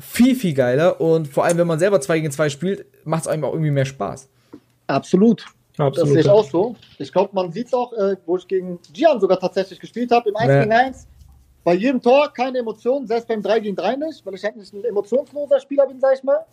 [0.00, 3.28] viel, viel geiler und vor allem, wenn man selber 2 gegen 2 spielt, macht es
[3.28, 4.28] einem auch irgendwie mehr Spaß.
[4.88, 5.46] Absolut.
[5.78, 5.98] Absolut.
[5.98, 6.76] Das sehe ich auch so.
[6.98, 10.28] Ich glaube, man sieht es auch, äh, wo ich gegen Gian sogar tatsächlich gespielt habe,
[10.28, 10.60] im 1 ja.
[10.60, 11.06] gegen 1.
[11.64, 14.72] Bei jedem Tor keine Emotionen, selbst beim 3 gegen 3 nicht, weil ich halt nicht
[14.72, 16.44] ein emotionsloser Spieler bin, sag ich mal.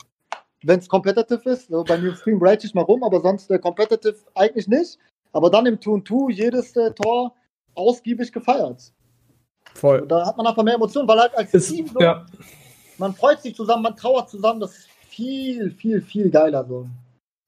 [0.63, 1.69] Wenn es competitive ist.
[1.69, 4.97] So, bei mir im Stream rate ich mal rum, aber sonst äh, competitive eigentlich nicht.
[5.31, 7.33] Aber dann im 2-2 jedes äh, Tor
[7.75, 8.93] ausgiebig gefeiert.
[9.73, 9.99] Voll.
[9.99, 12.25] Und da hat man einfach mehr Emotionen, weil halt als ist, Team so, ja.
[12.97, 16.87] man freut sich zusammen, man trauert zusammen, das ist viel, viel, viel geiler so.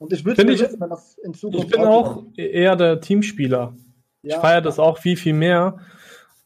[0.01, 1.67] Und ich würde mir wissen, wenn das in Zukunft.
[1.67, 3.75] Ich bin auch eher der Teamspieler.
[4.23, 4.35] Ja.
[4.35, 5.77] Ich feiere das auch viel, viel mehr.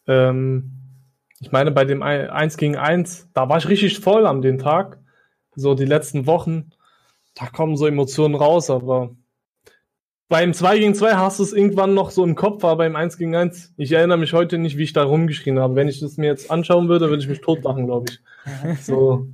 [0.08, 0.72] Ähm,
[1.39, 4.99] ich meine, bei dem 1 gegen 1, da war ich richtig voll an dem Tag.
[5.56, 6.72] So die letzten Wochen,
[7.34, 9.16] da kommen so Emotionen raus, aber
[10.28, 13.18] beim 2 gegen 2 hast du es irgendwann noch so im Kopf, aber beim 1
[13.18, 15.76] gegen 1, ich erinnere mich heute nicht, wie ich da rumgeschrien habe.
[15.76, 18.20] Wenn ich das mir jetzt anschauen würde, würde ich mich totlachen, glaube ich.
[18.82, 19.28] So.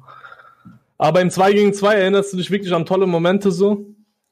[0.99, 3.90] Aber im 2 gegen 2 erinnerst du dich wirklich an tolle Momente so.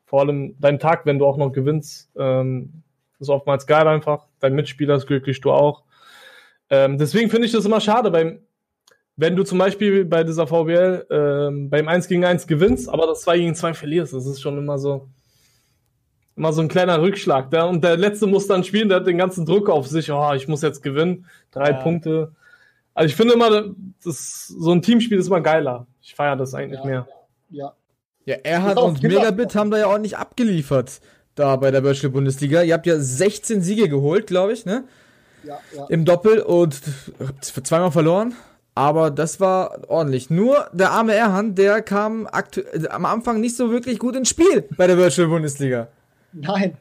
[0.09, 2.81] Vor allem dein Tag, wenn du auch noch gewinnst, ähm,
[3.19, 4.25] ist oftmals geil einfach.
[4.39, 5.83] Dein Mitspieler ist glücklich, du auch.
[6.71, 8.39] Ähm, deswegen finde ich das immer schade, beim,
[9.17, 13.21] wenn du zum Beispiel bei dieser VBL ähm, beim 1 gegen 1 gewinnst, aber das
[13.21, 14.13] 2 gegen 2 verlierst.
[14.13, 15.07] Das ist schon immer so
[16.35, 17.51] immer so ein kleiner Rückschlag.
[17.51, 20.09] Der, und der letzte muss dann spielen, der hat den ganzen Druck auf sich.
[20.11, 21.25] Oh, ich muss jetzt gewinnen.
[21.51, 21.81] Drei ja.
[21.81, 22.31] Punkte.
[22.95, 25.85] Also ich finde immer, das, so ein Teamspiel ist immer geiler.
[26.01, 27.07] Ich feiere das eigentlich ja, mehr.
[27.49, 27.73] Ja.
[28.29, 31.01] Ja, Erhard und Megabit haben da ja auch nicht abgeliefert.
[31.33, 32.61] Da bei der Virtual Bundesliga.
[32.61, 34.83] Ihr habt ja 16 Siege geholt, glaube ich, ne?
[35.43, 35.87] Ja, ja.
[35.89, 36.79] Im Doppel und
[37.41, 38.35] zweimal verloren.
[38.75, 40.29] Aber das war ordentlich.
[40.29, 42.27] Nur der arme Erhan, der kam
[42.89, 45.87] am Anfang nicht so wirklich gut ins Spiel bei der Virtual Bundesliga.
[46.31, 46.77] Nein,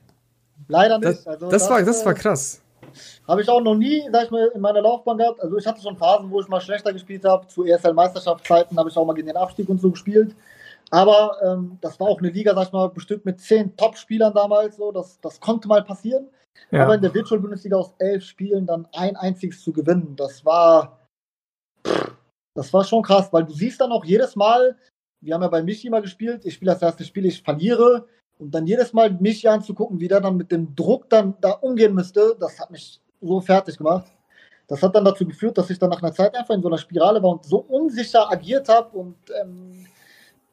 [0.68, 1.09] leider nicht.
[1.09, 2.61] Das, also, das, das war, das war äh, krass.
[3.26, 5.40] Habe ich auch noch nie, sag ich mal, in meiner Laufbahn gehabt.
[5.40, 7.46] Also ich hatte schon Phasen, wo ich mal schlechter gespielt habe.
[7.46, 10.34] Zu ESL-Meisterschaftszeiten habe ich auch mal gegen den Abstieg und so gespielt.
[10.91, 14.76] Aber ähm, das war auch eine Liga, sag ich mal, bestimmt mit zehn Top-Spielern damals.
[14.76, 16.28] So, das, das konnte mal passieren.
[16.70, 16.84] Ja.
[16.84, 20.99] Aber in der Virtual Bundesliga aus elf Spielen dann ein einziges zu gewinnen, das war,
[22.55, 24.76] das war schon krass, weil du siehst dann auch jedes Mal,
[25.20, 28.07] wir haben ja bei Michi mal gespielt, ich spiele das erste Spiel, ich verliere,
[28.39, 31.95] und dann jedes Mal mich anzugucken, wie der dann mit dem Druck dann da umgehen
[31.95, 34.07] müsste, das hat mich so fertig gemacht.
[34.68, 36.78] Das hat dann dazu geführt, dass ich dann nach einer Zeit einfach in so einer
[36.78, 38.97] Spirale war und so unsicher agiert habe.
[38.97, 39.86] Und ähm,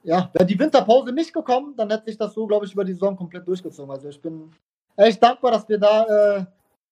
[0.05, 2.93] ja, wäre die Winterpause nicht gekommen, dann hätte sich das so, glaube ich, über die
[2.93, 3.91] Saison komplett durchgezogen.
[3.91, 4.51] Also ich bin
[4.95, 6.45] echt dankbar, dass wir da äh,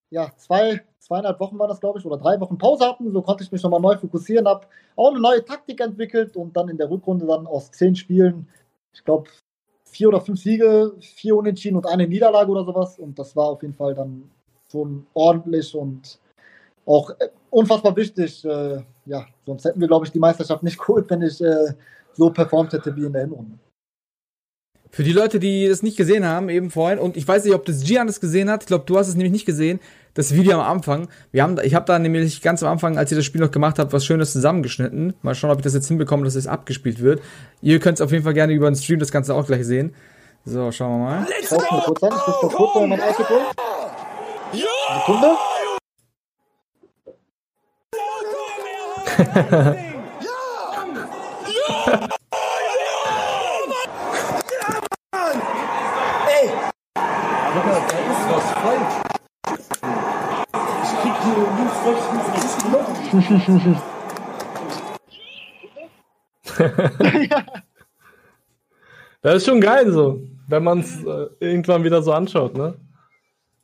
[0.10, 3.12] ja, zwei, zweieinhalb Wochen war das, glaube ich, oder drei Wochen Pause hatten.
[3.12, 6.70] So konnte ich mich nochmal neu fokussieren, habe auch eine neue Taktik entwickelt und dann
[6.70, 8.48] in der Rückrunde dann aus zehn Spielen,
[8.94, 9.30] ich glaube,
[9.86, 12.98] vier oder fünf Siege, vier Unentschieden und eine Niederlage oder sowas.
[12.98, 14.30] Und das war auf jeden Fall dann
[14.72, 16.20] schon ordentlich und
[16.86, 18.44] auch äh, unfassbar wichtig.
[18.44, 21.74] Äh, ja, sonst hätten wir, glaube ich, die Meisterschaft nicht geholt, wenn ich äh,
[22.16, 23.58] so performt hätte wie in der Hinrunde.
[24.92, 27.66] Für die Leute, die das nicht gesehen haben, eben vorhin, und ich weiß nicht, ob
[27.66, 29.80] das Gian das gesehen hat, ich glaube, du hast es nämlich nicht gesehen,
[30.14, 31.08] das Video am Anfang.
[31.32, 33.80] Wir haben, ich habe da nämlich ganz am Anfang, als ihr das Spiel noch gemacht
[33.80, 35.16] habt, was Schönes zusammengeschnitten.
[35.24, 37.24] Mal schauen, ob ich das jetzt hinbekomme, dass es abgespielt wird.
[37.62, 39.96] Ihr könnt es auf jeden Fall gerne über den Stream das Ganze auch gleich sehen.
[40.46, 41.28] So, schauen wir mal.
[41.28, 41.58] Let's go!
[41.86, 42.04] Kurz
[49.24, 49.78] an,
[69.22, 72.76] das ist schon geil so, wenn man es äh, irgendwann wieder so anschaut, ne?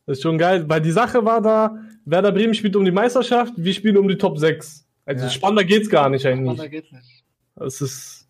[0.06, 3.54] Das ist schon geil, weil die Sache war da, Werder Bremen spielt um die Meisterschaft,
[3.58, 4.88] wir spielen um die Top 6.
[5.06, 5.30] Also ja.
[5.30, 6.58] spannender geht's gar nicht eigentlich.
[6.58, 7.19] Spannender geht's nicht.
[7.60, 8.28] Das ist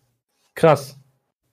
[0.54, 0.96] krass.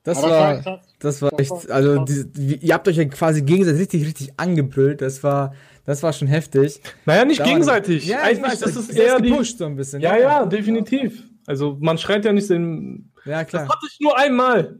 [0.03, 4.39] Das, war, das war echt, also die, ihr habt euch ja quasi gegenseitig richtig, richtig
[4.39, 5.01] angebrüllt.
[5.01, 5.53] Das war,
[5.83, 6.81] das war schon heftig.
[7.05, 8.05] Naja, nicht da gegenseitig.
[8.07, 10.01] Ja, Eigentlich, weiß, das ist eher gepusht die, so ein bisschen.
[10.01, 11.23] Ja, ja, ja, definitiv.
[11.45, 13.11] Also man schreit ja nicht den.
[13.25, 13.63] Ja, klar.
[13.63, 14.79] Das hatte ich nur einmal.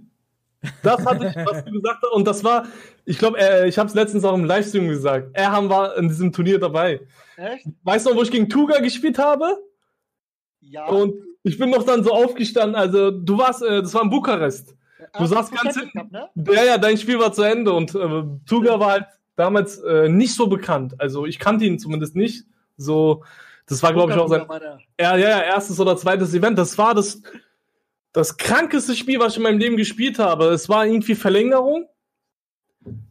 [0.82, 2.14] Das hatte ich, was du gesagt hast.
[2.14, 2.66] Und das war,
[3.06, 5.30] ich glaube, äh, ich habe es letztens auch im Livestream gesagt.
[5.34, 7.02] Erham war in diesem Turnier dabei.
[7.36, 7.68] Echt?
[7.84, 9.58] Weißt du, wo ich gegen Tuga gespielt habe?
[10.62, 10.88] Ja.
[10.88, 11.16] Und
[11.48, 12.76] ich bin noch dann so aufgestanden.
[12.76, 14.76] Also du warst, äh, das war in Bukarest.
[15.14, 16.12] Du ah, saßt ganz hinten.
[16.12, 16.30] Ne?
[16.54, 20.36] Ja, ja, dein Spiel war zu Ende und äh, Tuga war halt damals äh, nicht
[20.36, 20.96] so bekannt.
[21.00, 22.46] Also ich kannte ihn zumindest nicht.
[22.76, 23.24] So,
[23.68, 24.46] das war, glaube ich, auch sein
[25.00, 26.58] ja, ja, ja, erstes oder zweites Event.
[26.58, 27.22] Das war das,
[28.12, 30.46] das krankeste Spiel, was ich in meinem Leben gespielt habe.
[30.46, 31.88] Es war irgendwie Verlängerung.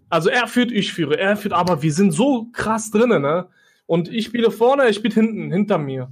[0.08, 3.48] Also er führt, ich führe, er führt, aber wir sind so krass drinnen, ne?
[3.86, 6.10] Und ich spiele vorne, er spielt hinten, hinter mir.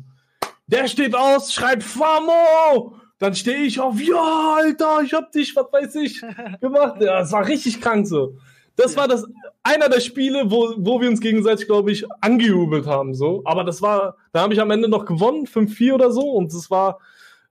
[0.66, 2.96] Der steht aus, schreit Famo!
[3.18, 6.20] Dann stehe ich auf, ja, Alter, ich hab dich, was weiß ich,
[6.60, 7.00] gemacht.
[7.00, 8.36] Ja, es war richtig krank so.
[8.76, 9.00] Das ja.
[9.00, 9.24] war das
[9.62, 13.14] einer der Spiele, wo, wo wir uns gegenseitig, glaube ich, angejubelt haben.
[13.14, 13.42] So.
[13.44, 16.30] Aber das war, da habe ich am Ende noch gewonnen, 5-4 oder so.
[16.32, 16.98] Und es war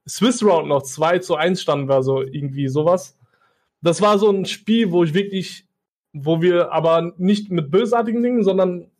[0.06, 3.16] Swiss Round noch 2 zu 1 standen war so irgendwie sowas.
[3.80, 5.66] Das war so ein Spiel, wo ich wirklich,
[6.12, 8.90] wo wir aber nicht mit bösartigen Dingen, sondern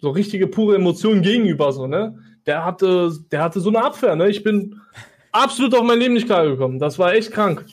[0.00, 2.18] so richtige pure Emotionen gegenüber, so, ne?
[2.48, 4.30] Der hatte, der hatte so eine Abwehr, ne?
[4.30, 4.80] Ich bin
[5.32, 6.78] absolut auf mein Leben nicht klargekommen.
[6.78, 7.66] Das war echt krank.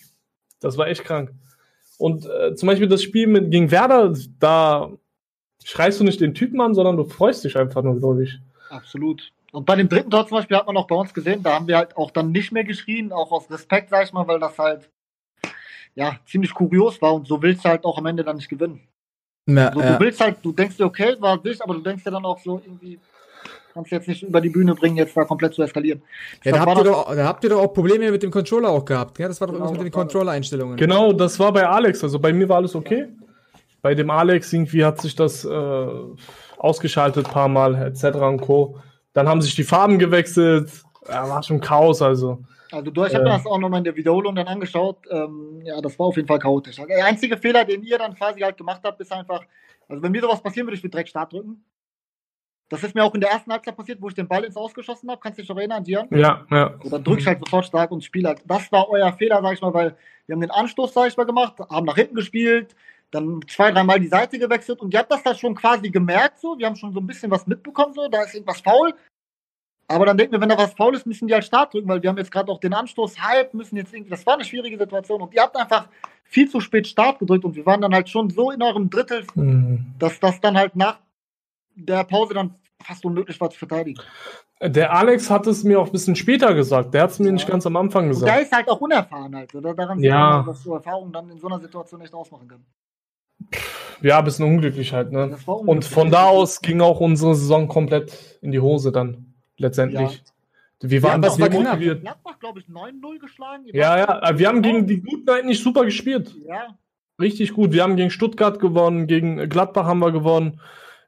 [0.59, 1.31] Das war echt krank.
[1.97, 4.91] Und äh, zum Beispiel das Spiel mit, gegen Werder, da
[5.63, 8.37] schreist du nicht den Typen an, sondern du freust dich einfach nur, glaube ich.
[8.69, 9.31] Absolut.
[9.53, 11.67] Und bei dem dritten Tor zum Beispiel hat man auch bei uns gesehen, da haben
[11.67, 14.59] wir halt auch dann nicht mehr geschrien, auch aus Respekt, sag ich mal, weil das
[14.59, 14.89] halt
[15.95, 18.81] ja ziemlich kurios war und so willst du halt auch am Ende dann nicht gewinnen.
[19.47, 19.93] Ja, also, ja.
[19.93, 22.39] Du willst halt, du denkst dir, okay, war wichtig, aber du denkst dir dann auch
[22.39, 22.99] so irgendwie,
[23.75, 26.01] kannst jetzt nicht über die Bühne bringen, jetzt da komplett zu eskalieren.
[26.43, 28.85] Ja, da, habt ihr doch, da habt ihr doch auch Probleme mit dem Controller auch
[28.85, 29.19] gehabt.
[29.19, 30.77] Ja, das war doch genau, irgendwas mit den Controller-Einstellungen.
[30.77, 32.01] Genau, das war bei Alex.
[32.01, 33.07] Also bei mir war alles okay.
[33.81, 35.87] Bei dem Alex irgendwie hat sich das äh,
[36.57, 38.15] ausgeschaltet ein paar Mal, etc.
[38.15, 38.79] und Co.
[39.11, 40.71] Dann haben sich die Farben gewechselt.
[41.09, 42.39] Ja, war schon Chaos, also.
[42.71, 44.99] Also du, ich habe äh, mir das auch nochmal in der Wiederholung dann angeschaut.
[45.11, 46.77] Ähm, ja, das war auf jeden Fall chaotisch.
[46.77, 49.41] Der einzige Fehler, den ihr dann quasi halt gemacht habt, ist einfach,
[49.89, 51.61] also wenn mir sowas passieren würde, ich würde direkt Start drücken.
[52.69, 55.09] Das ist mir auch in der ersten Halbzeit passiert, wo ich den Ball ins Ausgeschossen
[55.09, 55.21] habe.
[55.21, 56.07] Kannst du dich noch erinnern, Gian?
[56.09, 56.73] Ja, ja.
[56.81, 58.41] So, dann drücke ich halt sofort stark und spiele halt.
[58.45, 59.95] Das war euer Fehler, sag ich mal, weil
[60.25, 62.75] wir haben den Anstoß, sag ich mal, gemacht, haben nach hinten gespielt,
[63.11, 66.57] dann zwei, dreimal die Seite gewechselt und ihr habt das da schon quasi gemerkt, so.
[66.57, 68.07] Wir haben schon so ein bisschen was mitbekommen, so.
[68.07, 68.93] Da ist irgendwas faul.
[69.87, 72.01] Aber dann denken wir, wenn da was faul ist, müssen die halt Start drücken, weil
[72.01, 74.79] wir haben jetzt gerade auch den Anstoß halb, müssen jetzt irgendwie, das war eine schwierige
[74.79, 75.87] Situation und ihr habt einfach
[76.23, 79.27] viel zu spät Start gedrückt und wir waren dann halt schon so in eurem Drittel,
[79.35, 79.93] mhm.
[79.99, 80.97] dass das dann halt nach
[81.75, 84.01] der Pause dann fast unmöglich war zu verteidigen.
[84.61, 86.93] Der Alex hat es mir auch ein bisschen später gesagt.
[86.93, 87.31] Der hat es mir ja.
[87.33, 88.31] nicht ganz am Anfang gesagt.
[88.31, 89.53] Und der ist halt auch unerfahren halt.
[89.53, 89.73] Oder?
[89.73, 90.11] Daran ja.
[90.11, 92.65] sieht man, dass so Erfahrung dann in so einer Situation nicht ausmachen kann.
[94.01, 95.11] Ja, ein bisschen unglücklich halt.
[95.11, 95.23] Ne?
[95.23, 95.47] Unglücklich.
[95.47, 100.23] Und von da aus ging auch unsere Saison komplett in die Hose dann letztendlich.
[100.81, 100.89] Ja.
[100.89, 102.01] Wir waren ja, das war motiviert.
[102.01, 103.65] Gladbach, glaube ich, 9-0 geschlagen.
[103.73, 106.35] Ja, ja, wir haben gegen die Guten eigentlich super gespielt.
[106.45, 106.77] Ja.
[107.19, 107.71] Richtig gut.
[107.71, 110.59] Wir haben gegen Stuttgart gewonnen, gegen Gladbach haben wir gewonnen.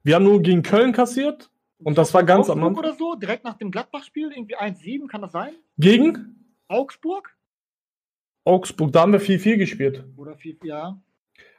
[0.07, 1.49] Wir haben nur gegen Köln kassiert.
[1.83, 2.77] Und das war ganz am Anfang.
[2.77, 5.49] oder so, direkt nach dem Gladbach-Spiel, irgendwie 1-7, kann das sein?
[5.77, 6.45] Gegen?
[6.69, 7.35] Augsburg?
[8.45, 10.05] Augsburg, da haben wir 4-4 gespielt.
[10.15, 10.97] Oder 4 ja.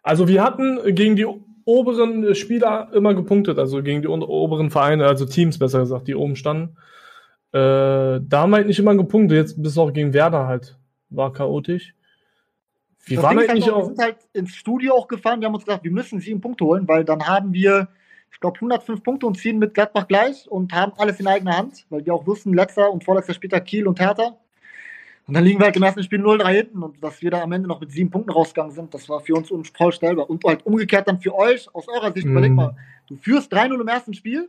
[0.03, 1.26] Also wir hatten gegen die
[1.66, 6.34] oberen Spieler immer gepunktet, also gegen die oberen Vereine, also Teams besser gesagt, die oben
[6.34, 6.78] standen.
[7.53, 10.78] Äh, da haben wir halt nicht immer gepunktet, jetzt bis auch gegen Werder halt.
[11.11, 11.94] War chaotisch.
[13.05, 15.55] Wir waren halt, halt nicht auch, Wir sind halt ins Studio auch gefahren, wir haben
[15.55, 17.88] uns gedacht, wir müssen sieben Punkte holen, weil dann haben wir
[18.33, 21.87] ich glaube, 105 Punkte und ziehen mit Gladbach gleich und haben alles in eigener Hand,
[21.91, 24.37] weil wir auch wussten, letzter und vorletzter später Kiel und Hertha.
[25.26, 27.53] Und dann liegen wir halt im ersten Spiel 0-3 hinten und dass wir da am
[27.53, 30.31] Ende noch mit sieben Punkten rausgegangen sind, das war für uns unvorstellbar.
[30.31, 32.33] Und halt umgekehrt dann für euch, aus eurer Sicht, mhm.
[32.33, 32.76] überleg mal,
[33.09, 34.49] du führst 3-0 im ersten Spiel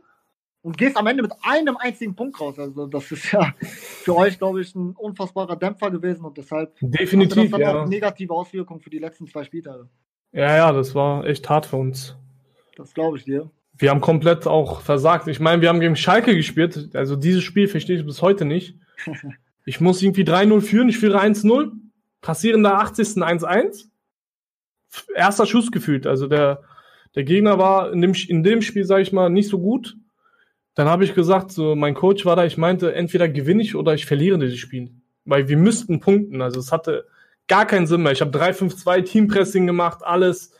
[0.62, 2.58] und gehst am Ende mit einem einzigen Punkt raus.
[2.58, 7.50] Also das ist ja für euch, glaube ich, ein unfassbarer Dämpfer gewesen und deshalb definitiv
[7.50, 7.82] das dann ja.
[7.82, 9.88] auch negative Auswirkungen für die letzten zwei Spieltage.
[10.32, 12.16] Ja, ja, das war echt hart für uns.
[12.76, 13.50] Das glaube ich dir.
[13.80, 15.26] Wir haben komplett auch versagt.
[15.26, 16.90] Ich meine, wir haben gegen Schalke gespielt.
[16.94, 18.76] Also dieses Spiel verstehe ich bis heute nicht.
[19.66, 21.70] Ich muss irgendwie 3-0 führen, ich führe 1-0,
[22.22, 23.22] kassiere in der 80.
[23.22, 23.84] 1-1.
[25.14, 26.06] Erster Schuss gefühlt.
[26.06, 26.62] Also der,
[27.14, 29.96] der Gegner war in dem, in dem Spiel, sage ich mal, nicht so gut.
[30.74, 33.92] Dann habe ich gesagt, so mein Coach war da, ich meinte, entweder gewinne ich oder
[33.94, 34.90] ich verliere dieses Spiel.
[35.26, 36.40] Weil wir müssten punkten.
[36.40, 37.06] Also es hatte
[37.46, 38.12] gar keinen Sinn mehr.
[38.12, 40.54] Ich habe 3-5-2 Teampressing gemacht, alles.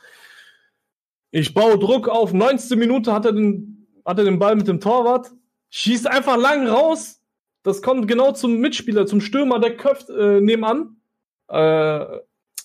[1.31, 2.33] Ich baue Druck auf.
[2.33, 2.79] 19.
[2.79, 5.31] Minute hat er den, hat er den Ball mit dem Torwart.
[5.71, 7.21] Schießt einfach lang raus.
[7.63, 10.97] Das kommt genau zum Mitspieler, zum Stürmer, der köpft äh, nebenan.
[11.49, 12.05] Äh,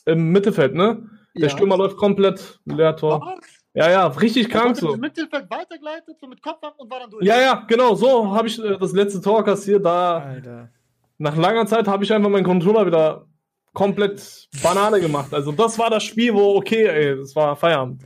[0.05, 1.09] Im Mittelfeld, ne?
[1.35, 1.49] Der ja.
[1.49, 3.19] Stürmer läuft komplett leer Tor.
[3.21, 3.65] Was?
[3.73, 4.95] Ja, ja, richtig krank so.
[4.95, 7.25] Mittelfeld weitergeleitet, so mit Kopf und war dann durch.
[7.25, 9.85] Ja, ja, genau, so habe ich äh, das letzte Tor kassiert.
[9.85, 10.69] Da Alter.
[11.17, 13.27] nach langer Zeit habe ich einfach meinen Controller wieder
[13.73, 15.33] komplett Banane gemacht.
[15.33, 18.01] Also das war das Spiel, wo okay, ey, das war Feierabend.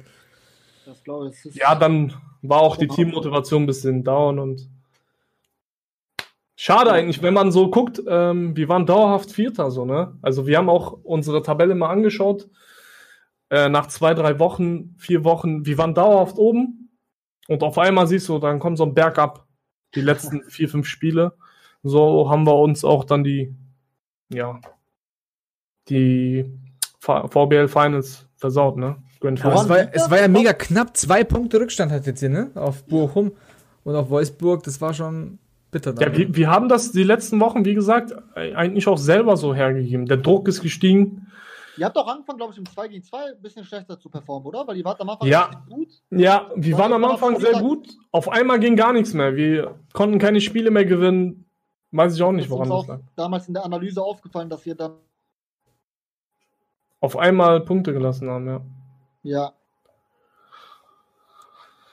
[0.90, 1.56] Das glaube ich.
[1.56, 4.68] Ja, dann war auch die Teammotivation ein bisschen down und
[6.56, 10.18] schade eigentlich, wenn man so guckt, ähm, wir waren dauerhaft Vierter, so, ne?
[10.24, 12.50] Also wir haben auch unsere Tabelle mal angeschaut.
[13.52, 16.90] Äh, nach zwei, drei Wochen, vier Wochen, wir waren dauerhaft oben
[17.48, 19.46] und auf einmal siehst du, dann kommt so ein Berg ab.
[19.94, 21.38] Die letzten vier, fünf Spiele.
[21.84, 23.56] So haben wir uns auch dann die,
[24.30, 24.60] ja,
[25.88, 26.52] die
[27.00, 29.04] VBL Finals versaut, ne?
[29.20, 29.58] Grand Final.
[29.58, 30.96] Es war, es war ja mega knapp.
[30.96, 32.52] Zwei Punkte Rückstand hat jetzt hier, ne?
[32.56, 33.34] Auf Bochum
[33.84, 34.64] und auf Wolfsburg.
[34.64, 35.40] Das war schon
[35.72, 35.94] bitter.
[36.00, 40.06] Ja, wir, wir haben das die letzten Wochen, wie gesagt, eigentlich auch selber so hergegeben.
[40.06, 41.28] Der Druck ist gestiegen.
[41.78, 44.46] Ihr habt auch angefangen, glaube ich, im 2 gegen 2 ein bisschen schlechter zu performen,
[44.48, 44.68] oder?
[44.68, 45.50] Weil ihr wart am Anfang ja.
[45.70, 45.88] gut.
[46.12, 47.88] Ja, wir waren am Anfang sehr gut.
[48.12, 49.36] Auf einmal ging gar nichts mehr.
[49.36, 51.46] Wir konnten keine Spiele mehr gewinnen.
[51.92, 53.00] Weiß ich auch nicht, woran das lag.
[53.16, 54.94] damals in der Analyse aufgefallen, dass wir dann
[57.00, 58.62] auf einmal Punkte gelassen haben, ja.
[59.24, 59.54] Ja.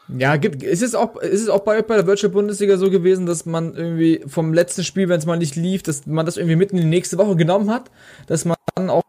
[0.09, 3.27] Ja, gibt, ist es auch, ist es auch bei, bei der Virtual Bundesliga so gewesen,
[3.27, 6.55] dass man irgendwie vom letzten Spiel, wenn es mal nicht lief, dass man das irgendwie
[6.57, 7.91] mitten in die nächste Woche genommen hat,
[8.29, 9.03] dass man dann auch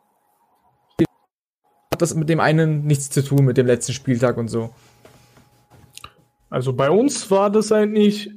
[1.97, 4.71] hat das mit dem einen nichts zu tun, mit dem letzten Spieltag und so.
[6.49, 8.31] Also bei uns war das eigentlich,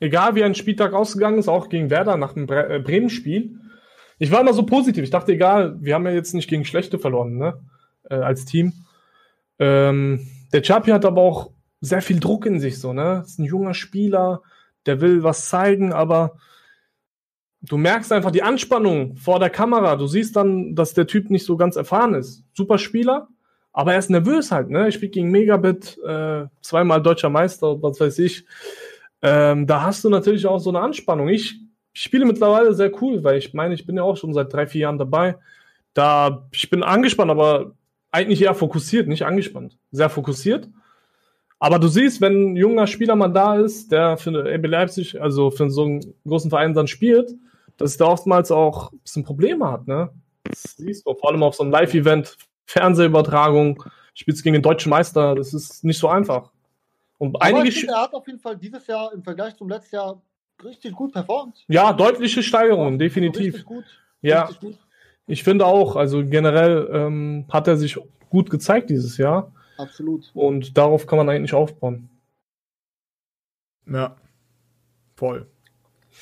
[0.00, 3.58] egal wie ein Spieltag ausgegangen ist, auch gegen Werder nach dem Bre äh, Bremen-Spiel.
[4.18, 5.04] Ich war immer so positiv.
[5.04, 7.60] Ich dachte, egal, wir haben ja jetzt nicht gegen Schlechte verloren, ne?
[8.10, 8.72] Äh, als Team.
[9.58, 11.50] Ähm, der Chapi hat aber auch
[11.80, 13.22] sehr viel Druck in sich, so, ne?
[13.24, 14.42] Ist ein junger Spieler,
[14.86, 16.36] der will was zeigen, aber
[17.62, 19.96] du merkst einfach die Anspannung vor der Kamera.
[19.96, 22.44] Du siehst dann, dass der Typ nicht so ganz erfahren ist.
[22.54, 23.28] Super Spieler,
[23.72, 24.88] aber er ist nervös halt, ne?
[24.88, 28.46] Ich spiele gegen Megabit, äh, zweimal deutscher Meister, was weiß ich.
[29.22, 31.28] Ähm, da hast du natürlich auch so eine Anspannung.
[31.28, 31.60] Ich
[31.92, 34.82] spiele mittlerweile sehr cool, weil ich meine, ich bin ja auch schon seit drei, vier
[34.82, 35.36] Jahren dabei.
[35.94, 37.72] Da, ich bin angespannt, aber
[38.10, 39.78] eigentlich eher fokussiert, nicht angespannt.
[39.90, 40.68] Sehr fokussiert.
[41.58, 45.50] Aber du siehst, wenn ein junger Spieler mal da ist, der für RB Leipzig, also
[45.50, 47.32] für so einen großen Verein dann spielt,
[47.76, 50.10] dass der oftmals auch ein bisschen Probleme hat, ne?
[50.44, 52.36] Das siehst du, vor allem auf so einem Live-Event,
[52.66, 53.82] Fernsehübertragung,
[54.14, 56.52] spielst gegen den deutschen Meister, das ist nicht so einfach.
[57.18, 59.68] Und Aber einige ich finde, er hat auf jeden Fall dieses Jahr im Vergleich zum
[59.68, 60.22] letzten Jahr
[60.62, 61.64] richtig gut performt.
[61.68, 63.54] Ja, deutliche Steigerung, definitiv.
[63.54, 63.84] Richtig gut.
[64.20, 64.78] Ja, richtig gut.
[65.26, 67.98] Ich finde auch, also generell ähm, hat er sich
[68.30, 69.52] gut gezeigt dieses Jahr.
[69.76, 70.30] Absolut.
[70.34, 72.08] Und darauf kann man eigentlich aufbauen.
[73.86, 74.16] Ja,
[75.16, 75.46] voll.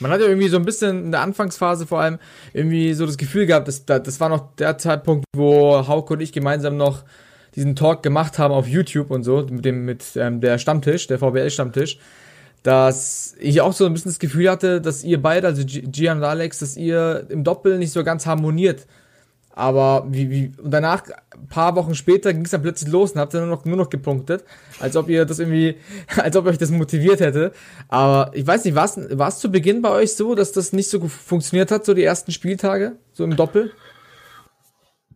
[0.01, 2.19] Man hat ja irgendwie so ein bisschen in der Anfangsphase vor allem
[2.53, 6.33] irgendwie so das Gefühl gehabt, dass, das war noch der Zeitpunkt, wo Hauke und ich
[6.33, 7.05] gemeinsam noch
[7.55, 11.21] diesen Talk gemacht haben auf YouTube und so, mit dem, mit ähm, der Stammtisch, der
[11.21, 11.99] VBL-Stammtisch,
[12.65, 16.25] dass ich auch so ein bisschen das Gefühl hatte, dass ihr beide, also Gian und
[16.25, 18.87] Alex, dass ihr im Doppel nicht so ganz harmoniert.
[19.53, 21.05] Aber wie, wie, und danach,
[21.35, 23.77] ein paar Wochen später, ging es dann plötzlich los und habt ihr nur noch, nur
[23.77, 24.45] noch gepunktet.
[24.81, 25.77] Als ob ihr das irgendwie,
[26.17, 27.53] als ob euch das motiviert hätte.
[27.89, 31.07] Aber ich weiß nicht, war es zu Beginn bei euch so, dass das nicht so
[31.07, 33.73] funktioniert hat, so die ersten Spieltage, so im Doppel?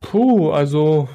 [0.03, 1.09] Puh, also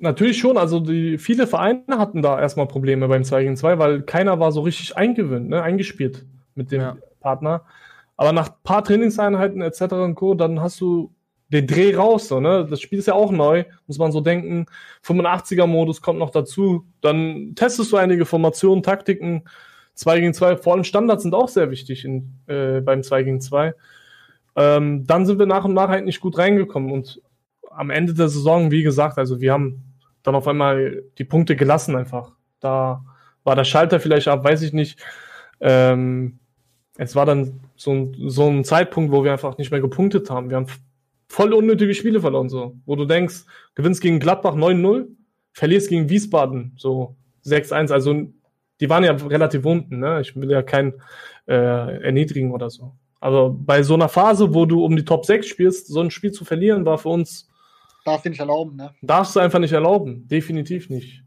[0.00, 0.56] natürlich schon.
[0.56, 4.52] Also die, viele Vereine hatten da erstmal Probleme beim 2 gegen 2, weil keiner war
[4.52, 6.96] so richtig eingewöhnt, ne, eingespielt mit dem ja.
[7.20, 7.64] Partner.
[8.16, 9.92] Aber nach ein paar Trainingseinheiten etc.
[9.92, 11.12] und Co., dann hast du
[11.48, 12.66] den Dreh raus, so, ne?
[12.68, 14.66] Das Spiel ist ja auch neu, muss man so denken.
[15.04, 16.84] 85er-Modus kommt noch dazu.
[17.00, 19.44] Dann testest du einige Formationen, Taktiken.
[19.94, 23.40] 2 gegen 2, vor allem Standards sind auch sehr wichtig in, äh, beim 2 gegen
[23.40, 23.74] 2.
[24.56, 27.20] Ähm, dann sind wir nach und nach halt nicht gut reingekommen und
[27.70, 29.89] am Ende der Saison, wie gesagt, also wir haben
[30.22, 32.32] dann auf einmal die Punkte gelassen einfach.
[32.60, 33.04] Da
[33.44, 34.98] war der Schalter vielleicht ab, weiß ich nicht.
[35.60, 36.38] Ähm,
[36.96, 40.50] es war dann so ein, so ein Zeitpunkt, wo wir einfach nicht mehr gepunktet haben.
[40.50, 40.66] Wir haben
[41.28, 42.76] voll unnötige Spiele verloren, so.
[42.84, 43.44] Wo du denkst,
[43.74, 45.06] gewinnst gegen Gladbach 9-0,
[45.52, 47.16] verlierst gegen Wiesbaden so
[47.46, 47.92] 6-1.
[47.92, 48.30] Also,
[48.80, 50.20] die waren ja relativ unten, ne?
[50.20, 50.94] Ich will ja kein
[51.46, 52.94] äh, erniedrigen oder so.
[53.20, 56.32] Aber bei so einer Phase, wo du um die Top 6 spielst, so ein Spiel
[56.32, 57.49] zu verlieren, war für uns.
[58.04, 58.94] Darfst du nicht erlauben, ne?
[59.02, 60.26] Darfst du einfach nicht erlauben.
[60.28, 61.22] Definitiv nicht.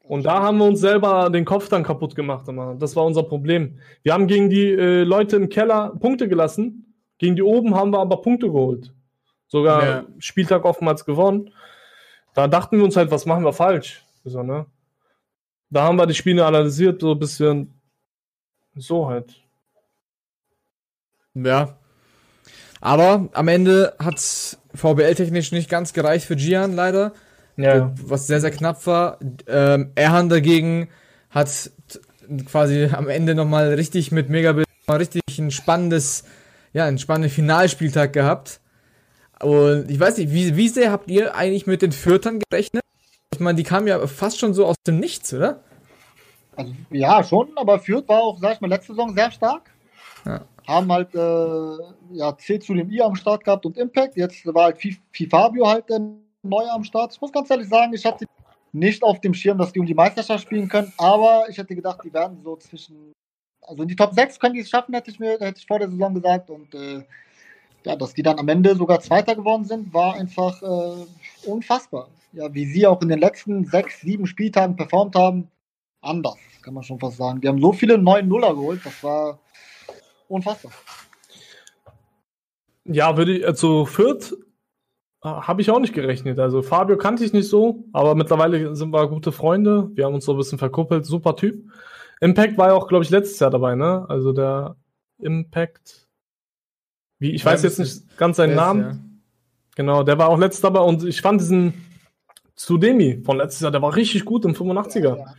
[0.00, 2.48] Und da haben wir uns selber den Kopf dann kaputt gemacht.
[2.48, 2.74] Immer.
[2.74, 3.78] Das war unser Problem.
[4.02, 6.94] Wir haben gegen die äh, Leute im Keller Punkte gelassen.
[7.18, 8.92] Gegen die oben haben wir aber Punkte geholt
[9.50, 10.06] sogar ja.
[10.18, 11.52] Spieltag oftmals gewonnen.
[12.34, 14.04] Da dachten wir uns halt, was machen wir falsch?
[14.24, 14.66] So, ne?
[15.68, 17.74] Da haben wir die Spiele analysiert, so ein bisschen
[18.76, 19.42] so halt.
[21.34, 21.76] Ja.
[22.80, 24.18] Aber am Ende hat
[24.74, 27.12] VBL-technisch nicht ganz gereicht für Gian, leider.
[27.56, 27.92] Ja.
[28.02, 29.18] Was sehr, sehr knapp war.
[29.46, 30.88] Ähm, Erhan dagegen
[31.28, 31.70] hat
[32.46, 36.24] quasi am Ende nochmal richtig mit Megabit mal richtig ein spannendes,
[36.72, 38.60] ja, einen spannenden Finalspieltag gehabt.
[39.40, 42.82] Und ich weiß nicht, wie, wie sehr habt ihr eigentlich mit den Fürtern gerechnet?
[43.32, 45.62] Ich meine, die kamen ja fast schon so aus dem Nichts, oder?
[46.56, 49.70] Also, ja, schon, aber Fürth war auch, sag ich mal, letzte Saison sehr stark.
[50.26, 50.44] Ja.
[50.66, 54.16] Haben halt äh, ja, C zu dem I am Start gehabt und Impact.
[54.16, 54.78] Jetzt war halt
[55.30, 56.00] Fabio halt äh,
[56.42, 57.12] neu am Start.
[57.12, 58.26] Ich muss ganz ehrlich sagen, ich hatte
[58.72, 62.00] nicht auf dem Schirm, dass die um die Meisterschaft spielen können, aber ich hätte gedacht,
[62.04, 63.12] die werden so zwischen,
[63.62, 65.78] also in die Top 6 können die es schaffen, hätte ich mir, hätte ich vor
[65.78, 66.50] der Saison gesagt.
[66.50, 67.02] Und äh,
[67.84, 72.08] ja, dass die dann am Ende sogar Zweiter geworden sind, war einfach äh, unfassbar.
[72.32, 75.48] Ja, wie sie auch in den letzten sechs, sieben Spieltagen performt haben,
[76.00, 77.40] anders, kann man schon fast sagen.
[77.40, 79.38] Die haben so viele neuen Nuller geholt, das war
[80.30, 80.72] unfassbar.
[82.84, 84.34] Ja, würde ich, also Fürth
[85.22, 86.38] habe ich auch nicht gerechnet.
[86.38, 89.90] Also Fabio kannte ich nicht so, aber mittlerweile sind wir gute Freunde.
[89.94, 91.04] Wir haben uns so ein bisschen verkuppelt.
[91.04, 91.70] Super Typ.
[92.20, 94.06] Impact war ja auch, glaube ich, letztes Jahr dabei, ne?
[94.08, 94.76] Also der
[95.18, 96.08] Impact.
[97.18, 98.82] Wie, ich ja, weiß jetzt nicht ganz seinen Namen.
[98.82, 98.98] Ja.
[99.76, 101.74] Genau, der war auch letztes dabei und ich fand diesen
[102.56, 105.18] Sudemi von letztes Jahr, der war richtig gut im 85er.
[105.18, 105.34] Ja,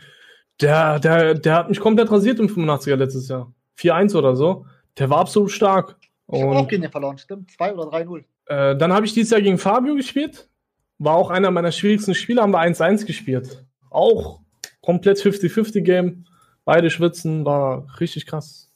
[0.59, 3.51] der, der, der hat mich komplett rasiert im 85er letztes Jahr.
[3.79, 4.65] 4-1 oder so.
[4.97, 5.97] Der war absolut stark.
[6.31, 7.51] Ich habe auch gegen den verloren, stimmt.
[7.51, 8.23] 2 oder 3-0.
[8.45, 10.49] Äh, dann habe ich dieses Jahr gegen Fabio gespielt.
[10.97, 13.65] War auch einer meiner schwierigsten Spiele, haben wir 1-1 gespielt.
[13.89, 14.41] Auch
[14.81, 16.25] komplett 50-50 Game.
[16.63, 18.71] Beide schwitzen, war richtig krass.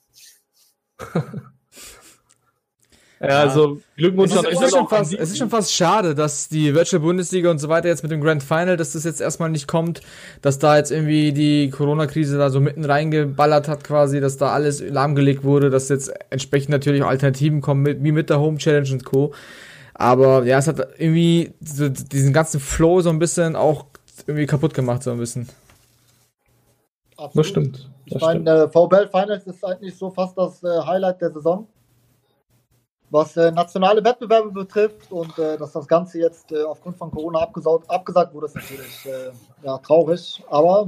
[3.19, 6.49] Ja, also Glückwunsch es ist, es, ist schon fast, es ist schon fast schade, dass
[6.49, 9.49] die Virtual Bundesliga und so weiter jetzt mit dem Grand Final, dass das jetzt erstmal
[9.49, 10.01] nicht kommt,
[10.41, 14.81] dass da jetzt irgendwie die Corona-Krise da so mitten reingeballert hat quasi, dass da alles
[14.81, 19.05] lahmgelegt wurde, dass jetzt entsprechend natürlich auch Alternativen kommen, wie mit der Home Challenge und
[19.05, 19.33] Co.
[19.93, 23.85] Aber ja, es hat irgendwie so diesen ganzen Flow so ein bisschen auch
[24.27, 25.47] irgendwie kaputt gemacht, so ein bisschen.
[27.15, 27.35] Absolut.
[27.37, 27.89] Das stimmt.
[28.07, 31.65] Das ich meine, äh, VBL Finals ist eigentlich so fast das äh, Highlight der Saison
[33.09, 37.39] was äh, nationale Wettbewerbe betrifft und äh, dass das Ganze jetzt äh, aufgrund von Corona
[37.39, 39.31] abgesagt, abgesagt wurde, ist natürlich äh,
[39.63, 40.87] ja, traurig, aber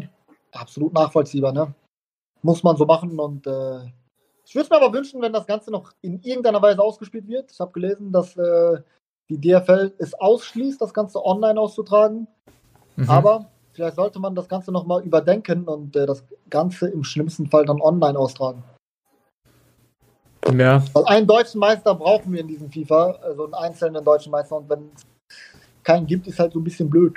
[0.51, 1.51] absolut nachvollziehbar.
[1.51, 1.73] Ne?
[2.41, 3.79] Muss man so machen und äh,
[4.45, 7.51] ich würde mir aber wünschen, wenn das Ganze noch in irgendeiner Weise ausgespielt wird.
[7.51, 8.81] Ich habe gelesen, dass äh,
[9.29, 12.27] die DFL es ausschließt, das Ganze online auszutragen,
[12.95, 13.09] mhm.
[13.09, 17.81] aber vielleicht sollte man das Ganze nochmal überdenken und das Ganze im schlimmsten Fall dann
[17.81, 18.63] online austragen.
[20.53, 20.83] Ja.
[20.93, 24.57] Also einen deutschen Meister brauchen wir in diesem FIFA, also einen einzelnen deutschen Meister.
[24.57, 25.05] Und wenn es
[25.83, 27.15] keinen gibt, ist halt so ein bisschen blöd.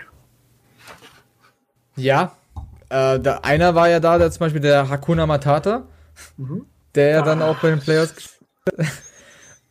[1.97, 2.33] Ja,
[2.89, 5.85] äh, der, einer war ja da, der zum Beispiel der Hakuna Matata,
[6.37, 6.66] mhm.
[6.95, 8.87] der ja dann auch bei den Playoffs gespielt hat.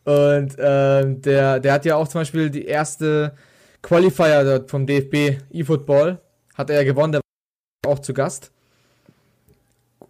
[0.04, 3.34] Und äh, der, der hat ja auch zum Beispiel die erste
[3.82, 6.20] Qualifier vom DFB eFootball,
[6.54, 7.20] hat er ja gewonnen, der
[7.84, 8.50] war auch zu Gast.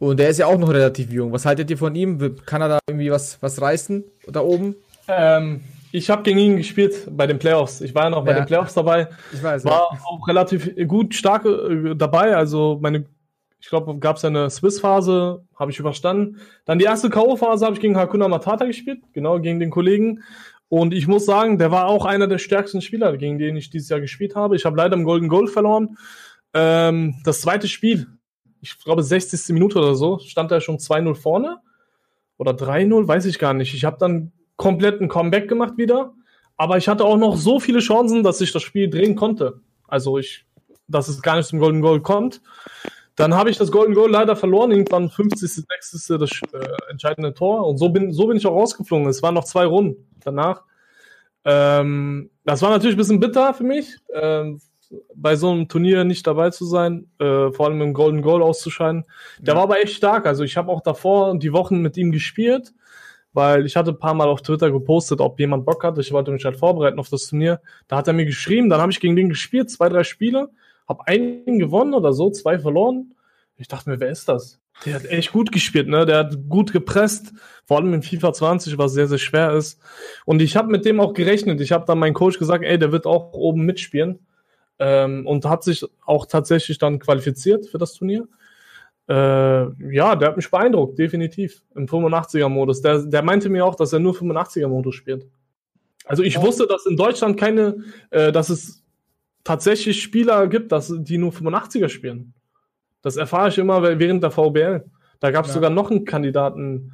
[0.00, 1.30] Und der ist ja auch noch relativ jung.
[1.30, 2.34] Was haltet ihr von ihm?
[2.46, 4.74] Kann er da irgendwie was, was reißen da oben?
[5.06, 5.60] Ähm,
[5.92, 7.82] ich habe gegen ihn gespielt bei den Playoffs.
[7.82, 8.38] Ich war ja noch bei ja.
[8.38, 9.08] den Playoffs dabei.
[9.30, 9.66] Ich weiß.
[9.66, 10.00] War ja.
[10.06, 12.34] auch relativ gut, stark äh, dabei.
[12.34, 13.04] Also meine,
[13.60, 16.38] ich glaube, gab es eine Swiss-Phase, habe ich überstanden.
[16.64, 20.22] Dann die erste K.O.-Phase habe ich gegen Hakuna Matata gespielt, genau gegen den Kollegen.
[20.70, 23.90] Und ich muss sagen, der war auch einer der stärksten Spieler, gegen den ich dieses
[23.90, 24.56] Jahr gespielt habe.
[24.56, 25.98] Ich habe leider im Golden Goal verloren.
[26.54, 28.06] Ähm, das zweite Spiel
[28.60, 29.52] ich glaube, 60.
[29.54, 31.58] Minute oder so, stand er schon 2-0 vorne.
[32.36, 33.74] Oder 3-0, weiß ich gar nicht.
[33.74, 36.14] Ich habe dann komplett ein Comeback gemacht wieder.
[36.56, 39.60] Aber ich hatte auch noch so viele Chancen, dass ich das Spiel drehen konnte.
[39.88, 40.44] Also ich,
[40.88, 42.42] dass es gar nicht zum Golden Goal kommt.
[43.16, 46.18] Dann habe ich das Golden Goal leider verloren, irgendwann 50., 60.
[46.18, 47.66] das äh, entscheidende Tor.
[47.66, 49.08] Und so bin, so bin ich auch rausgeflogen.
[49.08, 50.62] Es waren noch zwei Runden danach.
[51.44, 53.96] Ähm, das war natürlich ein bisschen bitter für mich.
[54.14, 54.60] Ähm,
[55.14, 59.04] bei so einem Turnier nicht dabei zu sein, äh, vor allem im Golden Goal auszuscheiden.
[59.38, 59.56] Der ja.
[59.56, 60.26] war aber echt stark.
[60.26, 62.72] Also ich habe auch davor die Wochen mit ihm gespielt,
[63.32, 65.98] weil ich hatte ein paar Mal auf Twitter gepostet, ob jemand Bock hat.
[65.98, 67.60] Ich wollte mich halt vorbereiten auf das Turnier.
[67.86, 70.50] Da hat er mir geschrieben, dann habe ich gegen den gespielt, zwei, drei Spiele,
[70.88, 73.14] habe einen gewonnen oder so, zwei verloren.
[73.56, 74.58] Ich dachte mir, wer ist das?
[74.86, 76.06] Der hat echt gut gespielt, ne?
[76.06, 77.34] Der hat gut gepresst,
[77.66, 79.78] vor allem in FIFA 20, was sehr, sehr schwer ist.
[80.24, 81.60] Und ich habe mit dem auch gerechnet.
[81.60, 84.20] Ich habe dann meinem Coach gesagt, ey, der wird auch oben mitspielen
[84.80, 88.26] ähm, und hat sich auch tatsächlich dann qualifiziert für das Turnier.
[89.08, 89.14] Äh,
[89.94, 92.80] ja, der hat mich beeindruckt, definitiv, im 85er-Modus.
[92.80, 95.26] Der, der meinte mir auch, dass er nur 85er-Modus spielt.
[96.06, 96.42] Also ich ja.
[96.42, 98.82] wusste, dass in Deutschland keine, äh, dass es
[99.44, 102.32] tatsächlich Spieler gibt, dass, die nur 85er spielen.
[103.02, 104.84] Das erfahre ich immer während der VBL.
[105.20, 105.54] Da gab es ja.
[105.54, 106.92] sogar noch einen Kandidaten,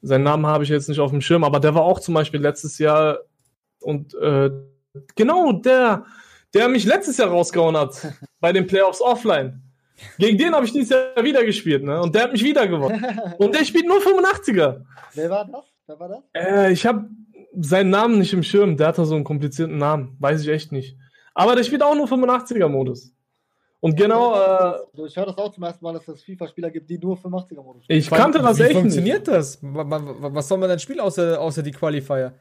[0.00, 2.40] seinen Namen habe ich jetzt nicht auf dem Schirm, aber der war auch zum Beispiel
[2.40, 3.20] letztes Jahr
[3.80, 4.50] und äh,
[5.14, 6.04] genau der,
[6.54, 7.94] der mich letztes Jahr rausgehauen hat
[8.40, 9.62] bei den Playoffs offline.
[10.18, 12.00] Gegen den habe ich dieses Jahr wieder gespielt, ne?
[12.00, 13.04] Und der hat mich wieder gewonnen.
[13.38, 14.82] Und der spielt nur 85er.
[15.14, 15.64] Wer war das?
[15.86, 16.18] Wer war das?
[16.34, 17.08] Äh, ich habe
[17.54, 18.76] seinen Namen nicht im Schirm.
[18.76, 20.16] Der hat da so einen komplizierten Namen.
[20.18, 20.96] Weiß ich echt nicht.
[21.34, 23.12] Aber der spielt auch nur 85er-Modus.
[23.80, 24.34] Und genau.
[24.34, 27.84] Äh, ich höre das auch zum ersten Mal, dass es FIFA-Spieler gibt, die nur 85er-Modus
[27.84, 27.98] spielen.
[27.98, 28.70] Ich kannte das Wie echt.
[28.70, 29.28] Wie funktioniert nicht.
[29.28, 29.58] das?
[29.62, 32.32] Was soll man denn spielen außer, außer die Qualifier?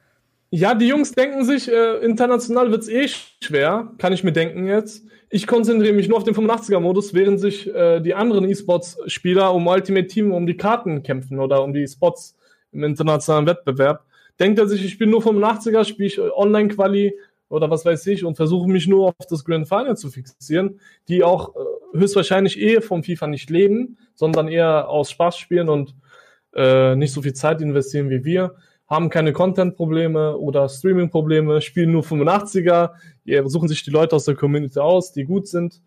[0.54, 3.08] Ja, die Jungs denken sich, äh, international wird's eh
[3.42, 5.06] schwer, kann ich mir denken jetzt.
[5.30, 10.08] Ich konzentriere mich nur auf den 85er-Modus, während sich äh, die anderen E-Sports-Spieler um Ultimate
[10.08, 12.38] Team um die Karten kämpfen oder um die Spots
[12.74, 14.04] im internationalen Wettbewerb.
[14.42, 17.14] Denkt er sich, ich spiele nur 85er, spiele ich Online-Quali
[17.48, 21.24] oder was weiß ich und versuche mich nur auf das Grand Final zu fixieren, die
[21.24, 25.96] auch äh, höchstwahrscheinlich eh vom FIFA nicht leben, sondern eher aus Spaß spielen und
[26.54, 28.56] äh, nicht so viel Zeit investieren wie wir
[28.92, 32.92] haben keine Content-Probleme oder Streaming-Probleme, spielen nur 85er,
[33.46, 35.82] suchen sich die Leute aus der Community aus, die gut sind.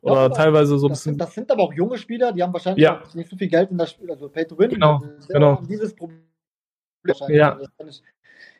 [0.00, 1.12] Glaub, oder teilweise so ein bisschen.
[1.12, 3.02] sind, das sind aber auch junge Spieler, die haben wahrscheinlich Ja.
[3.14, 4.70] nicht so viel Geld in das Spiel, also Pay to Win.
[4.70, 5.60] Genau, Also, genau.
[5.68, 6.22] Dieses Problem.
[7.28, 7.58] Ja.
[7.76, 8.00] Kann Ich,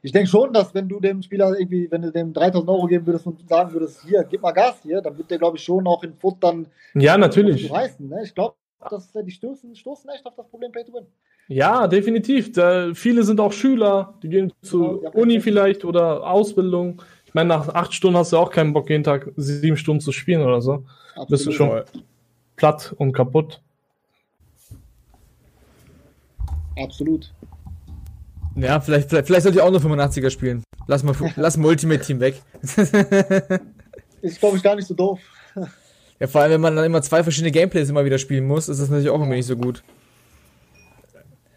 [0.03, 3.07] ich denke schon, dass wenn du dem Spieler irgendwie, wenn du dem 3000 Euro geben
[3.07, 5.87] würdest und sagen würdest, hier, gib mal Gas hier, dann wird der, glaube ich, schon
[5.87, 7.71] auch in Foot dann Ja, natürlich.
[7.71, 8.09] reißen.
[8.09, 8.23] Ne?
[8.25, 8.57] Ich glaube,
[8.91, 11.07] dass äh, die stoßen, stoßen echt auf das Problem Pay to Win.
[11.49, 12.53] Ja, definitiv.
[12.53, 15.11] Da, viele sind auch Schüler, die gehen zur ja.
[15.11, 17.03] Uni vielleicht oder Ausbildung.
[17.27, 20.13] Ich meine, nach acht Stunden hast du auch keinen Bock, jeden Tag sieben Stunden zu
[20.13, 20.85] spielen oder so.
[21.29, 21.55] Bist du Absolut.
[21.55, 21.83] schon
[22.57, 23.61] platt und kaputt.
[26.77, 27.33] Absolut.
[28.57, 30.63] Ja, vielleicht, vielleicht, vielleicht sollte ich auch nur 85er spielen.
[30.87, 32.43] Lass mal, lass mal Ultimate Team weg.
[34.21, 35.21] Ist, glaube ich, gar nicht so doof.
[36.23, 38.81] Ja, vor allem, wenn man dann immer zwei verschiedene Gameplays immer wieder spielen muss, ist
[38.81, 39.83] das natürlich auch irgendwie nicht so gut.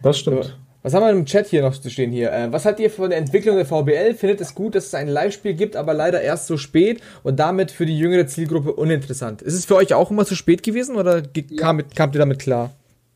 [0.02, 0.58] Das stimmt.
[0.82, 2.32] Was haben wir im Chat hier noch zu stehen hier?
[2.32, 4.14] Äh, was haltet ihr von der Entwicklung der VBL?
[4.16, 7.72] Findet es gut, dass es ein Live-Spiel gibt, aber leider erst so spät und damit
[7.72, 9.42] für die jüngere Zielgruppe uninteressant?
[9.42, 11.58] Ist es für euch auch immer zu spät gewesen oder ge- Ja.
[11.62, 12.72] kam, kamt ihr damit klar?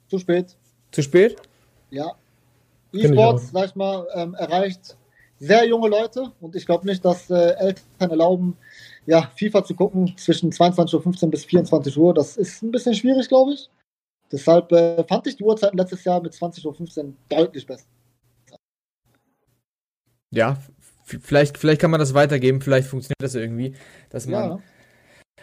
[0.07, 0.55] Zu spät.
[0.91, 1.35] Zu spät?
[1.91, 2.11] Ja.
[2.93, 4.95] E-Sports, sag ich mal, ähm, erreicht
[5.39, 8.57] sehr junge Leute und ich glaube nicht, dass äh, Eltern erlauben,
[9.10, 12.14] ja, FIFA zu gucken zwischen 22.15 Uhr bis 24 Uhr.
[12.14, 13.68] Das ist ein bisschen schwierig, glaube ich.
[14.31, 17.88] Deshalb äh, fand ich die Uhrzeiten letztes Jahr mit 20.15 Uhr deutlich besser.
[20.30, 20.57] Ja,
[21.03, 23.73] vielleicht, vielleicht kann man das weitergeben, vielleicht funktioniert das irgendwie,
[24.11, 24.49] dass man.
[24.49, 24.60] Ja,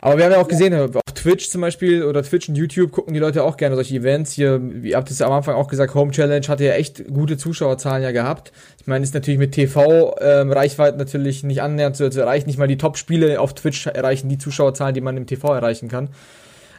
[0.01, 3.15] Aber wir haben ja auch gesehen, auf Twitch zum Beispiel oder Twitch und YouTube gucken
[3.15, 4.33] die Leute auch gerne solche Events.
[4.33, 7.07] Hier, wie ihr habt es ja am Anfang auch gesagt, Home Challenge hatte ja echt
[7.09, 8.53] gute Zuschauerzahlen ja gehabt.
[8.81, 12.47] Ich meine, ist natürlich mit TV-Reichweite natürlich nicht annähernd zu, zu erreichen.
[12.47, 16.11] Nicht mal die Top-Spiele auf Twitch erreichen die Zuschauerzahlen, die man im TV erreichen kann.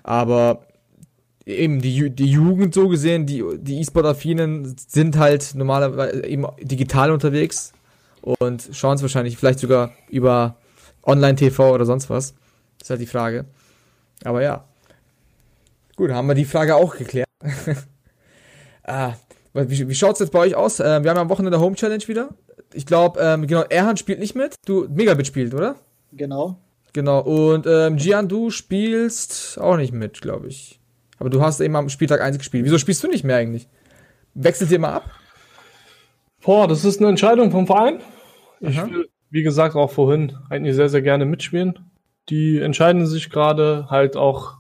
[0.04, 0.62] Aber
[1.46, 7.74] eben die, die Jugend so gesehen, die, die E-Sport-Affinen sind halt normalerweise eben digital unterwegs
[8.22, 10.56] und schauen es wahrscheinlich vielleicht sogar über
[11.04, 12.34] Online-TV oder sonst was.
[12.80, 13.46] Das ist halt die Frage.
[14.24, 14.66] Aber ja.
[15.96, 17.28] Gut, haben wir die Frage auch geklärt.
[18.84, 19.14] ah,
[19.54, 20.80] wie, wie schaut's jetzt bei euch aus?
[20.80, 22.30] Ähm, wir haben am Wochenende Home Challenge wieder.
[22.74, 24.56] Ich glaube, ähm, genau, Erhan spielt nicht mit.
[24.66, 25.76] Du, Megabit spielt, oder?
[26.12, 26.60] genau.
[26.94, 27.20] Genau.
[27.20, 30.80] Und ähm, Gian, du spielst auch nicht mit, glaube ich.
[31.20, 32.66] Aber du hast eben am Spieltag 1 gespielt.
[32.66, 33.68] Wieso spielst du nicht mehr eigentlich?
[34.34, 35.12] Wechselt ihr mal ab?
[36.42, 38.00] Boah, das ist eine Entscheidung vom Verein.
[38.60, 38.90] Ich Aha.
[38.90, 41.80] will, wie gesagt, auch vorhin eigentlich sehr, sehr gerne mitspielen.
[42.30, 44.58] Die entscheiden sich gerade halt auch,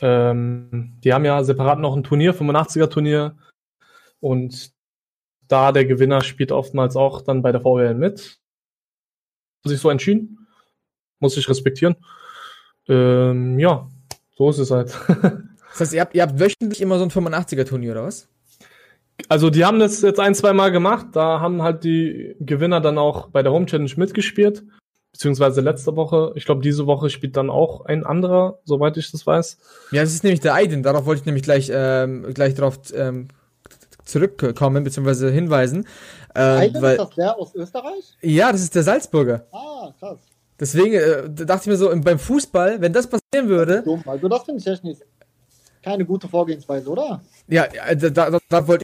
[0.00, 3.36] ähm, die haben ja separat noch ein Turnier, 85er-Turnier.
[4.20, 4.72] Und
[5.48, 8.38] da der Gewinner spielt oftmals auch dann bei der VWL mit.
[9.64, 10.46] Hat sich so entschieden.
[11.20, 11.96] Muss ich respektieren.
[12.88, 13.88] Ähm, ja,
[14.36, 14.98] so ist es halt.
[15.74, 18.28] Das heißt, ihr habt, ihr habt wöchentlich immer so ein 85er-Turnier, oder was?
[19.28, 21.08] Also die haben das jetzt ein, zwei Mal gemacht.
[21.14, 24.62] Da haben halt die Gewinner dann auch bei der Home Challenge mitgespielt.
[25.14, 26.32] Beziehungsweise letzte Woche.
[26.34, 29.58] Ich glaube, diese Woche spielt dann auch ein anderer, soweit ich das weiß.
[29.92, 30.82] Ja, das ist nämlich der Aiden.
[30.82, 33.28] Darauf wollte ich nämlich gleich, ähm, gleich darauf ähm,
[34.04, 35.86] zurückkommen, beziehungsweise hinweisen.
[36.34, 38.16] Ähm, Eigentlich weil, ist das der aus Österreich?
[38.22, 39.46] ja, das ist der Salzburger.
[39.52, 40.18] Ah, krass.
[40.58, 44.02] Deswegen äh, dachte ich mir so, im- beim Fußball, wenn das passieren würde, Dumm.
[44.06, 45.00] Also das finde ich echt nicht.
[45.82, 47.22] Keine gute Vorgehensweise, oder?
[47.46, 48.82] ja, ja, da, da, da wollte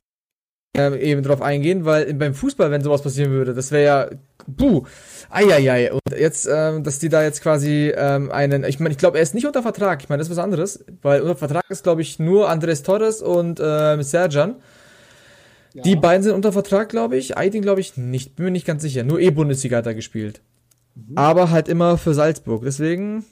[0.74, 4.10] ich äh, eben drauf eingehen, weil beim Fußball, wenn sowas passieren würde, das wäre ja,
[4.46, 4.84] buh,
[5.30, 5.92] eieiei.
[5.92, 9.22] Und jetzt, ähm, dass die da jetzt quasi ähm, einen, ich meine, ich glaube, er
[9.22, 12.02] ist nicht unter Vertrag, ich meine, das ist was anderes, weil unter Vertrag ist, glaube
[12.02, 14.56] ich, nur Andres Torres und ähm, Serjan.
[15.72, 15.82] Ja.
[15.82, 17.36] Die beiden sind unter Vertrag, glaube ich.
[17.36, 18.34] Aydin, glaube ich, nicht.
[18.34, 19.04] Bin mir nicht ganz sicher.
[19.04, 20.40] Nur E-Bundesliga hat er gespielt.
[21.14, 22.62] Aber halt immer für Salzburg.
[22.64, 23.24] Deswegen,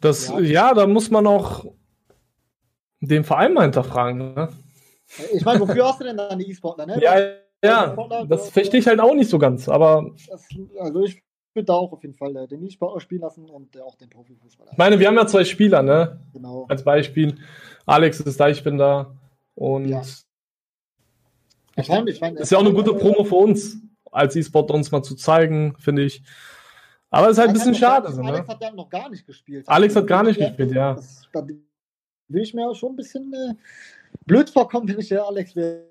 [0.00, 0.40] Das, Ja.
[0.40, 1.64] ja, da muss man auch
[3.00, 4.34] den Verein mal hinterfragen.
[4.34, 4.48] Ne?
[5.32, 7.00] Ich meine, wofür hast du denn dann die E-Sportler, ne?
[7.00, 7.16] Ja,
[7.64, 7.96] ja,
[8.28, 9.68] das verstehe ich halt auch nicht so ganz.
[9.68, 10.46] Aber Das,
[10.78, 11.22] also ich
[11.54, 14.10] würde da auch auf jeden Fall äh, den E-Sportler spielen lassen und äh, auch den
[14.10, 14.72] Profifußballer.
[14.72, 16.20] ich meine, wir haben ja zwei Spieler, ne?
[16.32, 16.66] Genau.
[16.68, 17.38] Als Beispiel.
[17.86, 19.14] Alex ist da, ich bin da.
[19.54, 20.02] Und Ja.
[21.78, 23.78] Ich meine, ich meine, ist ja auch eine gute Promo für uns,
[24.10, 26.22] als E-Sport uns mal zu zeigen, finde ich.
[27.10, 28.12] Aber es ist halt ein bisschen schade.
[28.12, 28.54] So, Alex ne?
[28.54, 29.68] hat ja noch gar nicht gespielt.
[29.68, 30.94] Alex hat gar nicht gespielt, ja.
[30.94, 33.54] Das, da will ich mir schon ein bisschen äh,
[34.24, 35.84] blöd vorkommen, wenn ich der Alex wäre.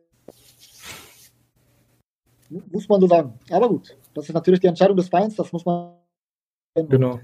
[2.49, 3.34] Muss man so sagen.
[3.49, 5.93] Aber gut, das ist natürlich die Entscheidung des Vereins, das muss man.
[6.76, 7.19] Genau.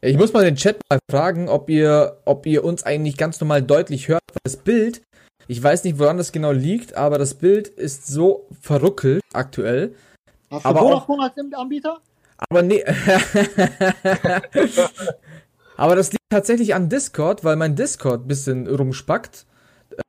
[0.00, 3.62] ich muss mal den Chat mal fragen, ob ihr, ob ihr uns eigentlich ganz normal
[3.62, 4.22] deutlich hört.
[4.42, 5.02] Das Bild,
[5.46, 9.94] ich weiß nicht, woran das genau liegt, aber das Bild ist so verruckelt aktuell.
[10.50, 12.00] Hast du Aber auch- Vodafone als Anbieter?
[12.50, 12.84] Aber nee.
[15.76, 19.46] Aber das liegt tatsächlich an Discord, weil mein Discord ein bisschen rumspackt.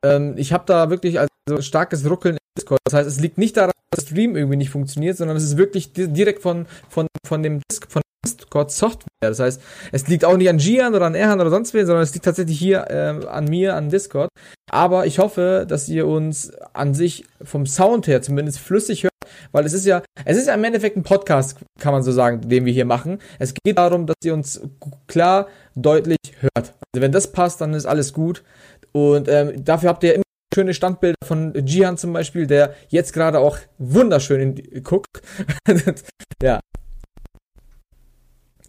[0.04, 2.80] Ähm, ich habe da wirklich, also so starkes Ruckeln im Discord.
[2.86, 5.58] Das heißt, es liegt nicht daran, dass der Stream irgendwie nicht funktioniert, sondern es ist
[5.58, 9.08] wirklich direkt von, von, von dem Disc, von Discord Software.
[9.22, 9.62] Das heißt,
[9.92, 12.26] es liegt auch nicht an Gian oder an Erhan oder sonst wen, sondern es liegt
[12.26, 14.30] tatsächlich hier äh, an mir, an Discord.
[14.72, 19.14] Aber ich hoffe, dass ihr uns an sich vom Sound her zumindest flüssig hört,
[19.52, 22.42] weil es ist ja, es ist ja im Endeffekt ein Podcast, kann man so sagen,
[22.50, 23.20] den wir hier machen.
[23.40, 24.62] Es geht darum, dass ihr uns
[25.08, 26.74] klar, deutlich hört.
[26.94, 28.44] Also wenn das passt, dann ist alles gut.
[28.92, 30.24] Und ähm, dafür habt ihr immer
[30.54, 35.22] schöne Standbilder von Jihan zum Beispiel, der jetzt gerade auch wunderschön in, guckt.
[36.42, 36.60] ja.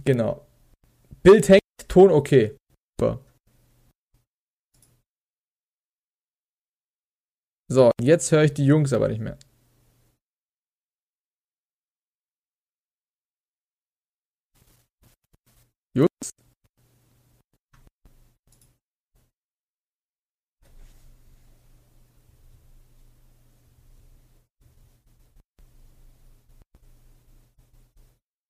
[0.05, 0.47] Genau.
[1.23, 2.57] Bild hängt, Ton okay.
[2.98, 3.20] Super.
[7.69, 9.39] So, jetzt höre ich die Jungs aber nicht mehr.
[15.94, 16.31] Jungs?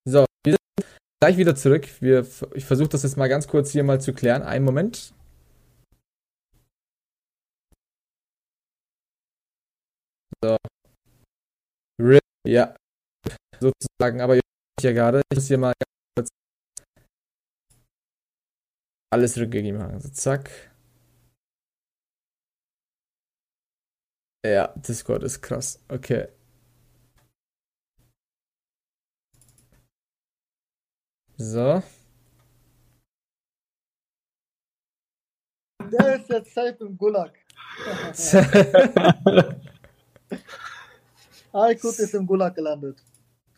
[0.07, 0.87] So, wir sind
[1.21, 1.87] gleich wieder zurück.
[2.01, 4.43] Wir, ich versuche das jetzt mal ganz kurz hier mal zu klären.
[4.43, 5.15] Einen Moment.
[10.43, 10.57] So.
[12.49, 12.75] Ja,
[13.61, 14.41] sozusagen, aber ihr
[14.81, 15.21] ja gerade.
[15.31, 16.29] Ich muss hier mal ganz kurz
[19.13, 19.95] alles rückgegeben haben.
[19.95, 20.51] Also zack.
[24.47, 25.85] Ja, Discord ist krass.
[25.89, 26.29] Okay.
[31.41, 31.83] So.
[35.91, 37.33] Der ist jetzt safe im Gulag.
[41.53, 42.99] Aykut ist im Gulag gelandet.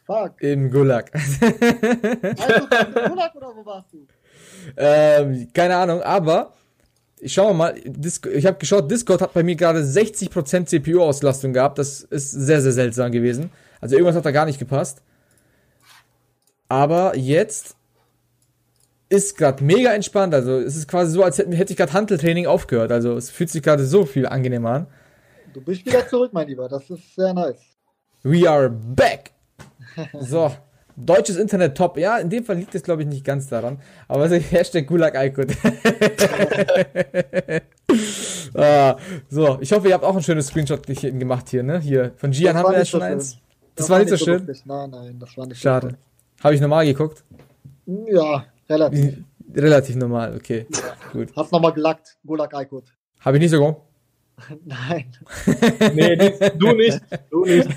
[0.07, 0.41] Fuck.
[0.43, 1.13] Im Gulag.
[1.13, 4.07] Aykut im Gulag oder wo warst du?
[4.77, 6.53] Ähm, keine Ahnung, aber
[7.19, 11.79] ich schau mal, ich habe geschaut, Discord hat bei mir gerade 60% CPU-Auslastung gehabt.
[11.79, 13.51] Das ist sehr, sehr seltsam gewesen.
[13.81, 15.03] Also irgendwas hat da gar nicht gepasst.
[16.73, 17.77] Aber jetzt
[19.11, 20.33] ist gerade mega entspannt.
[20.33, 22.91] Also es ist quasi so, als hätte, hätte ich gerade Handeltraining aufgehört.
[22.91, 24.87] Also es fühlt sich gerade so viel angenehmer an.
[25.53, 26.71] Du bist wieder zurück, mein Lieber.
[26.71, 27.61] Das ist sehr nice.
[28.23, 29.33] We are back.
[30.21, 30.51] So,
[30.97, 31.99] deutsches Internet top.
[31.99, 33.79] Ja, in dem Fall liegt es, glaube ich, nicht ganz daran.
[34.09, 35.49] Aber also, Hashtag Gulag Icon.
[38.55, 38.97] ah,
[39.29, 41.81] so, ich hoffe, ihr habt auch ein schönes Screenshot gemacht hier, ne?
[41.81, 43.33] Hier, von Gian haben wir ja schon eins.
[43.75, 44.47] Das, das, war nicht so schön.
[44.47, 44.65] Lustig.
[44.65, 45.91] Nein, nein, das war nicht Schade.
[45.91, 46.12] So
[46.43, 47.25] Habe ich normal geguckt?
[47.87, 49.19] Ja, relativ.
[49.55, 50.67] Relativ normal, okay.
[50.73, 50.97] Ja.
[51.13, 51.29] Gut.
[51.37, 52.83] Hast nochmal gelackt, Gulag Icon.
[53.21, 53.83] Habe ich nicht so gemacht?
[54.65, 55.13] Nein.
[55.95, 57.01] nee, nicht, du nicht.
[57.31, 57.69] Du nicht.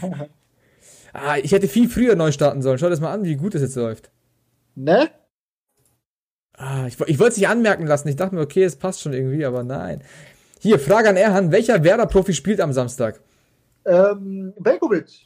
[1.14, 2.78] Ah, ich hätte viel früher neu starten sollen.
[2.78, 4.10] Schau das mal an, wie gut es jetzt läuft.
[4.76, 5.10] Ne?
[6.54, 8.08] Ah, ich, ich wollte es nicht anmerken lassen.
[8.08, 10.02] Ich dachte mir, okay, es passt schon irgendwie, aber nein.
[10.60, 11.52] Hier, Frage an Erhan.
[11.52, 13.22] Welcher Werder-Profi spielt am Samstag?
[13.86, 15.25] Ähm, Velkovic.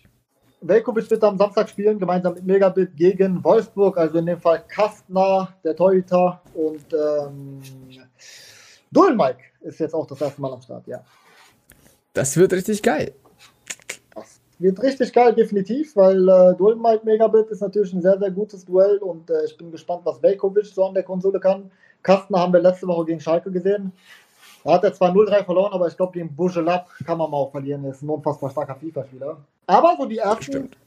[0.62, 3.98] Velkovic wird am Samstag spielen, gemeinsam mit Megabit gegen Wolfsburg.
[3.98, 7.62] Also in dem Fall Kastner, der Torhüter und ähm,
[8.92, 11.04] Dullenmike ist jetzt auch das erste Mal am Start, ja.
[12.14, 13.14] Das wird richtig geil.
[14.16, 18.32] Das wird richtig geil, definitiv, weil äh, Duel Mike Megabit ist natürlich ein sehr, sehr
[18.32, 21.72] gutes Duell und äh, ich bin gespannt, was Velkovic so an der Konsole kann.
[22.04, 23.92] Kastner haben wir letzte Woche gegen Schalke gesehen.
[24.64, 27.52] Da hat er zwar 0-3 verloren, aber ich glaube, gegen Bujelab kann man mal auch
[27.52, 27.84] verlieren.
[27.86, 29.38] Er ist ein unfassbar starker FIFA-Spieler.
[29.68, 30.78] Aber so die ersten Stimmt.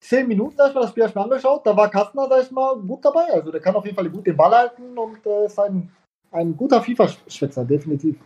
[0.00, 2.42] 10 Minuten, sag ich mal, das Spiel habe ich mir angeschaut, da war Kastner, sag
[2.42, 3.32] ich mal, gut dabei.
[3.32, 5.90] Also der kann auf jeden Fall gut den Ball halten und äh, ist ein,
[6.32, 8.16] ein guter FIFA-Schwitzer, definitiv.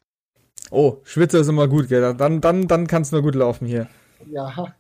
[0.71, 2.15] Oh, Schwitzer ist immer gut, gell?
[2.15, 3.87] Dann, dann, dann kann es nur gut laufen hier.
[4.31, 4.75] Ja.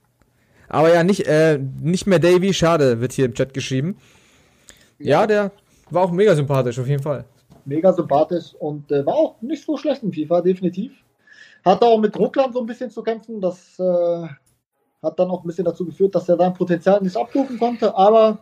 [0.68, 3.98] Aber ja, nicht, äh, nicht mehr Davy, schade, wird hier im Chat geschrieben.
[4.98, 5.50] Ja, ja der
[5.90, 7.24] war auch mega sympathisch, auf jeden Fall.
[7.66, 10.92] Mega sympathisch und äh, war auch nicht so schlecht in FIFA, definitiv.
[11.64, 13.40] Hat auch mit Ruckland so ein bisschen zu kämpfen.
[13.40, 14.28] Das äh,
[15.02, 17.94] hat dann auch ein bisschen dazu geführt, dass er sein Potenzial nicht abrufen konnte.
[17.96, 18.38] Aber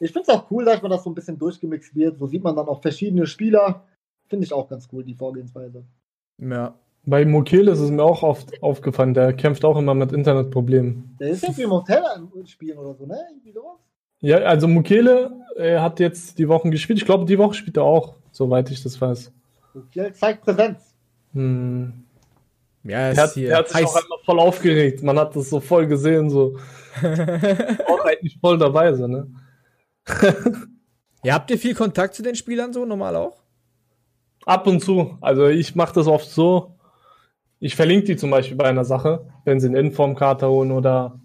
[0.00, 2.18] ich finde es auch cool, dass man das so ein bisschen durchgemixt wird.
[2.18, 3.84] So sieht man dann auch verschiedene Spieler.
[4.28, 5.84] Finde ich auch ganz cool, die Vorgehensweise.
[6.38, 6.74] Ja.
[7.08, 11.16] Bei Mokele ist es mir auch oft aufgefallen, der kämpft auch immer mit Internetproblemen.
[11.20, 12.02] Der ist irgendwie im Hotel
[12.46, 13.16] spielen oder so, ne?
[13.30, 13.78] Irgendwie sowas?
[14.18, 16.98] Ja, also Mokele er hat jetzt die Wochen gespielt.
[16.98, 19.32] Ich glaube, die Woche spielt er auch, soweit ich das weiß.
[19.74, 20.94] Mokele zeigt Präsenz.
[21.32, 22.04] Hm.
[22.84, 25.02] Ja, er hat, er hat sich auch einmal voll aufgeregt.
[25.02, 26.56] Man hat das so voll gesehen, so.
[27.02, 29.26] auch eigentlich voll dabei, so, ne?
[31.24, 33.42] ja, habt ihr viel Kontakt zu den Spielern so, normal auch?
[34.44, 35.18] Ab und zu.
[35.20, 36.76] Also ich mache das oft so.
[37.58, 41.18] Ich verlinke die zum Beispiel bei einer Sache, wenn sie eine Informkarte holen oder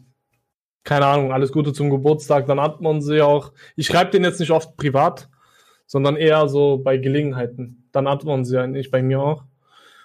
[0.83, 3.51] keine Ahnung, alles Gute zum Geburtstag, dann hat man sie auch.
[3.75, 5.29] Ich schreibe den jetzt nicht oft privat,
[5.91, 7.83] sondern eher so bei Gelegenheiten.
[7.91, 9.43] Dann man sie ja nicht bei mir auch.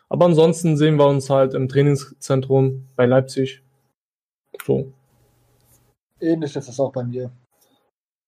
[0.08, 3.62] Aber ansonsten sehen wir uns halt im Trainingszentrum bei Leipzig.
[4.64, 4.92] So.
[6.20, 7.30] Ähnlich ist es auch bei mir.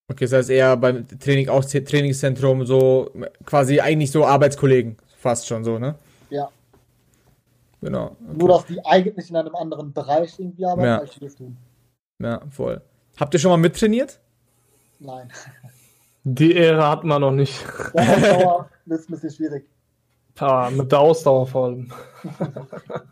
[0.09, 3.11] Okay, das heißt eher beim Training, auch Trainingszentrum, so
[3.45, 5.97] quasi eigentlich so Arbeitskollegen, fast schon so, ne?
[6.31, 6.49] Ja.
[7.81, 8.17] Genau.
[8.25, 8.39] Okay.
[8.39, 10.99] Nur, dass die eigentlich in einem anderen Bereich irgendwie arbeiten, ja.
[11.01, 11.57] als wir tun.
[12.23, 12.81] Ja, voll.
[13.17, 14.21] Habt ihr schon mal mittrainiert?
[15.01, 15.33] Nein.
[16.35, 17.65] Die Ehre hat man noch nicht.
[17.95, 19.65] Der Ausdauer ist ein bisschen schwierig.
[20.39, 21.93] Ja, mit der Ausdauer vor allem.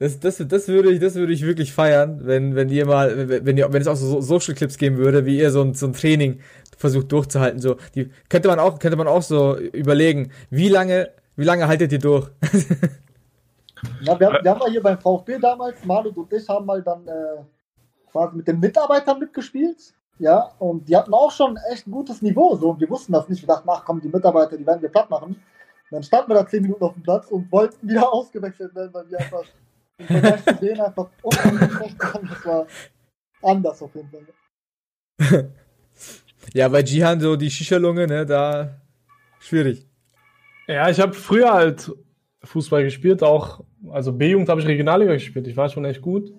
[0.00, 3.56] Das, das, das, würde ich, das würde ich wirklich feiern, wenn, wenn ihr mal, wenn
[3.56, 5.92] ihr, wenn es auch so Social Clips geben würde, wie ihr so ein, so ein
[5.92, 6.38] Training
[6.76, 7.60] versucht durchzuhalten.
[7.60, 11.90] So, die könnte man auch, könnte man auch so überlegen, wie lange, wie lange haltet
[11.90, 12.28] ihr durch?
[14.00, 17.06] Ja, wir, wir haben mal hier beim VfB damals, Manu und ich haben mal dann
[17.06, 17.44] äh,
[18.10, 19.94] quasi mit den Mitarbeitern mitgespielt.
[20.18, 22.56] Ja, und die hatten auch schon echt ein gutes Niveau.
[22.56, 23.42] So, und wir wussten das nicht.
[23.42, 25.30] Wir dachten, ach komm, die Mitarbeiter, die werden wir platt machen.
[25.30, 25.38] Und
[25.90, 29.08] dann standen wir da zehn Minuten auf dem Platz und wollten wieder ausgewechselt werden, weil
[29.10, 29.44] wir einfach
[29.98, 32.28] im Vergleich zu denen einfach haben.
[32.28, 32.66] Das war
[33.42, 35.48] anders auf jeden Fall.
[36.54, 38.80] Ja, bei Jihan so die Shisha-Lunge, ne, da
[39.38, 39.86] schwierig.
[40.66, 41.92] Ja, ich habe früher halt
[42.42, 45.46] Fußball gespielt, auch, also B-Jugend habe ich Regionalliga gespielt.
[45.46, 46.32] Ich war schon echt gut.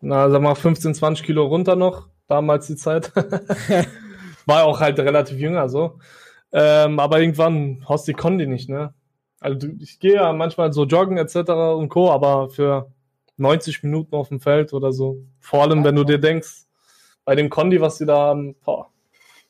[0.00, 3.12] Na, sag mal 15, 20 Kilo runter noch, damals die Zeit.
[4.46, 5.98] war auch halt relativ jünger so.
[6.52, 8.94] Ähm, aber irgendwann hast du die Kondi nicht, ne?
[9.40, 11.50] Also ich gehe ja manchmal so joggen etc.
[11.76, 12.90] und Co., aber für
[13.36, 15.18] 90 Minuten auf dem Feld oder so.
[15.40, 16.64] Vor allem, wenn du dir denkst,
[17.24, 18.88] bei dem Kondi, was sie da haben, boah,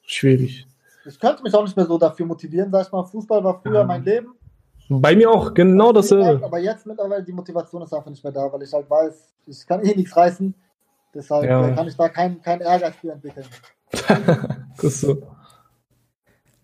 [0.02, 0.66] schwierig.
[1.04, 3.04] Ich könnte mich auch nicht mehr so dafür motivieren, sag ich mal.
[3.04, 3.84] Fußball war früher ja.
[3.84, 4.34] mein Leben.
[4.88, 6.44] Bei mir auch, genau dasselbe.
[6.44, 9.66] Aber jetzt mittlerweile die Motivation ist einfach nicht mehr da, weil ich halt weiß, ich
[9.66, 10.54] kann eh nichts reißen.
[11.14, 11.68] Deshalb ja.
[11.68, 13.46] Äh, kann ich da keinen kein Ehrgeiz für entwickeln.
[14.76, 15.22] das ist so.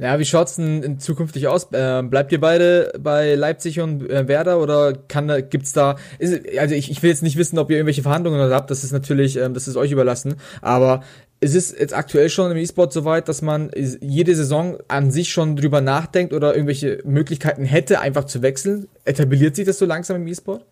[0.01, 1.71] Ja, wie schaut's denn zukünftig aus?
[1.73, 6.41] Äh, bleibt ihr beide bei Leipzig und äh, Werder oder kann da gibt's da ist,
[6.59, 9.37] also ich, ich will jetzt nicht wissen, ob ihr irgendwelche Verhandlungen habt, das ist natürlich
[9.37, 11.03] ähm, das ist euch überlassen, aber
[11.41, 13.71] ist es jetzt aktuell schon im E-Sport so weit, dass man
[14.01, 18.89] jede Saison an sich schon drüber nachdenkt oder irgendwelche Möglichkeiten hätte, einfach zu wechseln?
[19.05, 20.65] Etabliert sich das so langsam im E-Sport?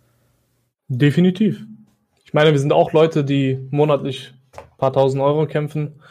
[0.88, 1.64] Definitiv.
[2.28, 6.02] Ich meine, wir sind auch Leute, die monatlich ein paar tausend Euro kämpfen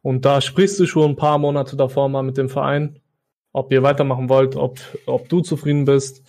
[0.00, 3.00] und da sprichst du schon ein paar Monate davor mal mit dem Verein,
[3.52, 6.22] ob ihr weitermachen wollt, ob, ob du zufrieden bist.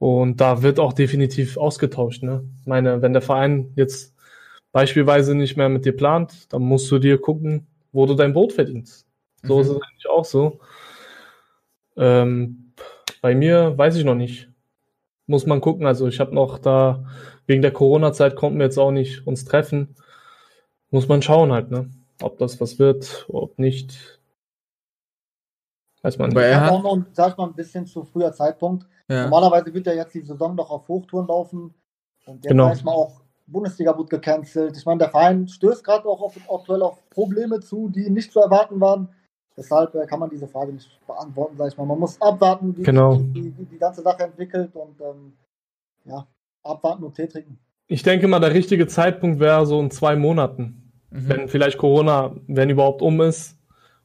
[0.00, 2.24] Und da wird auch definitiv ausgetauscht.
[2.24, 2.42] Ne?
[2.58, 4.16] Ich meine, wenn der Verein jetzt
[4.72, 8.52] beispielsweise nicht mehr mit dir plant, dann musst du dir gucken, wo du dein Boot
[8.52, 9.06] verdienst.
[9.44, 9.60] So mhm.
[9.60, 10.58] ist es eigentlich auch so.
[11.96, 12.72] Ähm,
[13.22, 14.48] bei mir weiß ich noch nicht.
[15.28, 15.86] Muss man gucken.
[15.86, 17.04] Also ich habe noch da,
[17.50, 19.96] wegen der Corona-Zeit konnten wir jetzt auch nicht uns treffen.
[20.90, 21.90] Muss man schauen halt, ne?
[22.22, 24.20] Ob das was wird, ob nicht.
[26.02, 26.40] Weiß man nicht.
[26.40, 28.86] Ja, auch noch, sag ich mal, ein bisschen zu früher Zeitpunkt.
[29.08, 29.24] Ja.
[29.24, 31.74] Normalerweise wird ja jetzt die Saison noch auf Hochtouren laufen.
[32.24, 32.68] Und jetzt genau.
[32.68, 34.76] manchmal auch Bundesliga wird gecancelt.
[34.76, 38.38] Ich meine, der Verein stößt gerade auch auf, aktuell auf Probleme zu, die nicht zu
[38.38, 39.08] erwarten waren.
[39.56, 41.84] Deshalb äh, kann man diese Frage nicht beantworten, sag ich mal.
[41.84, 43.16] Man muss abwarten, wie genau.
[43.16, 45.32] die, die, die, ganze Sache entwickelt und ähm,
[46.04, 46.26] ja,
[46.62, 47.58] abwarten und Tee trinken.
[47.86, 50.80] Ich denke mal, der richtige Zeitpunkt wäre so in zwei Monaten
[51.10, 51.28] mhm.
[51.28, 53.56] wenn vielleicht Corona, wenn überhaupt um ist.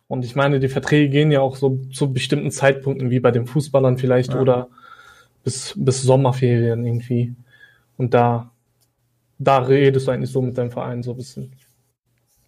[0.07, 3.47] Und ich meine, die Verträge gehen ja auch so zu bestimmten Zeitpunkten, wie bei den
[3.47, 4.41] Fußballern vielleicht, ja.
[4.41, 4.69] oder
[5.43, 7.33] bis, bis Sommerferien irgendwie.
[7.97, 8.51] Und da,
[9.39, 11.53] da redest du eigentlich so mit deinem Verein so ein bisschen.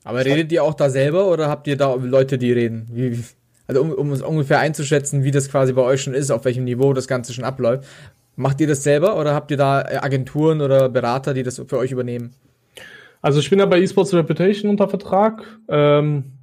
[0.03, 2.87] Aber redet ihr auch da selber oder habt ihr da Leute, die reden?
[2.91, 3.19] Wie,
[3.65, 6.63] also um, um es ungefähr einzuschätzen, wie das quasi bei euch schon ist, auf welchem
[6.63, 7.85] Niveau das Ganze schon abläuft.
[8.37, 11.91] Macht ihr das selber oder habt ihr da Agenturen oder Berater, die das für euch
[11.91, 12.35] übernehmen?
[13.19, 15.43] Also ich bin ja bei eSports Reputation unter Vertrag.
[15.67, 16.33] Ähm,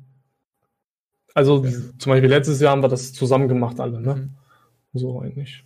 [1.34, 1.70] also ja.
[1.96, 4.14] zum Beispiel letztes Jahr haben wir das zusammen gemacht alle, ne?
[4.16, 4.30] Mhm.
[4.92, 5.62] So eigentlich.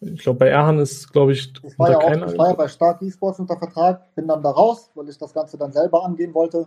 [0.00, 2.68] Ich glaube, bei Erhan ist, glaube ich, ich war, ja auch, ich war ja bei
[2.68, 6.32] Stark eSports unter Vertrag, bin dann da raus, weil ich das Ganze dann selber angehen
[6.32, 6.66] wollte.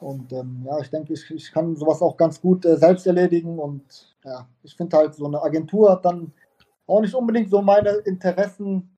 [0.00, 3.58] Und ähm, ja, ich denke, ich, ich kann sowas auch ganz gut äh, selbst erledigen.
[3.58, 6.32] Und ja, ich finde halt, so eine Agentur hat dann
[6.86, 8.96] auch nicht unbedingt so meine Interessen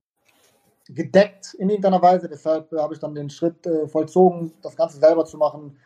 [0.89, 2.29] gedeckt in irgendeiner Weise.
[2.29, 5.77] Deshalb äh, habe ich dann den Schritt äh, vollzogen, das Ganze selber zu machen.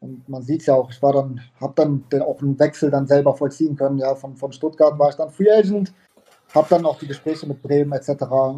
[0.00, 2.90] Und man sieht es ja auch, ich war dann, habe dann den, auch einen Wechsel
[2.90, 3.98] dann selber vollziehen können.
[3.98, 5.92] Ja, von, von Stuttgart war ich dann Free Agent,
[6.54, 8.10] habe dann auch die Gespräche mit Bremen etc.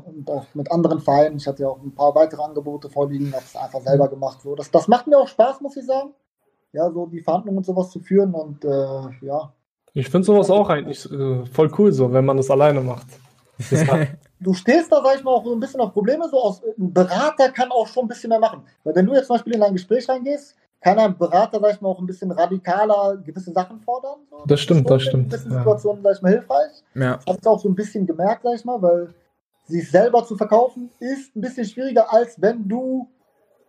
[0.04, 1.36] und auch mit anderen Vereinen.
[1.36, 4.40] Ich hatte ja auch ein paar weitere Angebote vorliegen, habe es einfach selber gemacht.
[4.42, 6.12] So, das, das macht mir auch Spaß, muss ich sagen.
[6.72, 9.52] Ja, so die Verhandlungen und sowas zu führen und äh, ja.
[9.94, 13.06] Ich finde sowas auch eigentlich äh, voll cool, so, wenn man das alleine macht.
[13.70, 13.84] Das
[14.40, 16.28] du stehst da, sag ich mal, auch so ein bisschen auf Probleme.
[16.28, 18.62] So aus, ein Berater kann auch schon ein bisschen mehr machen.
[18.84, 21.80] Weil wenn du jetzt zum Beispiel in ein Gespräch reingehst, kann ein Berater, sag ich
[21.80, 24.18] mal, auch ein bisschen radikaler gewisse Sachen fordern.
[24.30, 24.44] So.
[24.46, 25.24] Das stimmt, das, das stimmt.
[25.24, 26.10] In gewissen Situationen, ja.
[26.10, 26.70] sag ich mal, hilfreich.
[26.94, 27.18] Ja.
[27.26, 29.14] Habe ich auch so ein bisschen gemerkt, sag ich mal, weil
[29.66, 33.08] sich selber zu verkaufen, ist ein bisschen schwieriger, als wenn du,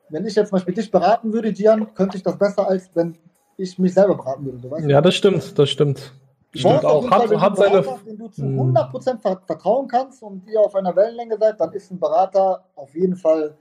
[0.09, 3.17] wenn ich jetzt zum Beispiel dich beraten würde, Gian, könnte ich das besser, als wenn
[3.59, 4.71] ich mich selber beraten würde.
[4.71, 6.13] Weißt ja, das stimmt, das stimmt.
[6.53, 7.09] Stimmt auch.
[7.09, 7.81] Hat, hat seine.
[7.81, 9.39] Berater, den du zu 100% hm.
[9.45, 13.55] vertrauen kannst und ihr auf einer Wellenlänge seid, dann ist ein Berater auf jeden Fall,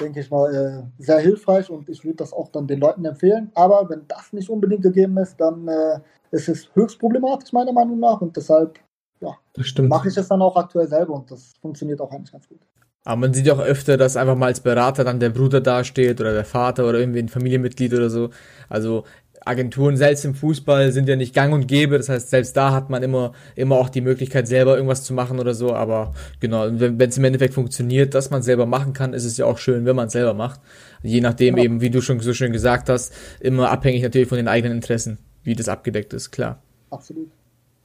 [0.00, 3.50] denke ich mal, äh, sehr hilfreich und ich würde das auch dann den Leuten empfehlen.
[3.54, 6.00] Aber wenn das nicht unbedingt gegeben ist, dann äh,
[6.30, 8.20] ist es höchst problematisch, meiner Meinung nach.
[8.22, 8.78] Und deshalb
[9.20, 9.36] ja,
[9.82, 12.60] mache ich es dann auch aktuell selber und das funktioniert auch eigentlich ganz gut.
[13.04, 16.20] Aber man sieht ja auch öfter, dass einfach mal als Berater dann der Bruder dasteht
[16.20, 18.30] oder der Vater oder irgendwie ein Familienmitglied oder so.
[18.68, 19.04] Also
[19.44, 21.96] Agenturen selbst im Fußball sind ja nicht gang und gäbe.
[21.96, 25.40] Das heißt, selbst da hat man immer, immer auch die Möglichkeit, selber irgendwas zu machen
[25.40, 25.74] oder so.
[25.74, 29.46] Aber genau, wenn es im Endeffekt funktioniert, dass man selber machen kann, ist es ja
[29.46, 30.60] auch schön, wenn man es selber macht.
[31.02, 31.64] Je nachdem ja.
[31.64, 35.18] eben, wie du schon so schön gesagt hast, immer abhängig natürlich von den eigenen Interessen,
[35.42, 36.62] wie das abgedeckt ist, klar.
[36.90, 37.30] Absolut.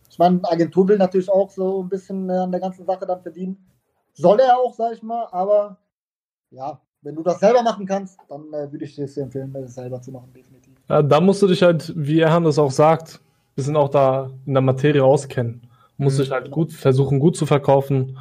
[0.09, 3.57] Ich meine, Agentur will natürlich auch so ein bisschen an der ganzen Sache dann verdienen.
[4.13, 5.77] Soll er auch, sag ich mal, aber
[6.49, 10.01] ja, wenn du das selber machen kannst, dann äh, würde ich dir empfehlen, das selber
[10.01, 10.56] zu machen, definitiv.
[10.89, 13.19] Ja, da musst du dich halt, wie Erhan das auch sagt,
[13.55, 15.67] bisschen auch da in der Materie auskennen.
[15.97, 16.23] Musst mhm.
[16.23, 18.17] dich halt gut versuchen, gut zu verkaufen.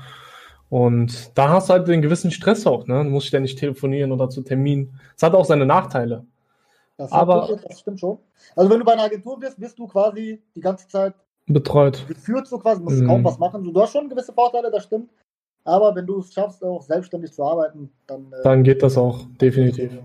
[0.68, 3.04] Und da hast du halt den gewissen Stress auch, ne?
[3.04, 4.98] Du musst ständig telefonieren oder zu Terminen.
[5.14, 6.24] Es hat auch seine Nachteile.
[6.96, 8.18] Das aber das stimmt schon.
[8.56, 11.14] Also wenn du bei einer Agentur bist, bist du quasi die ganze Zeit
[11.46, 12.04] betreut.
[12.08, 13.06] Geführt so quasi, musst mhm.
[13.06, 13.62] kaum was machen.
[13.62, 15.10] Du hast schon gewisse Vorteile, das stimmt.
[15.64, 18.32] Aber wenn du es schaffst, auch selbstständig zu arbeiten, dann.
[18.32, 19.98] Äh, dann geht das auch, definitiv.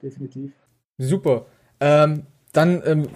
[0.00, 0.52] Definitiv.
[0.98, 1.46] Super.
[1.80, 3.08] Ähm, dann ähm,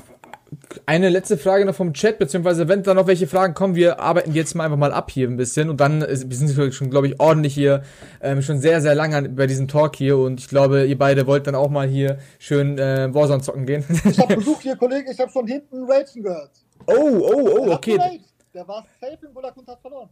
[0.86, 4.32] eine letzte Frage noch vom Chat, beziehungsweise wenn da noch welche Fragen kommen, wir arbeiten
[4.32, 7.08] jetzt mal einfach mal ab hier ein bisschen und dann äh, wir sind schon, glaube
[7.08, 7.82] ich, ordentlich hier,
[8.20, 11.46] ähm, schon sehr, sehr lange bei diesem Talk hier und ich glaube, ihr beide wollt
[11.46, 13.84] dann auch mal hier schön äh, Warzone zocken gehen.
[14.04, 16.50] Ich habe Besuch hier, Kollege, ich habe von hinten Ragen gehört.
[16.86, 18.20] Oh, oh, oh, okay.
[18.54, 20.08] Der war safe im Bullak und hat verloren.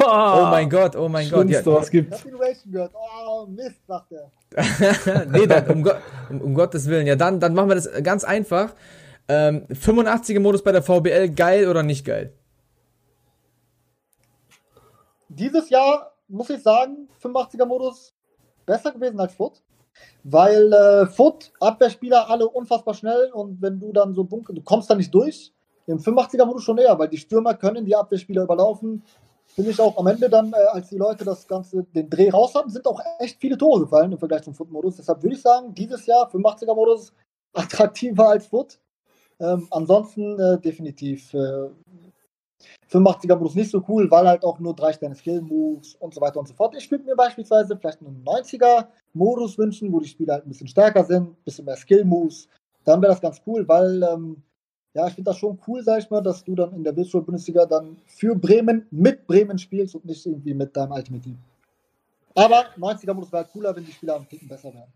[0.00, 1.48] Oh mein Gott, oh mein Gott.
[1.48, 1.64] Ja.
[1.66, 2.24] was gibt's?
[2.24, 2.92] Ich hab ihn gehört.
[2.94, 4.30] Oh, Mist, sagt er.
[5.30, 5.90] nee, dann, um,
[6.30, 7.06] um, um, Gottes Willen.
[7.06, 8.74] Ja, dann, dann machen wir das ganz einfach.
[9.28, 12.32] Ähm, 85er Modus bei der VBL, geil oder nicht geil?
[15.28, 18.14] Dieses Jahr muss ich sagen, 85er Modus
[18.64, 19.62] besser gewesen als Foot.
[20.24, 24.90] Weil äh, Foot, Abwehrspieler alle unfassbar schnell und wenn du dann so bunker, du kommst
[24.90, 25.52] da nicht durch.
[25.86, 29.04] Im 85er Modus schon eher, weil die Stürmer können die Abwehrspieler überlaufen
[29.56, 32.54] finde ich auch am Ende dann, äh, als die Leute das Ganze, den Dreh raus
[32.54, 34.96] haben, sind auch echt viele Tore gefallen im Vergleich zum Foot-Modus.
[34.96, 37.14] Deshalb würde ich sagen, dieses Jahr 85er-Modus
[37.54, 38.78] attraktiver als Foot.
[39.40, 41.70] Ähm, ansonsten äh, definitiv äh,
[42.90, 46.48] 85er-Modus nicht so cool, weil halt auch nur drei Sterne Skill-Moves und so weiter und
[46.48, 46.74] so fort.
[46.76, 51.04] Ich würde mir beispielsweise vielleicht einen 90er-Modus wünschen, wo die Spieler halt ein bisschen stärker
[51.04, 52.48] sind, ein bisschen mehr Skill-Moves.
[52.84, 54.42] Dann wäre das ganz cool, weil ähm,
[54.96, 57.22] ja, ich finde das schon cool, sag ich mal, dass du dann in der Virtual
[57.22, 61.36] Bundesliga dann für Bremen mit Bremen spielst und nicht irgendwie mit deinem Ultimate Team.
[62.34, 64.90] Aber 90er Modus wäre halt cooler, wenn die Spieler am Ticken besser wären.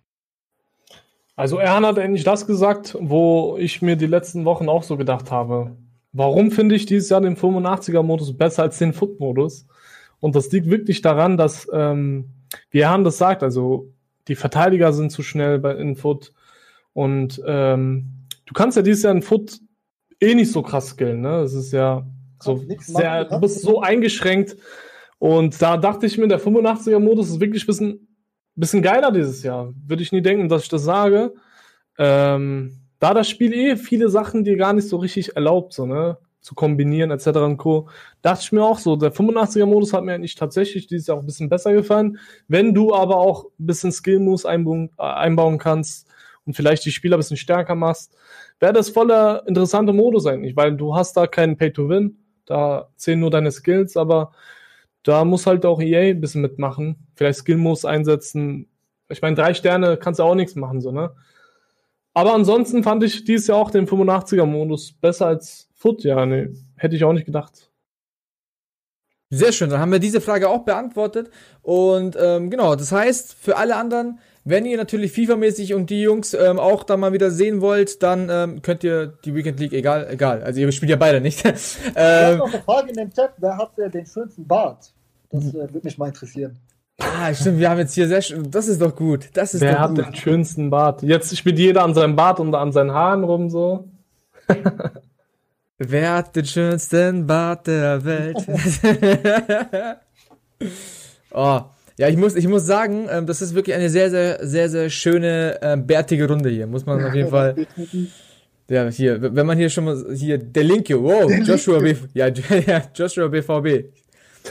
[1.37, 5.31] Also Erhan hat endlich das gesagt, wo ich mir die letzten Wochen auch so gedacht
[5.31, 5.77] habe.
[6.15, 9.67] Warum finde ich dieses Jahr den 85er Modus besser als den Foot Modus?
[10.19, 12.31] Und das liegt wirklich daran, dass, ähm,
[12.71, 13.93] wie Erhan das sagt, also
[14.29, 16.33] die Verteidiger sind zu schnell bei, Foot
[16.95, 18.13] und ähm,
[18.47, 19.61] du kannst ja dieses Jahr in Foot
[20.21, 21.41] eh nicht so krass skillen, ne?
[21.41, 22.07] Es ist ja
[22.43, 24.57] so sehr, du bist so eingeschränkt.
[25.19, 28.17] Und da dachte ich mir, der 85er-Modus ist wirklich ein bisschen,
[28.55, 29.73] bisschen geiler dieses Jahr.
[29.87, 31.35] Würde ich nie denken, dass ich das sage.
[31.99, 36.19] Ähm, da das Spiel eh viele Sachen dir gar nicht so richtig erlaubt, so, ne?
[36.41, 37.27] Zu kombinieren, etc.
[37.27, 37.91] und Co.
[38.23, 41.27] Dachte ich mir auch so, der 85er-Modus hat mir eigentlich tatsächlich dieses Jahr auch ein
[41.27, 42.19] bisschen besser gefallen.
[42.49, 46.10] Wenn du aber auch ein bisschen Skill-Moves einbauen, äh, einbauen kannst
[46.51, 48.13] und vielleicht die Spieler ein bisschen stärker machst,
[48.59, 53.31] wäre das voller interessanter Modus eigentlich, weil du hast da keinen Pay-to-Win, da zählen nur
[53.31, 54.33] deine Skills, aber
[55.05, 58.69] da muss halt auch EA ein bisschen mitmachen, vielleicht Skill-Moves einsetzen.
[59.09, 61.15] Ich meine, drei Sterne kannst du auch nichts machen, so, ne?
[62.15, 66.97] Aber ansonsten fand ich dieses Jahr auch den 85er-Modus besser als Foot, ja, ne, hätte
[66.97, 67.71] ich auch nicht gedacht.
[69.31, 71.31] Sehr schön, dann haben wir diese Frage auch beantwortet.
[71.63, 74.19] Und ähm, genau, das heißt, für alle anderen,
[74.51, 78.29] wenn ihr natürlich FIFA-mäßig und die Jungs ähm, auch da mal wieder sehen wollt, dann
[78.31, 80.43] ähm, könnt ihr die Weekend League, egal, egal.
[80.43, 81.45] Also ihr spielt ja beide nicht.
[81.47, 84.93] ähm, ich habe noch eine Frage in den Chat, wer hat äh, den schönsten Bart?
[85.31, 86.59] Das äh, würde mich mal interessieren.
[86.99, 88.51] Ah, stimmt, wir haben jetzt hier sehr schön.
[88.51, 89.31] Das ist doch gut.
[89.33, 91.03] Das ist Wer doch hat den schönsten Bart?
[91.03, 93.89] Jetzt spielt jeder an seinem Bart und an seinen Haaren rum so.
[95.79, 98.37] Wer hat den schönsten Bart der Welt?
[101.31, 101.61] oh.
[102.01, 104.89] Ja, ich muss, ich muss sagen, ähm, das ist wirklich eine sehr, sehr, sehr, sehr
[104.89, 106.67] schöne, äh, bärtige Runde hier.
[106.67, 107.67] Muss man auf jeden Fall.
[108.71, 112.29] Ja, hier, wenn man hier schon mal, hier, der Linke, wow, Joshua B, ja,
[112.67, 113.93] ja, Joshua BVB.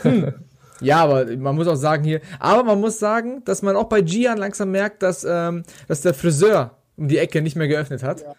[0.04, 0.34] Hm.
[0.82, 4.02] Ja, aber man muss auch sagen hier, aber man muss sagen, dass man auch bei
[4.02, 8.22] Gian langsam merkt, dass, ähm, dass der Friseur um die Ecke nicht mehr geöffnet hat.
[8.22, 8.34] Ja.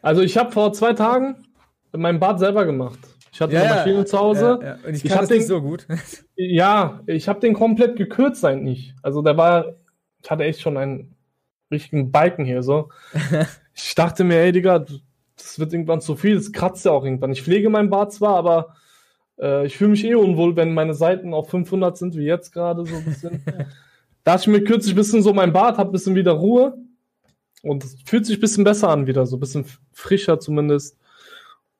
[0.00, 1.44] Also ich habe vor zwei Tagen
[1.92, 2.98] mein Bad selber gemacht.
[3.34, 4.58] Ich hatte eine Maschine zu Hause.
[4.62, 4.78] Ja, ja.
[4.86, 5.86] Und ich Ich das nicht den- so gut.
[6.36, 8.94] Ja, ich habe den komplett gekürzt eigentlich.
[9.02, 9.74] Also der war,
[10.22, 11.14] ich hatte echt schon einen
[11.70, 12.88] richtigen Balken hier so.
[13.76, 14.84] Ich dachte mir, ey Digga,
[15.36, 17.32] das wird irgendwann zu viel, das kratzt ja auch irgendwann.
[17.32, 18.76] Ich pflege mein Bart zwar, aber
[19.40, 22.86] äh, ich fühle mich eh unwohl, wenn meine Seiten auf 500 sind, wie jetzt gerade
[22.86, 23.42] so ein bisschen.
[24.22, 26.78] da ich mir kürzlich ein bisschen so mein Bart, hab ein bisschen wieder Ruhe
[27.64, 30.96] und es fühlt sich ein bisschen besser an wieder, so ein bisschen frischer zumindest.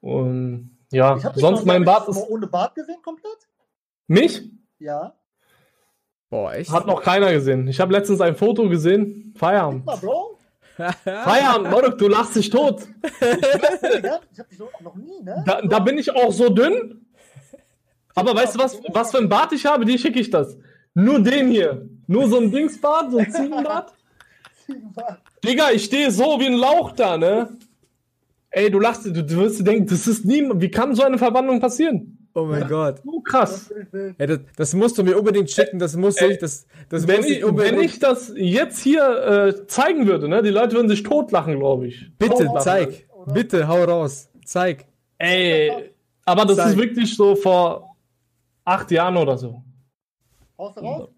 [0.01, 2.17] Und ja, Ich hab dich sonst mein Bart ist...
[2.29, 3.49] ohne Bart gesehen komplett?
[4.07, 4.43] Mich?
[4.79, 5.15] Ja.
[6.31, 6.71] Boah, echt?
[6.71, 7.69] Hat noch keiner gesehen.
[7.69, 9.35] Ich habe letztens ein Foto gesehen.
[9.37, 9.85] Feierabend.
[9.87, 10.39] Guck mal, Bro.
[11.05, 12.83] Feierabend, Morok, du lachst dich tot.
[13.03, 15.45] Ich hab dich so noch nie, ne?
[15.47, 17.07] Da, da bin ich auch so dünn.
[18.15, 19.85] Aber weißt du was, was für ein Bart ich habe?
[19.85, 20.57] Dir schicke ich das.
[20.95, 21.89] Nur den hier.
[22.07, 23.93] Nur so ein Dingsbart, so ein Ziegenbart.
[25.45, 27.57] Digga, ich stehe so wie ein Lauch da, ne?
[28.57, 31.19] Ey, du lachst, du, du wirst dir denken, das ist nie, wie kann so eine
[31.19, 32.29] Verwandlung passieren?
[32.35, 33.03] Oh mein Gott.
[33.05, 33.75] So krass.
[34.17, 37.17] Ey, das, das musst du mir unbedingt schicken, das muss Ey, ich, das, das Wenn
[37.23, 41.03] muss ich, wenn ich das jetzt hier äh, zeigen würde, ne, die Leute würden sich
[41.03, 42.13] totlachen, glaube ich.
[42.17, 43.09] Bitte, Hau raus, zeig.
[43.13, 43.35] oder?
[43.35, 44.29] Bitte, hau raus.
[44.45, 44.87] Zeig.
[45.19, 45.91] Ey,
[46.25, 46.69] aber das Zeig.
[46.69, 47.97] ist wirklich so vor
[48.65, 49.65] acht Jahren oder so.
[50.57, 51.09] Haust du raus?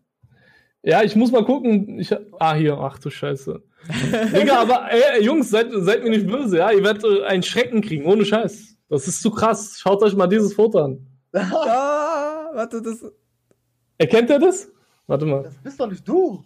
[0.82, 1.98] Ja, ich muss mal gucken.
[1.98, 3.62] Ich, ah, hier, ach du Scheiße.
[4.34, 6.70] Digga, aber ey, Jungs, seid, seid mir nicht böse, ja?
[6.72, 8.76] Ihr werdet äh, einen Schrecken kriegen, ohne Scheiß.
[8.88, 9.76] Das ist zu krass.
[9.78, 11.06] Schaut euch mal dieses Foto an.
[11.34, 13.04] Ah, warte, das,
[13.98, 14.68] Erkennt ihr das?
[15.06, 15.42] Warte mal.
[15.42, 16.42] Das bist doch nicht du.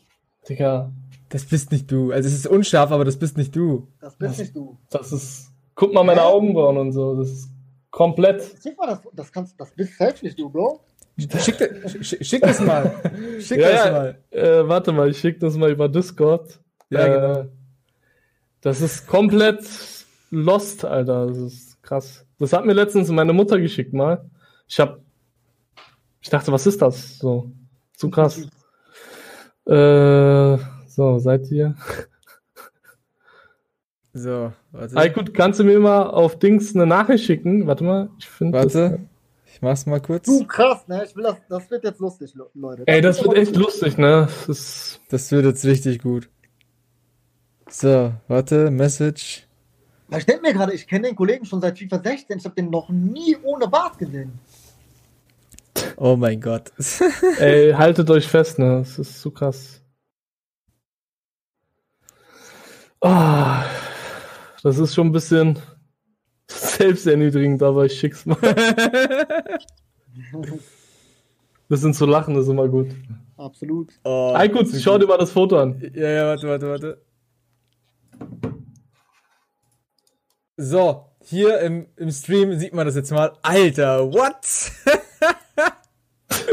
[0.48, 0.90] Digga,
[1.28, 2.10] das bist nicht du.
[2.12, 3.86] Also es ist unscharf, aber das bist nicht du.
[4.00, 4.76] Das bist nicht du.
[4.90, 5.50] das ist.
[5.74, 6.22] Guck mal meine?
[6.22, 7.14] Augenbrauen und so.
[7.16, 7.48] Das ist
[7.90, 8.42] komplett.
[8.62, 10.80] Schick mal das, das kannst, das bist selbst nicht du, Bro.
[11.18, 12.94] Schick, das- sch- schick das mal.
[13.40, 14.18] Schick Ja, das mal.
[14.30, 16.58] Äh, warte mal, ich schicke das mal über Discord.
[16.90, 17.48] Ja, äh, genau.
[18.60, 19.64] Das ist komplett
[20.30, 21.26] lost, Alter.
[21.28, 22.26] Das ist krass.
[22.38, 24.28] Das hat mir letztens meine Mutter geschickt mal.
[24.68, 25.00] Ich hab.
[26.20, 27.18] Ich dachte, was ist das?
[27.18, 27.50] So.
[27.96, 28.38] Zu krass.
[29.66, 30.58] Äh,
[30.88, 31.74] so, seid ihr?
[34.12, 34.96] So, warte.
[34.96, 37.66] Aykut, kannst du mir mal auf Dings eine Nachricht schicken?
[37.68, 38.58] Warte mal, ich finde.
[38.58, 39.00] Warte.
[39.46, 40.26] Ich mach's mal kurz.
[40.26, 41.04] Du, krass, ne?
[41.04, 42.82] Ich will das, das wird jetzt lustig, Le- Leute.
[42.86, 44.26] Ey, das ist wird echt lustig, ne?
[44.26, 45.00] Das ist.
[45.10, 46.28] Das wird jetzt richtig gut.
[47.70, 49.46] So, warte, Message.
[50.16, 52.38] Ich denke mir gerade, ich kenne den Kollegen schon seit FIFA 16.
[52.38, 54.40] Ich habe den noch nie ohne Bart gesehen.
[55.96, 56.72] Oh mein Gott.
[57.38, 58.78] Ey, haltet euch fest, ne?
[58.80, 59.80] Das ist zu krass.
[63.00, 63.64] Ah,
[64.62, 65.58] das ist schon ein bisschen
[66.48, 68.36] selbsterniedrigend, aber ich schick's mal.
[71.68, 72.88] bisschen zu lachen ist immer gut.
[73.36, 73.92] Absolut.
[74.02, 75.02] Oh, Aykut, zu schau gut.
[75.02, 75.80] dir mal das Foto an.
[75.94, 77.09] Ja, ja, warte, warte, warte.
[80.56, 83.32] So, hier im, im Stream sieht man das jetzt mal.
[83.42, 84.72] Alter, what?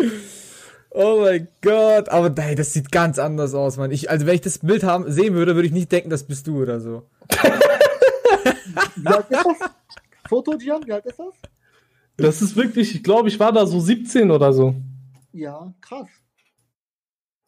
[0.91, 2.09] oh mein Gott.
[2.09, 3.91] Aber hey, das sieht ganz anders aus, Mann.
[3.91, 6.47] Ich, also wenn ich das Bild haben, sehen würde, würde ich nicht denken, das bist
[6.47, 7.03] du oder so.
[8.95, 9.69] Wie alt ist das?
[10.29, 11.33] Foto, Gian, wie alt ist das?
[12.17, 14.75] Das ist wirklich, ich glaube, ich war da so 17 oder so.
[15.33, 16.07] Ja, krass.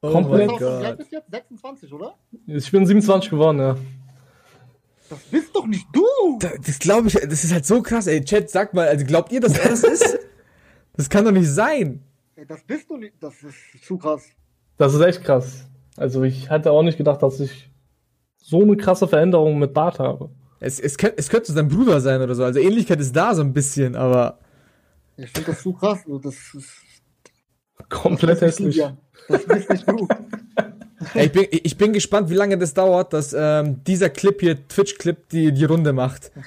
[0.02, 0.48] Oh Komplett.
[0.48, 0.98] mein Gott.
[0.98, 1.32] bist du jetzt?
[1.32, 2.16] 26, oder?
[2.48, 3.78] Ich bin 27 geworden, ja.
[5.10, 6.04] Das bist doch nicht du!
[6.40, 8.24] Da- Das glaube ich, das ist halt so krass, ey.
[8.24, 10.20] Chat, sagt mal, also glaubt ihr, dass er das ist?
[10.94, 12.04] Das kann doch nicht sein.
[12.36, 13.14] Ey, das bist du nicht.
[13.22, 14.24] Das ist zu krass.
[14.76, 15.66] Das ist echt krass.
[15.96, 17.70] Also ich hatte auch nicht gedacht, dass ich
[18.38, 20.30] so eine krasse Veränderung mit Bart habe.
[20.60, 22.44] Es, es, könnte, es könnte sein Bruder sein oder so.
[22.44, 24.40] Also Ähnlichkeit ist da so ein bisschen, aber.
[25.16, 26.00] Ich finde das zu krass.
[26.06, 26.70] Also Das ist.
[27.88, 28.82] Komplett hässlich.
[29.30, 30.06] Das bist nicht du.
[31.14, 34.68] Ey, ich, bin, ich bin gespannt, wie lange das dauert, dass ähm, dieser Clip hier,
[34.68, 36.32] Twitch-Clip, die, die Runde macht.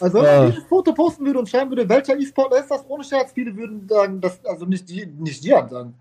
[0.00, 0.38] Also wenn Ja.
[0.42, 3.54] man dieses Foto posten würde und schreiben würde, welcher E-Sportler ist das, ohne Scherz, viele
[3.56, 5.94] würden sagen, dass, also nicht die, nicht Gian sagen.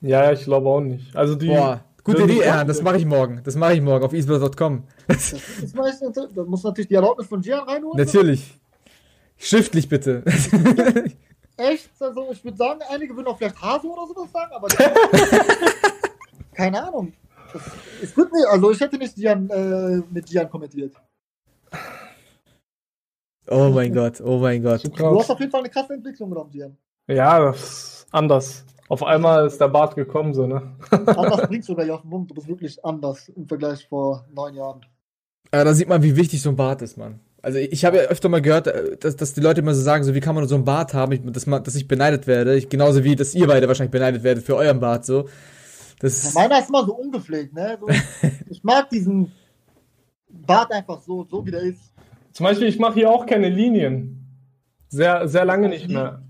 [0.00, 1.14] Ja, ich glaube auch nicht.
[1.14, 1.46] Also die.
[1.46, 3.40] Boah, gute Idee, Aaron, das mache ich morgen.
[3.44, 4.82] Das mache ich morgen auf esports.com.
[5.06, 7.96] Das ist meistens, da muss natürlich die Erlaubnis von Gian reinholen.
[8.04, 8.58] Natürlich.
[9.38, 10.24] Schriftlich bitte.
[11.56, 11.90] Echt?
[12.00, 14.68] Also ich würde sagen, einige würden auch vielleicht Hase oder sowas sagen, aber
[16.54, 17.12] keine Ahnung.
[17.52, 17.62] Das,
[18.02, 20.94] es wird nicht, also ich hätte nicht Gian, äh, mit Gian kommentiert.
[23.48, 24.82] oh mein Gott, oh mein Gott.
[24.84, 26.76] Du hast auf jeden Fall eine krasse Entwicklung genommen, Gian.
[27.06, 28.64] Ja, das ist anders.
[28.88, 30.76] Auf einmal ist der Bart gekommen, so, ne?
[30.90, 32.30] Anders bringst du gleich auf den Mund.
[32.30, 34.84] Du bist wirklich anders im Vergleich vor neun Jahren.
[35.50, 37.20] Aber da sieht man, wie wichtig so ein Bart ist, Mann.
[37.44, 40.02] Also ich habe ja öfter mal gehört, äh, dass, dass die Leute immer so sagen,
[40.02, 42.56] so wie kann man so einen Bart haben, ich, dass, man, dass ich beneidet werde.
[42.56, 45.04] Ich, genauso wie, dass ihr beide wahrscheinlich beneidet werdet für euren Bart.
[45.04, 45.28] So.
[46.00, 47.76] Das ja, meiner ist immer so ungepflegt, ne?
[47.78, 47.88] So,
[48.50, 49.30] ich mag diesen
[50.28, 51.92] Bart einfach so, so wie der ist.
[52.32, 54.26] Zum Beispiel, ich mache hier auch keine Linien.
[54.88, 56.22] Sehr, sehr lange nicht mehr.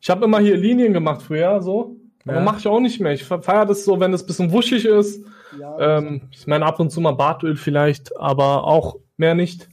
[0.00, 1.96] Ich habe immer hier Linien gemacht früher, so.
[2.24, 2.40] Aber ja.
[2.40, 3.12] mache ich auch nicht mehr.
[3.12, 5.24] Ich feiere das so, wenn es ein bisschen wuschig ist.
[5.58, 9.68] Ja, ähm, ich meine, ab und zu mal Bartöl vielleicht, aber auch mehr nicht.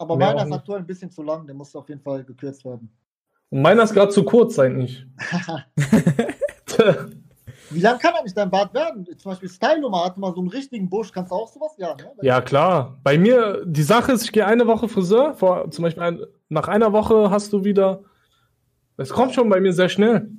[0.00, 2.90] Aber meiner ist aktuell ein bisschen zu lang, der muss auf jeden Fall gekürzt werden.
[3.50, 5.06] Und meiner ist gerade zu kurz eigentlich.
[7.70, 9.06] Wie lang kann eigentlich dein Bart werden?
[9.18, 11.12] Zum Beispiel Styloma hat mal so einen richtigen Busch.
[11.12, 11.72] Kannst du auch sowas?
[11.76, 12.12] Ja, ne?
[12.22, 12.98] ja klar.
[13.04, 15.34] Bei mir, die Sache ist, ich gehe eine Woche Friseur.
[15.34, 18.02] Vor, zum Beispiel ein, nach einer Woche hast du wieder.
[18.96, 20.30] Es kommt schon bei mir sehr schnell.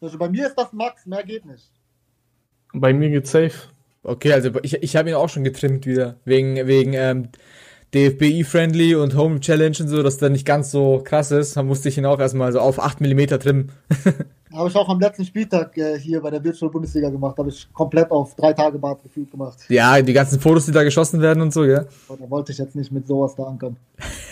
[0.00, 1.70] Also bei mir ist das Max, mehr geht nicht.
[2.72, 3.68] Bei mir geht safe.
[4.02, 6.16] Okay, also ich, ich habe ihn auch schon getrimmt wieder.
[6.24, 7.28] Wegen, wegen ähm,
[7.94, 11.56] DFBI-friendly und Home Challenge und so, dass der nicht ganz so krass ist.
[11.56, 13.72] Da musste ich ihn auch erstmal so auf 8 mm trimmen.
[14.52, 17.38] Habe ich auch am letzten Spieltag äh, hier bei der Virtual Bundesliga gemacht.
[17.38, 19.58] Habe ich komplett auf drei Tage Bad gefühlt gemacht.
[19.68, 21.84] Ja, die ganzen Fotos, die da geschossen werden und so, ja.
[22.08, 23.76] Da wollte ich jetzt nicht mit sowas da ankommen.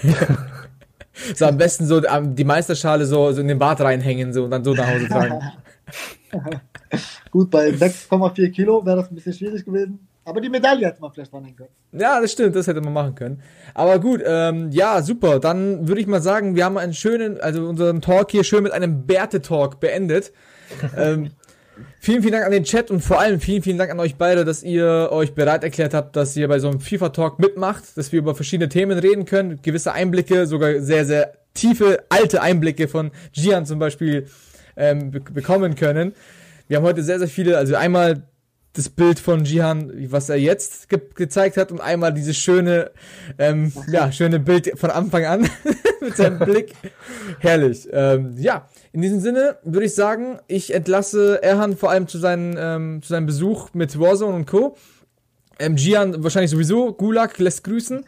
[1.34, 4.64] so am besten so die Meisterschale so, so in den Bart reinhängen so und dann
[4.64, 5.40] so nach Hause tragen.
[7.30, 10.07] Gut, bei 6,4 Kilo wäre das ein bisschen schwierig gewesen.
[10.28, 11.70] Aber die Medaille hätte man vielleicht dranhängen können.
[11.92, 13.42] Ja, das stimmt, das hätte man machen können.
[13.72, 15.40] Aber gut, ähm, ja, super.
[15.40, 18.72] Dann würde ich mal sagen, wir haben einen schönen, also unseren Talk hier schön mit
[18.72, 20.32] einem Bärte-Talk beendet.
[20.98, 21.30] ähm,
[21.98, 24.44] vielen, vielen Dank an den Chat und vor allem vielen, vielen Dank an euch beide,
[24.44, 28.18] dass ihr euch bereit erklärt habt, dass ihr bei so einem FIFA-Talk mitmacht, dass wir
[28.18, 33.64] über verschiedene Themen reden können, gewisse Einblicke, sogar sehr, sehr tiefe, alte Einblicke von Gian
[33.64, 34.26] zum Beispiel
[34.76, 36.12] ähm, bekommen können.
[36.66, 38.24] Wir haben heute sehr, sehr viele, also einmal
[38.74, 42.90] das Bild von Jihan, was er jetzt ge gezeigt hat, und einmal dieses schöne,
[43.38, 45.48] ähm, ja, schöne Bild von Anfang an
[46.00, 46.74] mit seinem Blick.
[47.40, 47.88] Herrlich.
[47.92, 52.56] Ähm, ja, in diesem Sinne würde ich sagen, ich entlasse Erhan vor allem zu, seinen,
[52.58, 54.76] ähm, zu seinem Besuch mit Warzone und Co.
[55.58, 56.92] Ähm, Gian wahrscheinlich sowieso.
[56.92, 58.04] Gulag lässt grüßen.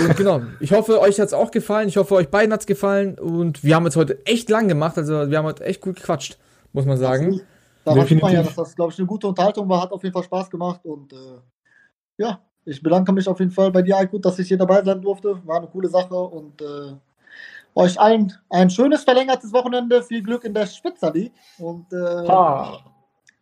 [0.00, 1.86] Und genau, ich hoffe, euch hat es auch gefallen.
[1.86, 3.18] Ich hoffe, euch beiden hat es gefallen.
[3.18, 4.96] Und wir haben es heute echt lang gemacht.
[4.96, 6.38] Also wir haben heute echt gut gequatscht
[6.72, 7.40] muss man sagen.
[7.84, 10.12] Daran sieht man ja, dass das, glaube ich, eine gute Unterhaltung war, hat auf jeden
[10.12, 11.16] Fall Spaß gemacht und äh,
[12.18, 15.00] ja, ich bedanke mich auf jeden Fall bei dir, Aykut, dass ich hier dabei sein
[15.00, 15.40] durfte.
[15.44, 16.94] War eine coole Sache und äh,
[17.74, 22.78] euch allen ein schönes verlängertes Wochenende, viel Glück in der Spitzer League und äh,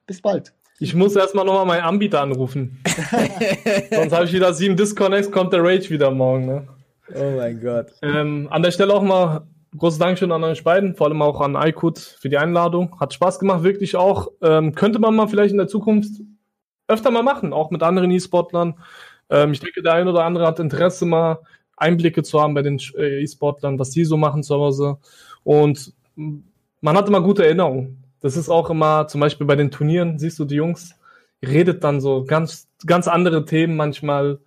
[0.07, 0.55] bis bald.
[0.79, 2.83] Ich muss erstmal nochmal meinen Anbieter anrufen.
[3.91, 6.47] Sonst habe ich wieder sieben Disconnects, kommt der Rage wieder morgen.
[6.47, 6.69] Ne?
[7.15, 7.93] Oh mein Gott.
[8.01, 9.47] Ähm, an der Stelle auch mal
[9.77, 12.99] großes Dankeschön an euch beiden, vor allem auch an Aykut für die Einladung.
[12.99, 14.29] Hat Spaß gemacht, wirklich auch.
[14.43, 16.21] Ähm, könnte man mal vielleicht in der Zukunft
[16.89, 18.75] öfter mal machen, auch mit anderen E-Sportlern.
[19.31, 21.39] Ähm, ich denke, der ein oder andere hat Interesse, mal
[21.77, 24.99] Einblicke zu haben bei den äh, E-Sportlern, was die so machen zu Hause.
[25.45, 28.05] Und man hat immer gute Erinnerungen.
[28.21, 30.95] Das ist auch immer, zum Beispiel bei den Turnieren, siehst du, die Jungs
[31.43, 34.41] redet dann so ganz, ganz andere Themen manchmal.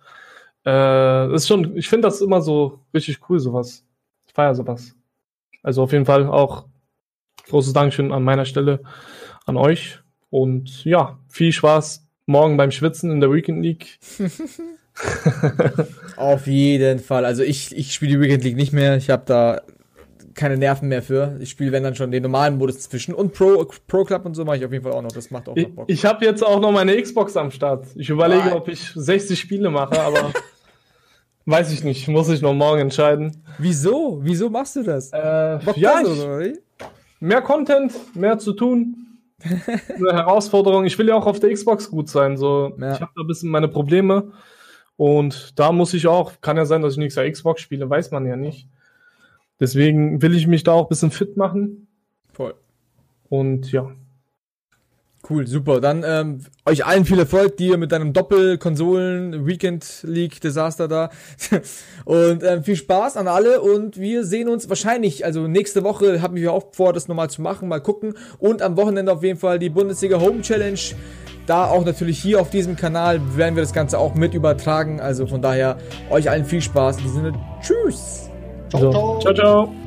[0.64, 3.84] Äh, ist schon, ich finde das immer so richtig cool, sowas.
[4.26, 4.94] Ich feiere sowas.
[5.64, 6.66] Also auf jeden Fall auch
[7.48, 8.80] großes Dankeschön an meiner Stelle
[9.46, 9.98] an euch.
[10.30, 13.98] Und ja, viel Spaß morgen beim Schwitzen in der Weekend League.
[16.16, 17.24] auf jeden Fall.
[17.24, 18.96] Also ich, ich spiele die Weekend League nicht mehr.
[18.96, 19.62] Ich habe da
[20.34, 21.36] keine Nerven mehr für.
[21.40, 24.44] Ich spiele, wenn dann schon den normalen Modus zwischen und Pro, Pro Club und so
[24.44, 25.12] mache ich auf jeden Fall auch noch.
[25.12, 25.84] Das macht auch noch Bock.
[25.88, 27.86] Ich, ich habe jetzt auch noch meine Xbox am Start.
[27.94, 28.52] Ich überlege, Nein.
[28.52, 30.32] ob ich 60 Spiele mache, aber
[31.46, 33.42] Weiß ich nicht, muss ich noch morgen entscheiden.
[33.58, 34.18] Wieso?
[34.22, 35.12] Wieso machst du das?
[35.12, 35.18] Äh,
[35.76, 36.58] ja, das, ich,
[37.20, 39.18] mehr Content, mehr zu tun.
[39.42, 40.86] Eine Herausforderung.
[40.86, 42.38] Ich will ja auch auf der Xbox gut sein.
[42.38, 42.94] So, ja.
[42.94, 44.32] ich habe da ein bisschen meine Probleme.
[44.96, 48.10] Und da muss ich auch, kann ja sein, dass ich nichts auf Xbox spiele, weiß
[48.10, 48.68] man ja nicht.
[49.60, 51.88] Deswegen will ich mich da auch ein bisschen fit machen.
[52.32, 52.54] Voll.
[53.28, 53.90] Und ja.
[55.28, 55.80] Cool, super.
[55.80, 61.08] Dann ähm, euch allen viel Erfolg, dir mit deinem Doppel-Konsolen Weekend League Desaster da.
[62.04, 66.36] und ähm, viel Spaß an alle und wir sehen uns wahrscheinlich, also nächste Woche haben
[66.36, 68.14] wir auch vor, das nochmal zu machen, mal gucken.
[68.38, 70.78] Und am Wochenende auf jeden Fall die Bundesliga Home Challenge.
[71.46, 75.00] Da auch natürlich hier auf diesem Kanal werden wir das Ganze auch mit übertragen.
[75.00, 75.78] Also von daher
[76.10, 76.98] euch allen viel Spaß.
[76.98, 78.30] In diesem Sinne, tschüss.
[78.70, 79.18] Ciao, ciao.
[79.20, 79.83] ciao, ciao.